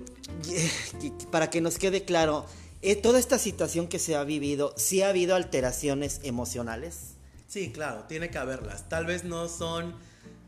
para 1.30 1.50
que 1.50 1.60
nos 1.60 1.78
quede 1.78 2.04
claro, 2.04 2.46
eh, 2.82 2.96
toda 2.96 3.18
esta 3.18 3.38
situación 3.38 3.88
que 3.88 3.98
se 3.98 4.16
ha 4.16 4.24
vivido, 4.24 4.72
¿sí 4.76 5.02
ha 5.02 5.08
habido 5.08 5.34
alteraciones 5.34 6.20
emocionales? 6.22 7.14
Sí, 7.48 7.72
claro, 7.72 8.04
tiene 8.04 8.30
que 8.30 8.38
haberlas. 8.38 8.88
Tal 8.88 9.06
vez 9.06 9.24
no 9.24 9.48
son 9.48 9.94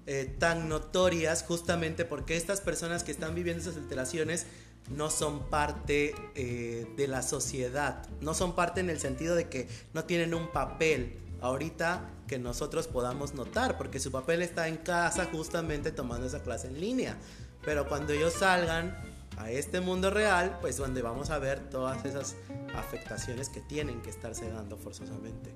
eh, 0.07 0.33
tan 0.39 0.69
notorias 0.69 1.43
justamente 1.43 2.05
porque 2.05 2.37
estas 2.37 2.61
personas 2.61 3.05
que 3.05 3.11
están 3.11 3.35
viviendo 3.35 3.63
esas 3.63 3.77
alteraciones 3.77 4.47
no 4.91 5.11
son 5.11 5.49
parte 5.51 6.15
eh, 6.35 6.87
de 6.97 7.09
la 7.09 7.23
sociedad, 7.23 8.09
no 8.21 8.35
son 8.35 8.55
parte 8.55 8.81
en 8.81 8.91
el 8.91 9.01
sentido 9.01 9.35
de 9.35 9.49
que 9.49 9.69
no 9.95 10.05
tienen 10.05 10.35
un 10.35 10.51
papel 10.53 11.19
ahorita 11.41 12.11
que 12.27 12.39
nosotros 12.39 12.87
podamos 12.87 13.35
notar, 13.35 13.77
porque 13.77 13.99
su 13.99 14.13
papel 14.13 14.43
está 14.43 14.69
en 14.69 14.77
casa 14.77 15.27
justamente 15.33 15.91
tomando 15.91 16.27
esa 16.27 16.43
clase 16.43 16.69
en 16.69 16.81
línea. 16.81 17.17
Pero 17.65 17.89
cuando 17.89 18.13
ellos 18.13 18.35
salgan 18.35 18.97
a 19.41 19.51
este 19.51 19.81
mundo 19.81 20.11
real, 20.11 20.59
pues 20.61 20.77
donde 20.77 21.03
vamos 21.03 21.31
a 21.31 21.39
ver 21.39 21.71
todas 21.71 22.05
esas 22.05 22.37
afectaciones 22.75 23.49
que 23.49 23.61
tienen 23.61 24.03
que 24.03 24.11
estarse 24.11 24.51
dando 24.51 24.77
forzosamente. 24.77 25.55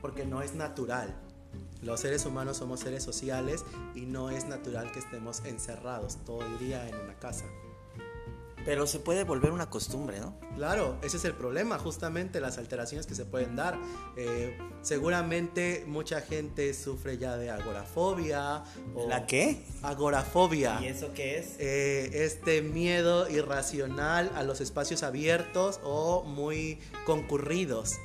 Porque 0.00 0.24
no 0.24 0.42
es 0.42 0.54
natural. 0.54 1.14
Los 1.82 2.00
seres 2.00 2.24
humanos 2.24 2.58
somos 2.58 2.80
seres 2.80 3.02
sociales 3.02 3.64
y 3.94 4.02
no 4.02 4.30
es 4.30 4.46
natural 4.46 4.92
que 4.92 5.00
estemos 5.00 5.44
encerrados 5.44 6.18
todo 6.24 6.42
el 6.42 6.58
día 6.58 6.88
en 6.88 6.94
una 6.94 7.14
casa. 7.14 7.44
Pero 8.64 8.86
se 8.86 8.98
puede 8.98 9.24
volver 9.24 9.50
una 9.50 9.68
costumbre, 9.70 10.20
¿no? 10.20 10.38
Claro, 10.56 10.98
ese 11.02 11.16
es 11.16 11.24
el 11.24 11.34
problema, 11.34 11.78
justamente 11.78 12.40
las 12.40 12.58
alteraciones 12.58 13.06
que 13.06 13.14
se 13.14 13.24
pueden 13.24 13.56
dar. 13.56 13.78
Eh, 14.16 14.56
seguramente 14.82 15.84
mucha 15.86 16.20
gente 16.20 16.72
sufre 16.74 17.18
ya 17.18 17.36
de 17.36 17.50
agorafobia. 17.50 18.62
O 18.94 19.08
¿La 19.08 19.26
qué? 19.26 19.64
Agorafobia. 19.82 20.78
¿Y 20.80 20.86
eso 20.86 21.12
qué 21.14 21.38
es? 21.38 21.56
Eh, 21.58 22.24
este 22.24 22.62
miedo 22.62 23.28
irracional 23.28 24.30
a 24.34 24.42
los 24.42 24.60
espacios 24.60 25.02
abiertos 25.02 25.80
o 25.82 26.22
muy 26.24 26.78
concurridos. 27.06 27.98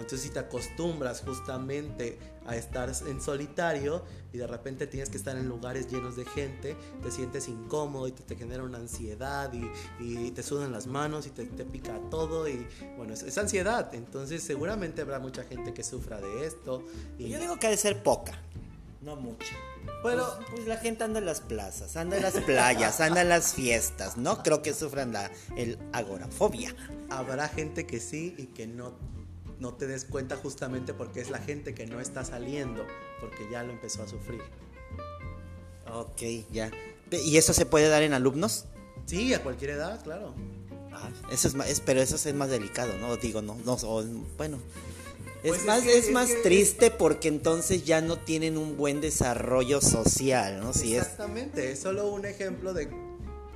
Entonces 0.00 0.22
si 0.22 0.30
te 0.30 0.38
acostumbras 0.38 1.22
justamente 1.22 2.18
a 2.46 2.56
estar 2.56 2.90
en 3.06 3.20
solitario 3.20 4.02
y 4.32 4.38
de 4.38 4.46
repente 4.46 4.86
tienes 4.86 5.10
que 5.10 5.18
estar 5.18 5.36
en 5.36 5.48
lugares 5.48 5.88
llenos 5.90 6.16
de 6.16 6.24
gente, 6.24 6.76
te 7.02 7.10
sientes 7.10 7.48
incómodo 7.48 8.08
y 8.08 8.12
te, 8.12 8.36
genera 8.36 8.62
una 8.62 8.78
ansiedad 8.78 9.52
y, 9.52 10.30
te 10.30 10.42
sudan 10.42 10.72
las 10.72 10.86
manos 10.86 11.26
y 11.26 11.30
te, 11.30 11.44
pica 11.64 11.98
todo 12.10 12.48
y 12.48 12.66
bueno, 12.96 13.14
es, 13.14 13.38
ansiedad. 13.38 13.94
Entonces 13.94 14.42
seguramente 14.42 15.02
habrá 15.02 15.18
mucha 15.18 15.44
gente 15.44 15.74
que 15.74 15.82
sufra 15.82 16.20
de 16.20 16.46
esto. 16.46 16.84
Y... 17.18 17.28
Yo 17.28 17.38
digo 17.38 17.58
que 17.58 17.66
ha 17.66 17.70
de 17.70 17.76
ser 17.76 18.02
poca, 18.02 18.32
no 19.02 19.16
mucha. 19.16 19.54
Pero 20.02 20.34
pues, 20.36 20.48
pues, 20.50 20.66
la 20.66 20.76
gente 20.76 21.04
anda 21.04 21.18
en 21.18 21.26
las 21.26 21.40
plazas, 21.40 21.96
anda 21.96 22.16
en 22.16 22.22
las 22.22 22.34
playas, 22.34 23.00
anda 23.00 23.22
en 23.22 23.28
las 23.28 23.54
fiestas. 23.54 24.16
No 24.16 24.42
creo 24.42 24.62
que 24.62 24.74
sufran 24.74 25.12
la 25.12 25.30
el 25.56 25.78
agorafobia. 25.92 26.74
Habrá 27.10 27.48
gente 27.48 27.86
que 27.86 28.00
sí 28.00 28.34
y 28.38 28.46
que 28.46 28.66
no 28.66 28.94
no 29.60 29.74
te 29.74 29.86
des 29.86 30.04
cuenta 30.04 30.36
justamente 30.36 30.94
porque 30.94 31.20
es 31.20 31.30
la 31.30 31.38
gente 31.38 31.74
que 31.74 31.86
no 31.86 32.00
está 32.00 32.24
saliendo, 32.24 32.86
porque 33.20 33.48
ya 33.50 33.62
lo 33.62 33.72
empezó 33.72 34.02
a 34.02 34.08
sufrir. 34.08 34.42
Ok, 35.92 36.22
ya. 36.52 36.70
¿Y 37.10 37.36
eso 37.36 37.52
se 37.52 37.66
puede 37.66 37.88
dar 37.88 38.02
en 38.02 38.12
alumnos? 38.12 38.66
Sí, 39.06 39.32
a 39.34 39.42
cualquier 39.42 39.70
edad, 39.70 40.02
claro. 40.02 40.34
Ah, 40.92 41.10
eso 41.32 41.48
es, 41.48 41.54
más, 41.54 41.82
pero 41.84 42.00
eso 42.00 42.16
es 42.16 42.34
más 42.34 42.50
delicado, 42.50 42.96
¿no? 42.98 43.16
Digo, 43.16 43.42
no, 43.42 43.56
no, 43.64 43.76
bueno. 44.36 44.58
Es 45.42 45.50
pues 45.50 45.64
más, 45.66 45.86
es, 45.86 46.10
más 46.10 46.30
triste 46.42 46.90
porque 46.90 47.28
entonces 47.28 47.84
ya 47.84 48.00
no 48.00 48.18
tienen 48.18 48.58
un 48.58 48.76
buen 48.76 49.00
desarrollo 49.00 49.80
social, 49.80 50.60
¿no? 50.60 50.70
Exactamente, 50.70 51.66
es... 51.66 51.78
es 51.78 51.80
solo 51.80 52.08
un 52.08 52.24
ejemplo 52.24 52.74
de 52.74 52.88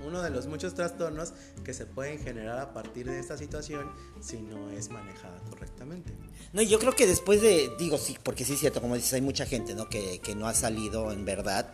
uno 0.07 0.23
de 0.23 0.31
los 0.31 0.47
muchos 0.47 0.75
trastornos 0.75 1.33
que 1.65 1.75
se 1.75 1.87
pueden 1.87 2.19
generar 2.19 2.59
a 2.59 2.73
partir 2.73 3.07
de 3.07 3.19
esta 3.19 3.37
situación 3.37 3.91
si 4.21 4.39
no 4.39 4.71
es 4.71 4.91
manejada 4.91 5.41
correctamente. 5.49 6.13
No, 6.53 6.63
yo 6.63 6.79
creo 6.79 6.95
que 6.95 7.07
después 7.07 7.41
de, 7.41 7.71
digo 7.79 7.99
sí, 7.99 8.17
porque 8.23 8.45
sí 8.45 8.55
es 8.55 8.61
cierto, 8.61 8.81
como 8.81 8.95
dices, 8.95 9.13
hay 9.15 9.23
mucha 9.23 9.47
gente 9.47 9.75
¿no? 9.75 9.89
que, 9.89 10.21
que 10.21 10.35
no 10.35 10.47
ha 10.47 10.55
salido 10.55 11.13
en 11.13 11.25
verdad 11.25 11.73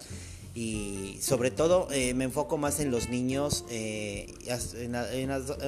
y 0.58 1.18
sobre 1.22 1.52
todo 1.52 1.86
eh, 1.92 2.14
me 2.14 2.24
enfoco 2.24 2.58
más 2.58 2.80
en 2.80 2.90
los 2.90 3.08
niños, 3.08 3.64
eh, 3.70 4.26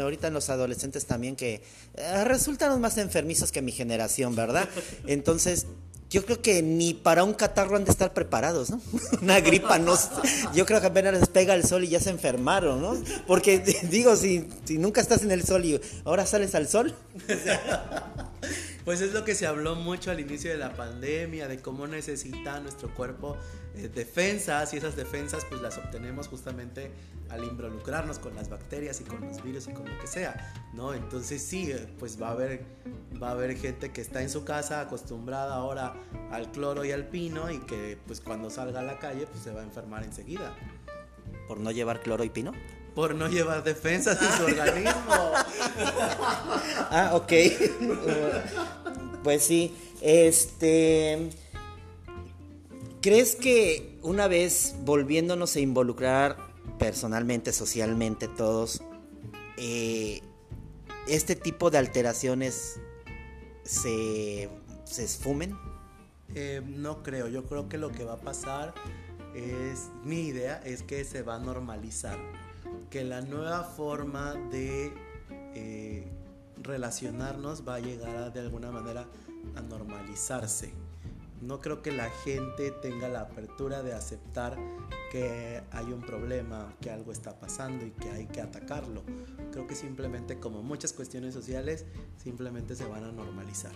ahorita 0.01 0.27
en 0.27 0.35
los 0.35 0.51
adolescentes 0.51 1.07
también 1.07 1.37
que 1.37 1.63
eh, 1.95 2.25
resultan 2.25 2.81
más 2.81 2.99
enfermizos 2.99 3.53
que 3.53 3.63
mi 3.63 3.71
generación, 3.71 4.35
¿verdad? 4.35 4.69
Entonces, 5.07 5.67
yo 6.11 6.25
creo 6.25 6.43
que 6.43 6.61
ni 6.61 6.93
para 6.93 7.23
un 7.23 7.35
catarro 7.35 7.77
han 7.77 7.85
de 7.85 7.93
estar 7.93 8.13
preparados, 8.13 8.71
¿no? 8.71 8.81
Una 9.23 9.41
gripa 9.41 9.79
no. 9.79 9.95
Yo 10.53 10.67
creo 10.67 10.81
que 10.81 10.89
apenas 10.89 11.15
les 11.15 11.29
pega 11.29 11.55
el 11.55 11.65
sol 11.65 11.85
y 11.85 11.89
ya 11.89 12.01
se 12.01 12.11
enfermaron, 12.11 12.83
¿no? 12.83 13.01
Porque 13.29 13.59
digo, 13.91 14.17
si, 14.17 14.49
si 14.65 14.77
nunca 14.79 15.01
estás 15.01 15.23
en 15.23 15.31
el 15.31 15.45
sol 15.45 15.65
y 15.65 15.81
ahora 16.05 16.27
sales 16.27 16.55
al 16.55 16.69
sol. 16.69 16.95
Pues 18.83 19.03
es 19.03 19.13
lo 19.13 19.25
que 19.25 19.35
se 19.35 19.47
habló 19.47 19.77
mucho 19.77 20.11
al 20.11 20.21
inicio 20.21 20.51
de 20.51 20.57
la 20.57 20.73
pandemia, 20.75 21.49
de 21.49 21.61
cómo 21.61 21.87
necesita 21.87 22.59
nuestro 22.61 22.93
cuerpo 22.95 23.37
eh, 23.77 23.91
defensas 23.95 24.75
y 24.75 24.79
esas 24.79 24.97
defensas 24.97 25.45
pues 25.49 25.61
las 25.61 25.79
obtenemos 25.79 26.29
justamente 26.29 26.91
al 27.29 27.45
involucrarnos 27.45 28.19
con 28.19 28.35
las 28.35 28.49
bacterias 28.49 29.01
y 29.01 29.05
con 29.05 29.21
los 29.21 29.43
virus 29.43 29.69
y 29.69 29.73
con 29.73 29.89
lo 29.89 29.99
que 29.99 30.07
sea, 30.07 30.53
¿no? 30.75 30.95
Entonces 30.95 31.43
sí, 31.43 31.71
eh, 31.71 31.87
pues 31.99 32.21
va 32.21 32.29
a 32.29 32.33
haber, 32.33 32.65
va 33.23 33.29
a 33.29 33.33
haber 33.33 33.57
gente 33.57 33.93
que 33.93 34.01
está 34.01 34.23
en 34.23 34.31
su 34.31 34.45
casa 34.45 34.81
acostumbrada 34.81 35.55
ahora 35.55 35.95
al 36.31 36.51
cloro 36.51 36.85
y 36.85 36.93
al 36.93 37.07
pino 37.07 37.51
y 37.51 37.59
que 37.61 37.99
pues 38.07 38.21
cuando 38.21 38.51
salga 38.51 38.81
a 38.81 38.83
la 38.83 38.99
calle 38.99 39.27
pues 39.27 39.43
se 39.43 39.53
va 39.53 39.61
a 39.61 39.65
enfermar 39.65 40.03
enseguida. 40.03 40.55
¿Por 41.47 41.61
no 41.61 41.71
llevar 41.71 42.01
cloro 42.01 42.25
y 42.25 42.31
pino? 42.31 42.53
por 42.95 43.15
no 43.15 43.29
llevar 43.29 43.63
defensas 43.63 44.21
en 44.21 44.33
su 44.37 44.45
organismo. 44.45 44.93
ah, 46.91 47.13
ok. 47.15 47.33
pues 49.25 49.45
sí, 49.45 49.75
este... 50.01 51.31
¿Crees 53.03 53.35
que 53.35 53.99
una 54.03 54.29
vez 54.29 54.75
volviéndonos 54.85 55.57
a 55.57 55.61
involucrar 55.61 56.37
personalmente, 56.79 57.51
socialmente, 57.51 58.29
todos, 58.29 58.83
eh, 59.57 60.21
este 61.09 61.35
tipo 61.35 61.71
de 61.71 61.79
alteraciones 61.79 62.79
se, 63.63 64.51
se 64.85 65.05
esfumen? 65.05 65.57
Eh, 66.35 66.61
no 66.63 67.03
creo, 67.03 67.27
yo 67.29 67.47
creo 67.47 67.71
que 67.71 67.79
lo 67.79 67.91
que 67.91 68.05
va 68.05 68.15
a 68.15 68.21
pasar 68.21 68.75
es, 69.35 69.89
mi 70.05 70.27
idea 70.27 70.61
es 70.63 70.83
que 70.83 71.03
se 71.05 71.23
va 71.23 71.37
a 71.37 71.39
normalizar 71.39 72.19
que 72.91 73.03
la 73.03 73.23
nueva 73.23 73.65
forma 73.65 74.35
de 74.51 74.93
eh, 75.55 76.07
relacionarnos 76.59 77.67
va 77.67 77.77
a 77.77 77.81
llegar 77.81 78.31
de 78.35 78.41
alguna 78.41 78.71
manera 78.71 79.07
a 79.57 79.63
normalizarse. 79.63 80.75
No 81.41 81.61
creo 81.61 81.83
que 81.83 81.91
la 81.91 82.11
gente 82.11 82.71
tenga 82.71 83.09
la 83.09 83.23
apertura 83.23 83.83
de 83.83 83.95
aceptar 83.95 84.59
que 85.11 85.63
hay 85.73 85.93
un 85.93 86.03
problema, 86.03 86.75
que 86.81 86.91
algo 86.91 87.13
está 87.13 87.39
pasando 87.39 87.85
y 87.85 87.91
que 87.91 88.11
hay 88.11 88.27
que 88.27 88.41
atacarlo. 88.41 89.03
Creo 89.51 89.67
que 89.67 89.75
simplemente 89.75 90.39
como 90.39 90.63
muchas 90.63 90.93
cuestiones 90.93 91.35
sociales, 91.35 91.87
simplemente 92.17 92.77
se 92.77 92.87
van 92.87 93.05
a 93.05 93.13
normalizar. 93.13 93.73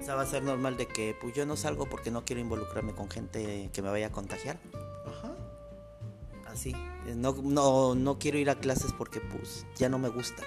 O 0.00 0.04
sea, 0.04 0.14
va 0.14 0.22
a 0.22 0.26
ser 0.26 0.42
normal 0.42 0.76
de 0.76 0.86
que 0.86 1.16
pues 1.20 1.34
yo 1.34 1.44
no 1.44 1.56
salgo 1.56 1.88
porque 1.88 2.10
no 2.10 2.24
quiero 2.24 2.40
involucrarme 2.40 2.94
con 2.94 3.10
gente 3.10 3.70
que 3.72 3.82
me 3.82 3.90
vaya 3.90 4.06
a 4.06 4.12
contagiar. 4.12 4.58
Ajá. 5.06 5.34
Así. 6.46 6.74
No, 7.14 7.34
no, 7.42 7.94
no 7.94 8.18
quiero 8.18 8.38
ir 8.38 8.48
a 8.50 8.56
clases 8.56 8.92
porque 8.92 9.20
pues 9.20 9.66
ya 9.76 9.88
no 9.88 9.98
me 9.98 10.08
gusta. 10.08 10.42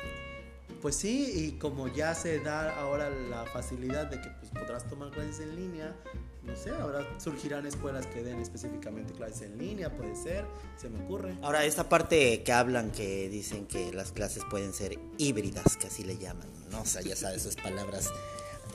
Pues 0.81 0.95
sí, 0.95 1.31
y 1.35 1.51
como 1.59 1.87
ya 1.87 2.15
se 2.15 2.39
da 2.39 2.79
ahora 2.79 3.09
la 3.09 3.45
facilidad 3.45 4.07
de 4.07 4.19
que 4.19 4.29
pues, 4.39 4.51
podrás 4.51 4.87
tomar 4.87 5.11
clases 5.11 5.39
en 5.41 5.55
línea, 5.55 5.95
no 6.43 6.55
sé, 6.55 6.71
ahora 6.71 7.07
surgirán 7.19 7.67
escuelas 7.67 8.07
que 8.07 8.23
den 8.23 8.39
específicamente 8.39 9.13
clases 9.13 9.43
en 9.43 9.59
línea, 9.59 9.95
puede 9.95 10.15
ser, 10.15 10.43
se 10.75 10.89
me 10.89 11.03
ocurre. 11.03 11.37
Ahora, 11.43 11.65
esta 11.65 11.87
parte 11.87 12.41
que 12.41 12.51
hablan, 12.51 12.91
que 12.91 13.29
dicen 13.29 13.67
que 13.67 13.93
las 13.93 14.11
clases 14.11 14.43
pueden 14.49 14.73
ser 14.73 14.97
híbridas, 15.19 15.77
que 15.77 15.87
así 15.87 16.03
le 16.03 16.17
llaman, 16.17 16.47
¿no? 16.71 16.81
O 16.81 16.85
sea, 16.85 17.01
ya 17.01 17.15
sabes, 17.15 17.45
esas 17.45 17.57
palabras, 17.57 18.11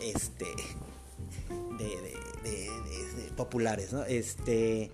este, 0.01 0.47
de, 1.79 3.31
populares, 3.37 3.93
¿no? 3.93 4.05
Este, 4.05 4.91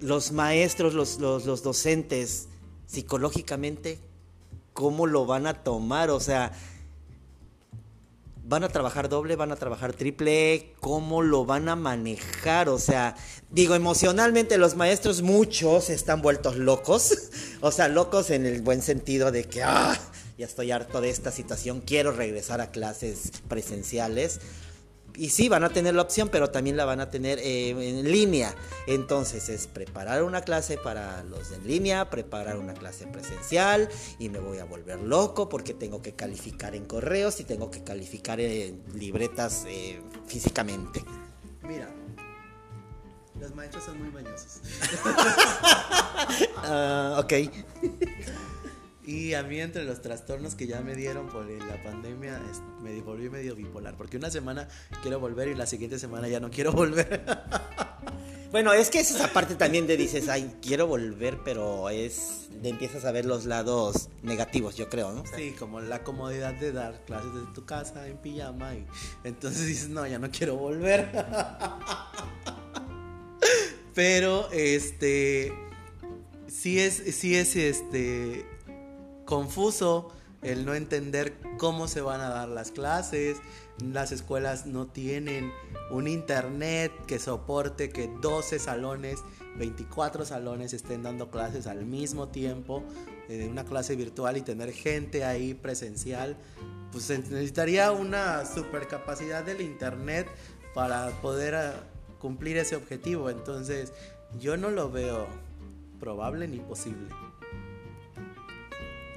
los 0.00 0.32
maestros, 0.32 0.94
los, 0.94 1.20
los, 1.20 1.62
docentes, 1.62 2.48
psicológicamente, 2.86 3.98
¿cómo 4.72 5.06
lo 5.06 5.26
van 5.26 5.46
a 5.46 5.54
tomar? 5.62 6.10
O 6.10 6.20
sea, 6.20 6.52
van 8.50 8.64
a 8.64 8.68
trabajar 8.68 9.08
doble, 9.08 9.36
van 9.36 9.52
a 9.52 9.56
trabajar 9.56 9.92
triple, 9.92 10.74
cómo 10.80 11.22
lo 11.22 11.44
van 11.44 11.68
a 11.68 11.76
manejar, 11.76 12.68
o 12.68 12.80
sea, 12.80 13.14
digo, 13.48 13.76
emocionalmente 13.76 14.58
los 14.58 14.74
maestros 14.74 15.22
muchos 15.22 15.88
están 15.88 16.20
vueltos 16.20 16.56
locos, 16.56 17.30
o 17.60 17.70
sea, 17.70 17.86
locos 17.86 18.30
en 18.30 18.46
el 18.46 18.60
buen 18.60 18.82
sentido 18.82 19.30
de 19.30 19.44
que, 19.44 19.62
ah, 19.62 19.96
ya 20.36 20.46
estoy 20.46 20.72
harto 20.72 21.00
de 21.00 21.10
esta 21.10 21.30
situación, 21.30 21.80
quiero 21.80 22.10
regresar 22.10 22.60
a 22.60 22.72
clases 22.72 23.30
presenciales, 23.46 24.40
y 25.16 25.30
sí, 25.30 25.48
van 25.48 25.64
a 25.64 25.70
tener 25.70 25.94
la 25.94 26.02
opción, 26.02 26.28
pero 26.28 26.50
también 26.50 26.76
la 26.76 26.84
van 26.84 27.00
a 27.00 27.10
tener 27.10 27.38
eh, 27.38 27.70
en 27.70 28.10
línea. 28.10 28.54
Entonces 28.86 29.48
es 29.48 29.66
preparar 29.66 30.22
una 30.22 30.42
clase 30.42 30.78
para 30.78 31.22
los 31.24 31.52
en 31.52 31.66
línea, 31.66 32.10
preparar 32.10 32.56
una 32.56 32.74
clase 32.74 33.06
presencial 33.06 33.88
y 34.18 34.28
me 34.28 34.38
voy 34.38 34.58
a 34.58 34.64
volver 34.64 35.00
loco 35.00 35.48
porque 35.48 35.74
tengo 35.74 36.02
que 36.02 36.12
calificar 36.12 36.74
en 36.74 36.84
correos 36.84 37.40
y 37.40 37.44
tengo 37.44 37.70
que 37.70 37.82
calificar 37.82 38.40
en 38.40 38.82
libretas 38.94 39.64
eh, 39.66 40.00
físicamente. 40.26 41.04
Mira, 41.62 41.88
los 43.38 43.54
maestros 43.54 43.84
son 43.84 43.98
muy 43.98 44.10
bañosos. 44.10 44.60
Ah, 46.62 47.16
ok. 47.18 47.32
Y 49.10 49.34
a 49.34 49.42
mí 49.42 49.58
entre 49.58 49.82
los 49.82 50.00
trastornos 50.00 50.54
que 50.54 50.68
ya 50.68 50.82
me 50.82 50.94
dieron 50.94 51.26
por 51.26 51.44
la 51.44 51.82
pandemia, 51.82 52.40
me 52.80 53.00
volví 53.00 53.28
medio 53.28 53.56
bipolar, 53.56 53.96
porque 53.96 54.16
una 54.16 54.30
semana 54.30 54.68
quiero 55.02 55.18
volver 55.18 55.48
y 55.48 55.56
la 55.56 55.66
siguiente 55.66 55.98
semana 55.98 56.28
ya 56.28 56.38
no 56.38 56.48
quiero 56.48 56.72
volver. 56.72 57.24
Bueno, 58.52 58.72
es 58.72 58.90
que 58.90 58.98
es 58.98 59.12
esa 59.12 59.32
parte 59.32 59.54
también 59.54 59.86
de 59.86 59.96
dices, 59.96 60.28
ay, 60.28 60.56
quiero 60.60 60.88
volver, 60.88 61.38
pero 61.44 61.88
es 61.88 62.48
de 62.60 62.70
empiezas 62.70 63.04
a 63.04 63.12
ver 63.12 63.24
los 63.24 63.44
lados 63.44 64.08
negativos, 64.24 64.74
yo 64.74 64.88
creo, 64.88 65.12
¿no? 65.12 65.22
sí, 65.36 65.54
como 65.56 65.80
la 65.80 66.02
comodidad 66.02 66.54
de 66.54 66.72
dar 66.72 67.04
clases 67.04 67.32
desde 67.32 67.46
tu 67.54 67.64
casa 67.64 68.08
en 68.08 68.16
pijama 68.16 68.74
y 68.74 68.84
entonces 69.22 69.68
dices, 69.68 69.88
no, 69.88 70.04
ya 70.04 70.18
no 70.18 70.32
quiero 70.32 70.56
volver. 70.56 71.08
pero 73.94 74.50
este 74.50 75.52
sí 76.48 76.80
es 76.80 76.94
sí 77.14 77.36
es 77.36 77.54
este 77.54 78.44
confuso 79.30 80.08
el 80.42 80.66
no 80.66 80.74
entender 80.74 81.38
cómo 81.56 81.86
se 81.86 82.00
van 82.00 82.20
a 82.20 82.28
dar 82.28 82.48
las 82.48 82.72
clases. 82.72 83.38
Las 83.80 84.10
escuelas 84.10 84.66
no 84.66 84.88
tienen 84.88 85.52
un 85.90 86.08
internet 86.08 86.92
que 87.06 87.18
soporte 87.18 87.90
que 87.90 88.10
12 88.20 88.58
salones, 88.58 89.20
24 89.56 90.24
salones 90.24 90.72
estén 90.72 91.04
dando 91.04 91.30
clases 91.30 91.68
al 91.68 91.84
mismo 91.86 92.28
tiempo, 92.28 92.82
eh, 93.28 93.46
una 93.48 93.64
clase 93.64 93.94
virtual 93.94 94.36
y 94.36 94.42
tener 94.42 94.72
gente 94.72 95.24
ahí 95.24 95.54
presencial. 95.54 96.36
Pues 96.90 97.08
necesitaría 97.08 97.92
una 97.92 98.44
supercapacidad 98.44 99.44
del 99.44 99.60
internet 99.60 100.26
para 100.74 101.08
poder 101.22 101.54
ah, 101.54 101.74
cumplir 102.18 102.56
ese 102.56 102.74
objetivo. 102.74 103.30
Entonces, 103.30 103.92
yo 104.40 104.56
no 104.56 104.70
lo 104.70 104.90
veo 104.90 105.28
probable 106.00 106.48
ni 106.48 106.58
posible. 106.58 107.08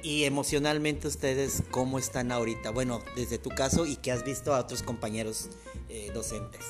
Y 0.04 0.24
emocionalmente 0.24 1.08
ustedes, 1.08 1.62
¿cómo 1.70 1.98
están 1.98 2.30
ahorita? 2.30 2.68
Bueno, 2.68 3.00
desde 3.16 3.38
tu 3.38 3.48
caso 3.48 3.86
y 3.86 3.96
que 3.96 4.12
has 4.12 4.22
visto 4.22 4.54
a 4.54 4.60
otros 4.60 4.82
compañeros 4.82 5.48
eh, 5.88 6.10
docentes. 6.12 6.60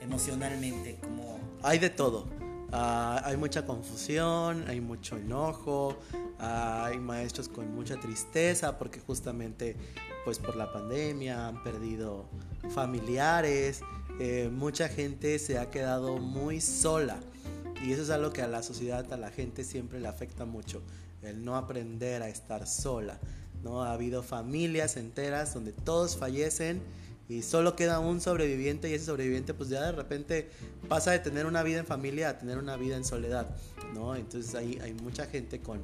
Emocionalmente, 0.00 0.98
¿cómo? 1.00 1.38
Hay 1.62 1.78
de 1.78 1.90
todo. 1.90 2.26
Ah, 2.72 3.22
hay 3.24 3.36
mucha 3.36 3.64
confusión, 3.64 4.64
hay 4.66 4.80
mucho 4.80 5.16
enojo, 5.16 5.96
hay 6.40 6.98
maestros 6.98 7.48
con 7.48 7.72
mucha 7.72 8.00
tristeza 8.00 8.76
porque 8.78 8.98
justamente 8.98 9.76
pues 10.24 10.40
por 10.40 10.56
la 10.56 10.72
pandemia 10.72 11.46
han 11.46 11.62
perdido 11.62 12.24
familiares, 12.74 13.82
eh, 14.18 14.50
mucha 14.52 14.88
gente 14.88 15.38
se 15.38 15.56
ha 15.56 15.70
quedado 15.70 16.16
muy 16.16 16.60
sola 16.60 17.20
y 17.84 17.92
eso 17.92 18.02
es 18.02 18.10
algo 18.10 18.32
que 18.32 18.42
a 18.42 18.48
la 18.48 18.64
sociedad, 18.64 19.12
a 19.12 19.16
la 19.16 19.30
gente 19.30 19.62
siempre 19.62 20.00
le 20.00 20.08
afecta 20.08 20.46
mucho 20.46 20.82
el 21.22 21.44
no 21.44 21.56
aprender 21.56 22.22
a 22.22 22.28
estar 22.28 22.66
sola. 22.66 23.18
¿no? 23.62 23.82
Ha 23.84 23.92
habido 23.92 24.22
familias 24.22 24.96
enteras 24.96 25.54
donde 25.54 25.72
todos 25.72 26.16
fallecen 26.16 26.82
y 27.28 27.42
solo 27.42 27.76
queda 27.76 28.00
un 28.00 28.20
sobreviviente 28.20 28.90
y 28.90 28.94
ese 28.94 29.06
sobreviviente 29.06 29.54
pues 29.54 29.68
ya 29.68 29.82
de 29.82 29.92
repente 29.92 30.50
pasa 30.88 31.12
de 31.12 31.20
tener 31.20 31.46
una 31.46 31.62
vida 31.62 31.78
en 31.78 31.86
familia 31.86 32.30
a 32.30 32.38
tener 32.38 32.58
una 32.58 32.76
vida 32.76 32.96
en 32.96 33.04
soledad, 33.04 33.46
¿no? 33.94 34.16
Entonces 34.16 34.54
hay, 34.54 34.78
hay 34.82 34.92
mucha 34.92 35.26
gente 35.26 35.60
con, 35.60 35.80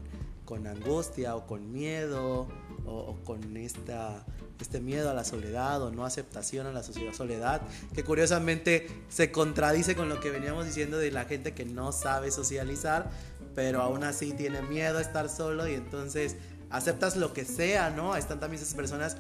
con 0.49 0.66
angustia 0.66 1.36
o 1.36 1.47
con 1.47 1.72
miedo 1.72 2.49
o, 2.86 3.18
con 3.24 3.59
esta, 3.59 4.24
este 4.59 4.80
miedo 4.80 5.11
a 5.11 5.12
la 5.12 5.22
soledad 5.22 5.82
o 5.82 5.91
no 5.91 6.07
aceptación 6.07 6.66
a 6.66 6.72
la 6.72 6.82
sociedad 6.82 7.12
soledad, 7.12 7.61
que 7.95 8.03
curiosamente 8.03 8.86
se 9.11 9.30
contradice 9.30 9.95
con 9.95 10.09
lo 10.09 10.20
que 10.20 10.30
veníamos 10.30 10.64
diciendo 10.64 10.97
de 10.97 11.11
la 11.11 11.26
gente 11.26 11.53
que 11.53 11.66
no 11.66 11.93
sabe 11.93 12.30
socializar, 12.30 13.11
pero 13.59 13.83
aún 13.83 14.05
así 14.05 14.35
tiene 14.35 14.63
miedo 14.63 14.99
a 14.99 15.01
estar 15.01 15.29
solo 15.29 15.67
y 15.67 15.75
entonces 15.75 16.37
aceptas 16.71 17.17
lo 17.17 17.33
que 17.33 17.45
sea, 17.45 17.91
¿no? 17.91 18.15
Están 18.15 18.39
también 18.39 18.63
esas 18.63 18.77
personas 18.77 19.17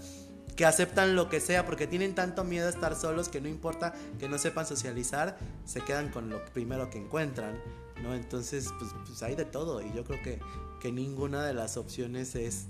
que 0.54 0.64
aceptan 0.64 1.16
lo 1.16 1.28
que 1.28 1.40
sea 1.40 1.66
porque 1.66 1.88
tienen 1.88 2.14
tanto 2.14 2.44
miedo 2.44 2.68
a 2.68 2.70
estar 2.70 2.94
solos 2.94 3.28
que 3.28 3.40
no 3.40 3.48
importa 3.48 3.94
que 4.20 4.28
no 4.28 4.38
sepan 4.38 4.64
socializar, 4.64 5.36
se 5.64 5.80
quedan 5.80 6.10
con 6.10 6.30
lo 6.30 6.44
primero 6.52 6.88
que 6.88 6.98
encuentran, 6.98 7.60
¿no? 8.00 8.14
Entonces, 8.14 8.68
pues, 8.78 8.92
pues 9.04 9.20
hay 9.24 9.34
de 9.34 9.44
todo 9.44 9.82
y 9.82 9.92
yo 9.92 10.04
creo 10.04 10.22
que, 10.22 10.38
que 10.80 10.92
ninguna 10.92 11.44
de 11.44 11.54
las 11.54 11.76
opciones 11.76 12.36
es 12.36 12.66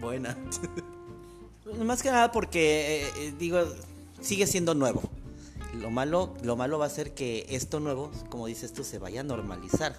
buena. 0.00 0.36
Más 1.84 2.02
que 2.02 2.10
nada 2.10 2.32
porque, 2.32 3.04
eh, 3.04 3.10
eh, 3.16 3.34
digo, 3.38 3.60
sigue 4.20 4.48
siendo 4.48 4.74
nuevo. 4.74 5.08
Lo 5.74 5.90
malo, 5.90 6.34
lo 6.42 6.56
malo 6.56 6.78
va 6.78 6.86
a 6.86 6.90
ser 6.90 7.14
que 7.14 7.46
esto 7.48 7.80
nuevo, 7.80 8.10
como 8.28 8.46
dices 8.46 8.72
tú, 8.72 8.82
se 8.82 8.98
vaya 8.98 9.20
a 9.20 9.24
normalizar. 9.24 9.96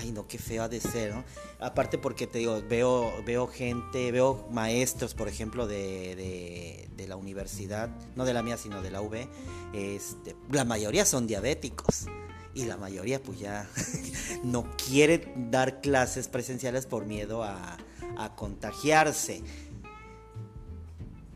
Ay, 0.00 0.12
no, 0.12 0.26
qué 0.26 0.38
feo 0.38 0.62
ha 0.62 0.68
de 0.68 0.80
ser, 0.80 1.14
¿no? 1.14 1.24
Aparte 1.58 1.98
porque 1.98 2.26
te 2.26 2.38
digo, 2.38 2.62
veo, 2.66 3.12
veo 3.26 3.46
gente, 3.46 4.10
veo 4.10 4.48
maestros, 4.50 5.12
por 5.12 5.28
ejemplo, 5.28 5.66
de, 5.66 6.88
de, 6.96 7.06
la 7.06 7.16
universidad, 7.16 7.90
no 8.16 8.24
de 8.24 8.32
la 8.32 8.42
mía, 8.42 8.56
sino 8.56 8.80
de 8.80 8.90
la 8.90 9.02
UB, 9.02 9.26
este, 9.74 10.36
la 10.50 10.64
mayoría 10.64 11.04
son 11.04 11.26
diabéticos 11.26 12.06
y 12.54 12.64
la 12.64 12.76
mayoría 12.76 13.22
pues 13.22 13.40
ya 13.40 13.68
no 14.42 14.70
quiere 14.76 15.34
dar 15.50 15.82
clases 15.82 16.28
presenciales 16.28 16.86
por 16.86 17.04
miedo 17.04 17.42
a, 17.42 17.76
a 18.16 18.36
contagiarse. 18.36 19.42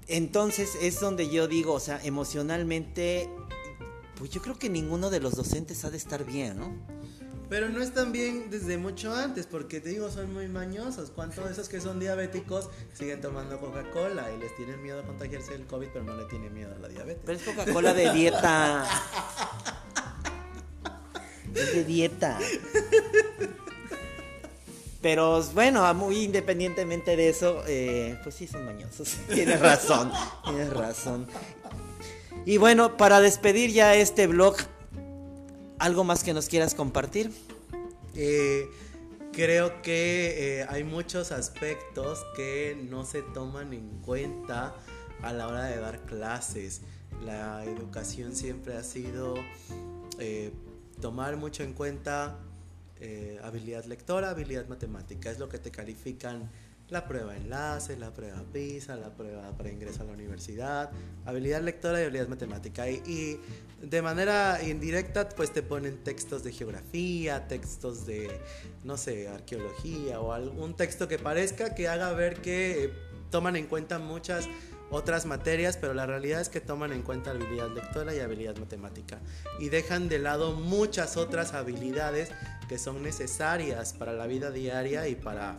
Entonces 0.07 0.71
es 0.81 1.01
donde 1.01 1.29
yo 1.29 1.49
digo, 1.49 1.75
o 1.75 1.81
sea, 1.81 2.01
emocionalmente, 2.03 3.29
pues 4.17 4.31
yo 4.31 4.41
creo 4.41 4.59
que 4.59 4.71
ninguno 4.71 5.11
de 5.11 5.21
los 5.21 5.35
docentes 5.35 5.85
ha 5.85 5.91
de 5.91 5.99
estar 5.99 6.25
bien, 6.25 6.59
¿no? 6.59 7.04
Pero 7.49 7.69
no 7.69 7.83
están 7.83 8.13
bien 8.13 8.51
desde 8.51 8.79
mucho 8.79 9.15
antes, 9.15 9.47
porque 9.47 9.81
te 9.81 9.91
digo, 9.91 10.11
son 10.11 10.33
muy 10.33 10.49
mañosos. 10.49 11.11
¿Cuántos 11.11 11.45
de 11.45 11.53
esos 11.53 11.69
que 11.69 11.81
son 11.81 12.01
diabéticos 12.01 12.71
siguen 12.95 13.21
tomando 13.21 13.61
Coca-Cola 13.61 14.33
y 14.33 14.39
les 14.39 14.55
tienen 14.57 14.83
miedo 14.83 15.01
a 15.01 15.03
contagiarse 15.03 15.53
del 15.53 15.67
COVID, 15.67 15.89
pero 15.93 16.05
no 16.05 16.17
le 16.17 16.25
tienen 16.25 16.55
miedo 16.55 16.75
a 16.75 16.79
la 16.79 16.89
diabetes? 16.89 17.23
Pero 17.25 17.39
es 17.39 17.45
Coca-Cola 17.45 17.93
de 17.93 18.13
dieta. 18.13 18.87
es 21.55 21.75
de 21.75 21.85
dieta. 21.85 22.39
Pero 25.05 25.43
bueno, 25.53 25.93
muy 25.93 26.23
independientemente 26.23 27.15
de 27.15 27.29
eso, 27.29 27.63
eh, 27.67 28.19
pues 28.23 28.37
sí 28.37 28.47
son 28.47 28.65
mañosos. 28.65 29.19
tienes 29.35 29.61
razón, 29.61 30.11
tienes 30.45 30.71
razón. 30.71 31.27
Y 32.47 32.57
bueno, 32.57 32.97
para 32.97 33.21
despedir 33.21 33.71
ya 33.71 33.95
este 33.95 34.27
blog, 34.27 34.57
¿algo 35.85 36.03
más 36.03 36.25
que 36.25 36.33
nos 36.33 36.49
quieras 36.49 36.75
compartir? 36.75 37.31
Eh, 38.15 38.71
creo 39.33 39.83
que 39.83 40.61
eh, 40.61 40.67
hay 40.71 40.83
muchos 40.83 41.31
aspectos 41.31 42.25
que 42.35 42.75
no 42.91 43.05
se 43.05 43.21
toman 43.21 43.75
en 43.75 43.91
cuenta 44.01 44.75
a 45.21 45.33
la 45.35 45.47
hora 45.47 45.65
de 45.65 45.79
dar 45.79 46.01
clases. 46.07 46.81
La 47.23 47.67
educación 47.67 48.35
siempre 48.35 48.79
ha 48.79 48.83
sido 48.83 49.35
tomar 51.03 51.37
mucho 51.37 51.63
en 51.63 51.75
cuenta 51.75 52.39
eh, 53.01 53.39
habilidad 53.43 53.85
lectora, 53.85 54.31
habilidad 54.31 54.67
matemática. 54.69 55.31
Es 55.31 55.39
lo 55.39 55.51
que 55.51 55.59
te 55.59 55.71
califican 55.71 56.51
la 56.95 57.09
prueba 57.09 57.37
enlace, 57.37 57.97
la 57.97 58.13
prueba 58.13 58.41
PISA, 58.53 58.95
la 58.95 59.11
prueba 59.11 59.51
para 59.57 59.69
ingreso 59.69 60.03
a 60.03 60.07
la 60.07 60.13
universidad, 60.13 60.91
habilidad 61.27 61.61
lectora 61.61 62.01
y 62.01 62.05
habilidad 62.05 62.29
matemática. 62.29 62.89
Y, 62.89 63.41
de 63.83 64.01
manera 64.01 64.61
indirecta, 64.63 65.29
pues 65.29 65.53
te 65.53 65.61
ponen 65.61 66.03
textos 66.05 66.43
de 66.45 66.53
geografía, 66.53 67.49
textos 67.49 68.07
de, 68.07 68.31
no 68.85 68.97
sé, 68.97 69.29
arqueología 69.29 70.21
o 70.21 70.33
algún 70.33 70.75
texto 70.75 71.07
que 71.07 71.19
parezca 71.19 71.75
que 71.75 71.89
haga 71.89 72.13
ver 72.13 72.41
que 72.41 72.93
toman 73.31 73.57
en 73.57 73.67
cuenta 73.67 73.99
muchas 73.99 74.49
otras 74.91 75.27
materias, 75.27 75.77
pero 75.77 75.93
la 75.93 76.07
realidad 76.07 76.41
es 76.41 76.49
que 76.49 76.61
toman 76.61 76.93
en 76.93 77.03
cuenta 77.03 77.33
habilidad 77.33 77.69
lectora 77.75 78.15
y 78.15 78.21
habilidad 78.21 78.57
matemática 78.57 79.19
y 79.59 79.69
dejan 79.69 80.09
de 80.09 80.21
lado 80.21 80.53
muchas 80.53 81.17
otras 81.17 81.53
habilidades 81.53 82.31
que 82.69 82.79
son 82.79 83.03
necesarias 83.03 83.93
para 83.93 84.13
la 84.13 84.27
vida 84.27 84.51
diaria 84.51 85.09
y 85.09 85.17
para 85.17 85.59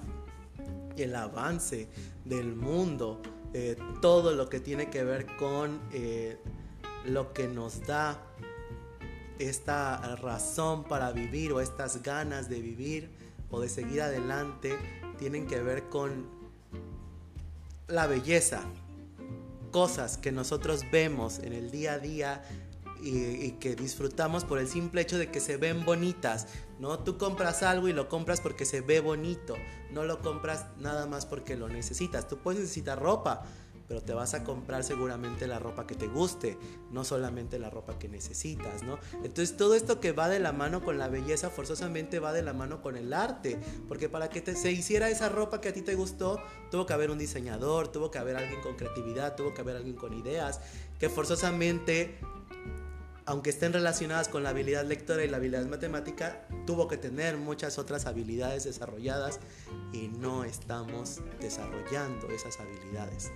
el 0.97 1.15
avance 1.15 1.87
del 2.23 2.55
mundo, 2.55 3.21
eh, 3.53 3.75
todo 4.01 4.33
lo 4.33 4.49
que 4.49 4.59
tiene 4.59 4.89
que 4.89 5.03
ver 5.03 5.25
con 5.37 5.79
eh, 5.93 6.37
lo 7.05 7.33
que 7.33 7.47
nos 7.47 7.85
da 7.85 8.21
esta 9.39 10.15
razón 10.17 10.83
para 10.85 11.11
vivir 11.11 11.51
o 11.51 11.59
estas 11.59 12.01
ganas 12.01 12.49
de 12.49 12.61
vivir 12.61 13.09
o 13.49 13.59
de 13.59 13.69
seguir 13.69 14.01
adelante 14.01 14.77
tienen 15.17 15.47
que 15.47 15.61
ver 15.61 15.89
con 15.89 16.27
la 17.87 18.07
belleza, 18.07 18.63
cosas 19.71 20.17
que 20.17 20.31
nosotros 20.31 20.81
vemos 20.91 21.39
en 21.39 21.53
el 21.53 21.71
día 21.71 21.93
a 21.93 21.99
día 21.99 22.43
y, 23.01 23.51
que 23.51 23.75
disfrutamos 23.75 24.45
por 24.45 24.57
el 24.57 24.67
simple 24.67 25.01
hecho 25.01 25.17
de 25.17 25.29
que 25.29 25.39
se 25.39 25.57
ven 25.57 25.85
bonitas, 25.85 26.47
¿no? 26.79 26.99
Tú 26.99 27.17
compras 27.17 27.63
algo 27.63 27.87
y 27.87 27.93
lo 27.93 28.09
compras 28.09 28.41
porque 28.41 28.65
se 28.65 28.81
ve 28.81 28.99
bonito, 28.99 29.55
no 29.91 30.03
lo 30.03 30.19
compras 30.19 30.65
nada 30.77 31.05
más 31.05 31.25
porque 31.25 31.55
lo 31.55 31.69
necesitas. 31.69 32.27
Tú 32.27 32.37
puedes 32.37 32.61
necesitar 32.61 32.99
ropa, 32.99 33.43
pero 33.87 34.01
te 34.01 34.13
vas 34.13 34.33
a 34.33 34.43
comprar 34.43 34.83
seguramente 34.83 35.47
la 35.47 35.59
ropa 35.59 35.85
que 35.85 35.95
te 35.95 36.07
guste, 36.07 36.57
no 36.91 37.03
solamente 37.03 37.59
la 37.59 37.69
ropa 37.69 37.99
que 37.99 38.07
necesitas, 38.07 38.83
¿no? 38.83 38.97
Entonces 39.23 39.57
todo 39.57 39.75
esto 39.75 39.99
que 39.99 40.11
va 40.11 40.27
de 40.27 40.39
la 40.39 40.51
mano 40.51 40.83
con 40.83 40.97
la 40.97 41.07
belleza 41.07 41.49
forzosamente 41.49 42.19
va 42.19 42.33
de 42.33 42.41
la 42.41 42.53
mano 42.53 42.81
con 42.81 42.97
el 42.97 43.13
arte, 43.13 43.59
porque 43.87 44.09
para 44.09 44.29
que 44.29 44.55
se 44.55 44.71
hiciera 44.71 45.09
esa 45.09 45.29
ropa 45.29 45.61
que 45.61 45.69
a 45.69 45.73
ti 45.73 45.81
te 45.81 45.95
gustó, 45.95 46.41
tuvo 46.71 46.85
que 46.85 46.93
haber 46.93 47.11
un 47.11 47.19
diseñador, 47.19 47.89
tuvo 47.89 48.09
que 48.09 48.17
haber 48.17 48.35
alguien 48.37 48.61
con 48.61 48.75
creatividad, 48.75 49.35
tuvo 49.35 49.53
que 49.53 49.61
haber 49.61 49.75
alguien 49.75 49.95
con 49.95 50.13
ideas, 50.13 50.61
que 50.99 51.09
forzosamente 51.09 52.17
aunque 53.25 53.49
estén 53.49 53.73
relacionadas 53.73 54.27
con 54.27 54.43
la 54.43 54.49
habilidad 54.49 54.85
lectora 54.85 55.23
y 55.23 55.27
la 55.27 55.37
habilidad 55.37 55.65
matemática, 55.65 56.45
tuvo 56.67 56.87
que 56.87 56.97
tener 56.97 57.37
muchas 57.37 57.79
otras 57.79 58.05
habilidades 58.05 58.65
desarrolladas 58.65 59.39
y 59.91 60.09
no 60.09 60.43
estamos 60.43 61.21
desarrollando 61.39 62.29
esas 62.29 62.59
habilidades. 62.59 63.31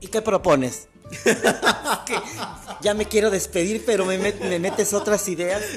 ¿Y 0.00 0.08
qué 0.08 0.22
propones? 0.22 0.88
ya 2.82 2.94
me 2.94 3.06
quiero 3.06 3.30
despedir, 3.30 3.84
pero 3.84 4.04
me, 4.04 4.18
metes 4.18 4.92
otras 4.94 5.28
ideas. 5.28 5.62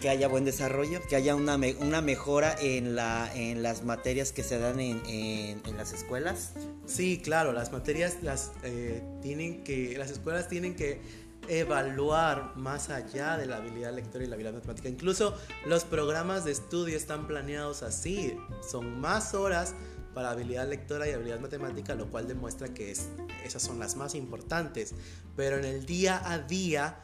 que 0.00 0.08
haya 0.08 0.28
buen 0.28 0.44
desarrollo, 0.44 1.00
que 1.06 1.16
haya 1.16 1.34
una, 1.34 1.58
una 1.80 2.00
mejora 2.00 2.56
en, 2.58 2.96
la, 2.96 3.30
en 3.34 3.62
las 3.62 3.84
materias 3.84 4.32
que 4.32 4.42
se 4.42 4.58
dan 4.58 4.80
en, 4.80 5.02
en, 5.06 5.76
las 5.76 5.92
escuelas. 5.92 6.52
Sí, 6.86 7.20
claro, 7.22 7.52
las 7.52 7.70
materias 7.70 8.18
las 8.22 8.52
eh, 8.62 9.02
tienen 9.22 9.62
que, 9.62 9.96
las 9.98 10.10
escuelas 10.10 10.48
tienen 10.48 10.74
que 10.74 11.00
evaluar 11.48 12.56
más 12.56 12.90
allá 12.90 13.36
de 13.36 13.46
la 13.46 13.56
habilidad 13.56 13.94
lectora 13.94 14.24
y 14.24 14.26
la 14.26 14.34
habilidad 14.34 14.54
matemática. 14.54 14.88
Incluso 14.88 15.36
los 15.66 15.84
programas 15.84 16.44
de 16.44 16.52
estudio 16.52 16.96
están 16.96 17.26
planeados 17.26 17.82
así, 17.82 18.36
son 18.68 19.00
más 19.00 19.34
horas 19.34 19.74
para 20.14 20.30
habilidad 20.30 20.68
lectora 20.68 21.08
y 21.08 21.12
habilidad 21.12 21.40
matemática, 21.40 21.94
lo 21.94 22.10
cual 22.10 22.26
demuestra 22.26 22.68
que 22.74 22.90
es, 22.90 23.08
esas 23.44 23.62
son 23.62 23.78
las 23.78 23.96
más 23.96 24.14
importantes. 24.14 24.94
Pero 25.36 25.58
en 25.58 25.64
el 25.64 25.86
día 25.86 26.20
a 26.24 26.38
día, 26.38 27.00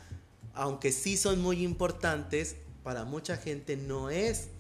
aunque 0.55 0.93
sí 0.93 1.17
son 1.17 1.41
muy 1.41 1.63
importantes, 1.63 2.57
para 2.87 3.05
mucha 3.05 3.37
gente 3.37 3.77
no 3.77 4.11
es 4.11 4.51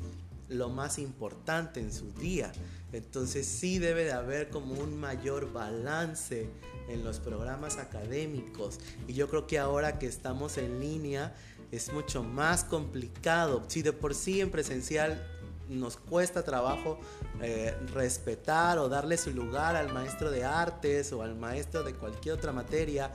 lo 0.48 0.68
más 0.68 0.98
importante 0.98 1.78
en 1.78 1.92
su 1.92 2.10
día. 2.10 2.50
Entonces 2.92 3.46
sí 3.46 3.78
debe 3.78 4.02
de 4.02 4.10
haber 4.10 4.50
como 4.50 4.74
un 4.74 4.98
mayor 4.98 5.52
balance 5.52 6.50
en 6.88 7.04
los 7.04 7.20
programas 7.20 7.76
académicos. 7.78 8.80
Y 9.06 9.12
yo 9.12 9.28
creo 9.28 9.46
que 9.46 9.60
ahora 9.60 10.00
que 10.00 10.06
estamos 10.06 10.58
en 10.58 10.80
línea 10.80 11.36
es 11.70 11.92
mucho 11.92 12.24
más 12.24 12.64
complicado. 12.64 13.62
Si 13.68 13.82
de 13.82 13.92
por 13.92 14.12
sí 14.12 14.40
en 14.40 14.50
presencial 14.50 15.24
nos 15.68 15.96
cuesta 15.96 16.42
trabajo 16.44 16.98
eh, 17.42 17.74
respetar 17.92 18.78
o 18.78 18.88
darle 18.88 19.16
su 19.16 19.32
lugar 19.32 19.76
al 19.76 19.92
maestro 19.92 20.30
de 20.30 20.44
artes 20.44 21.12
o 21.12 21.22
al 21.22 21.36
maestro 21.36 21.82
de 21.82 21.94
cualquier 21.94 22.34
otra 22.34 22.52
materia 22.52 23.12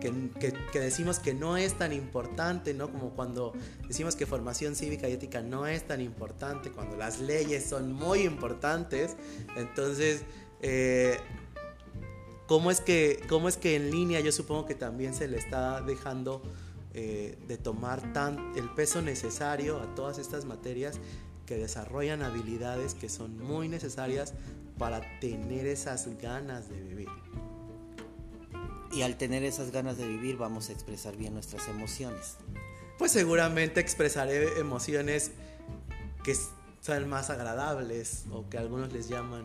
que, 0.00 0.10
decimos 0.72 1.18
que 1.18 1.34
no 1.34 1.56
es 1.56 1.74
tan 1.74 1.92
importante, 1.92 2.74
¿no? 2.74 2.90
Como 2.90 3.10
cuando 3.10 3.52
decimos 3.86 4.16
que 4.16 4.26
formación 4.26 4.76
cívica 4.76 5.08
y 5.08 5.12
ética 5.12 5.42
no 5.42 5.66
es 5.66 5.86
tan 5.86 6.00
importante, 6.00 6.70
cuando 6.70 6.96
las 6.96 7.20
leyes 7.20 7.68
son 7.68 7.92
muy 7.92 8.20
importantes, 8.22 9.16
entonces 9.56 10.24
Eh, 10.60 11.18
¿cómo, 12.46 12.70
es 12.70 12.80
que, 12.80 13.20
¿Cómo 13.28 13.48
es 13.48 13.56
que 13.56 13.76
en 13.76 13.90
línea 13.90 14.20
yo 14.20 14.32
supongo 14.32 14.66
que 14.66 14.74
también 14.74 15.14
se 15.14 15.28
le 15.28 15.36
está 15.36 15.80
dejando 15.82 16.42
eh, 16.94 17.38
de 17.46 17.58
tomar 17.58 18.12
tan, 18.12 18.56
el 18.56 18.68
peso 18.70 19.02
necesario 19.02 19.80
a 19.80 19.94
todas 19.94 20.18
estas 20.18 20.44
materias 20.44 20.98
que 21.48 21.56
desarrollan 21.56 22.22
habilidades 22.22 22.92
que 22.92 23.08
son 23.08 23.38
muy 23.38 23.68
necesarias 23.68 24.34
para 24.76 25.00
tener 25.18 25.66
esas 25.66 26.06
ganas 26.20 26.68
de 26.68 26.78
vivir? 26.78 27.08
Y 28.92 29.00
al 29.00 29.16
tener 29.16 29.42
esas 29.44 29.70
ganas 29.70 29.96
de 29.96 30.06
vivir 30.06 30.36
vamos 30.36 30.68
a 30.68 30.72
expresar 30.72 31.16
bien 31.16 31.32
nuestras 31.32 31.66
emociones. 31.68 32.36
Pues 32.98 33.12
seguramente 33.12 33.80
expresaré 33.80 34.58
emociones 34.60 35.30
que 36.22 36.36
son 36.82 37.08
más 37.08 37.30
agradables 37.30 38.26
o 38.30 38.46
que 38.50 38.58
algunos 38.58 38.92
les 38.92 39.08
llaman 39.08 39.44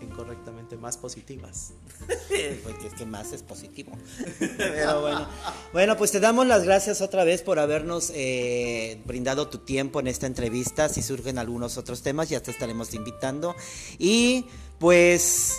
incorrectamente 0.00 0.76
más 0.76 0.96
positivas. 0.96 1.72
Porque 2.64 2.86
es 2.86 2.94
que 2.94 3.06
más 3.06 3.32
es 3.32 3.42
positivo. 3.42 3.92
Pero 4.38 5.00
bueno. 5.00 5.28
Bueno, 5.72 5.96
pues 5.96 6.12
te 6.12 6.20
damos 6.20 6.46
las 6.46 6.64
gracias 6.64 7.00
otra 7.00 7.24
vez 7.24 7.42
por 7.42 7.58
habernos 7.58 8.10
eh, 8.14 9.00
brindado 9.06 9.48
tu 9.48 9.58
tiempo 9.58 10.00
en 10.00 10.06
esta 10.06 10.26
entrevista. 10.26 10.88
Si 10.88 11.02
surgen 11.02 11.38
algunos 11.38 11.78
otros 11.78 12.02
temas, 12.02 12.28
ya 12.28 12.42
te 12.42 12.50
estaremos 12.50 12.94
invitando. 12.94 13.54
Y 13.98 14.46
pues 14.78 15.58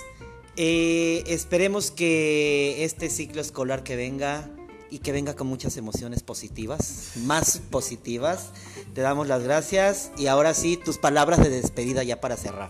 eh, 0.56 1.24
esperemos 1.28 1.92
que 1.92 2.84
este 2.84 3.10
ciclo 3.10 3.42
escolar 3.42 3.84
que 3.84 3.96
venga 3.96 4.50
y 4.92 5.00
que 5.00 5.12
venga 5.12 5.36
con 5.36 5.48
muchas 5.48 5.78
emociones 5.78 6.24
positivas, 6.24 7.12
más 7.24 7.62
positivas. 7.70 8.50
Te 8.94 9.02
damos 9.02 9.28
las 9.28 9.44
gracias 9.44 10.12
y 10.18 10.28
ahora 10.28 10.54
sí, 10.54 10.78
tus 10.78 10.98
palabras 10.98 11.40
de 11.40 11.50
despedida 11.50 12.04
ya 12.04 12.20
para 12.20 12.38
cerrar. 12.38 12.70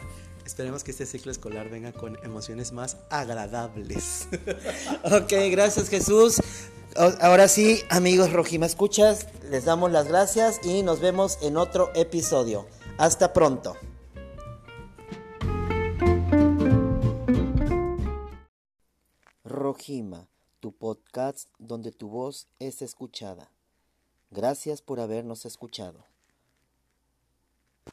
Esperemos 0.50 0.84
que 0.84 0.90
este 0.90 1.06
ciclo 1.06 1.32
escolar 1.32 1.70
venga 1.70 1.94
con 1.94 2.18
emociones 2.24 2.72
más 2.72 2.98
agradables. 3.12 4.28
ok, 5.04 5.32
gracias 5.52 5.90
Jesús. 5.90 6.42
Ahora 6.96 7.48
sí, 7.48 7.84
amigos 7.92 8.34
Rojima 8.34 8.66
Escuchas, 8.66 9.28
les 9.52 9.66
damos 9.66 9.92
las 9.92 10.08
gracias 10.08 10.60
y 10.66 10.82
nos 10.82 11.02
vemos 11.02 11.38
en 11.44 11.56
otro 11.56 11.92
episodio. 11.94 12.66
Hasta 12.98 13.32
pronto. 13.32 13.78
Rojima 19.44 20.30
tu 20.60 20.72
podcast 20.72 21.48
donde 21.60 21.92
tu 21.92 22.10
voz 22.10 22.48
es 22.58 22.82
escuchada. 22.82 23.52
Gracias 24.32 24.82
por 24.82 25.00
habernos 25.00 25.46
escuchado. 25.46 26.09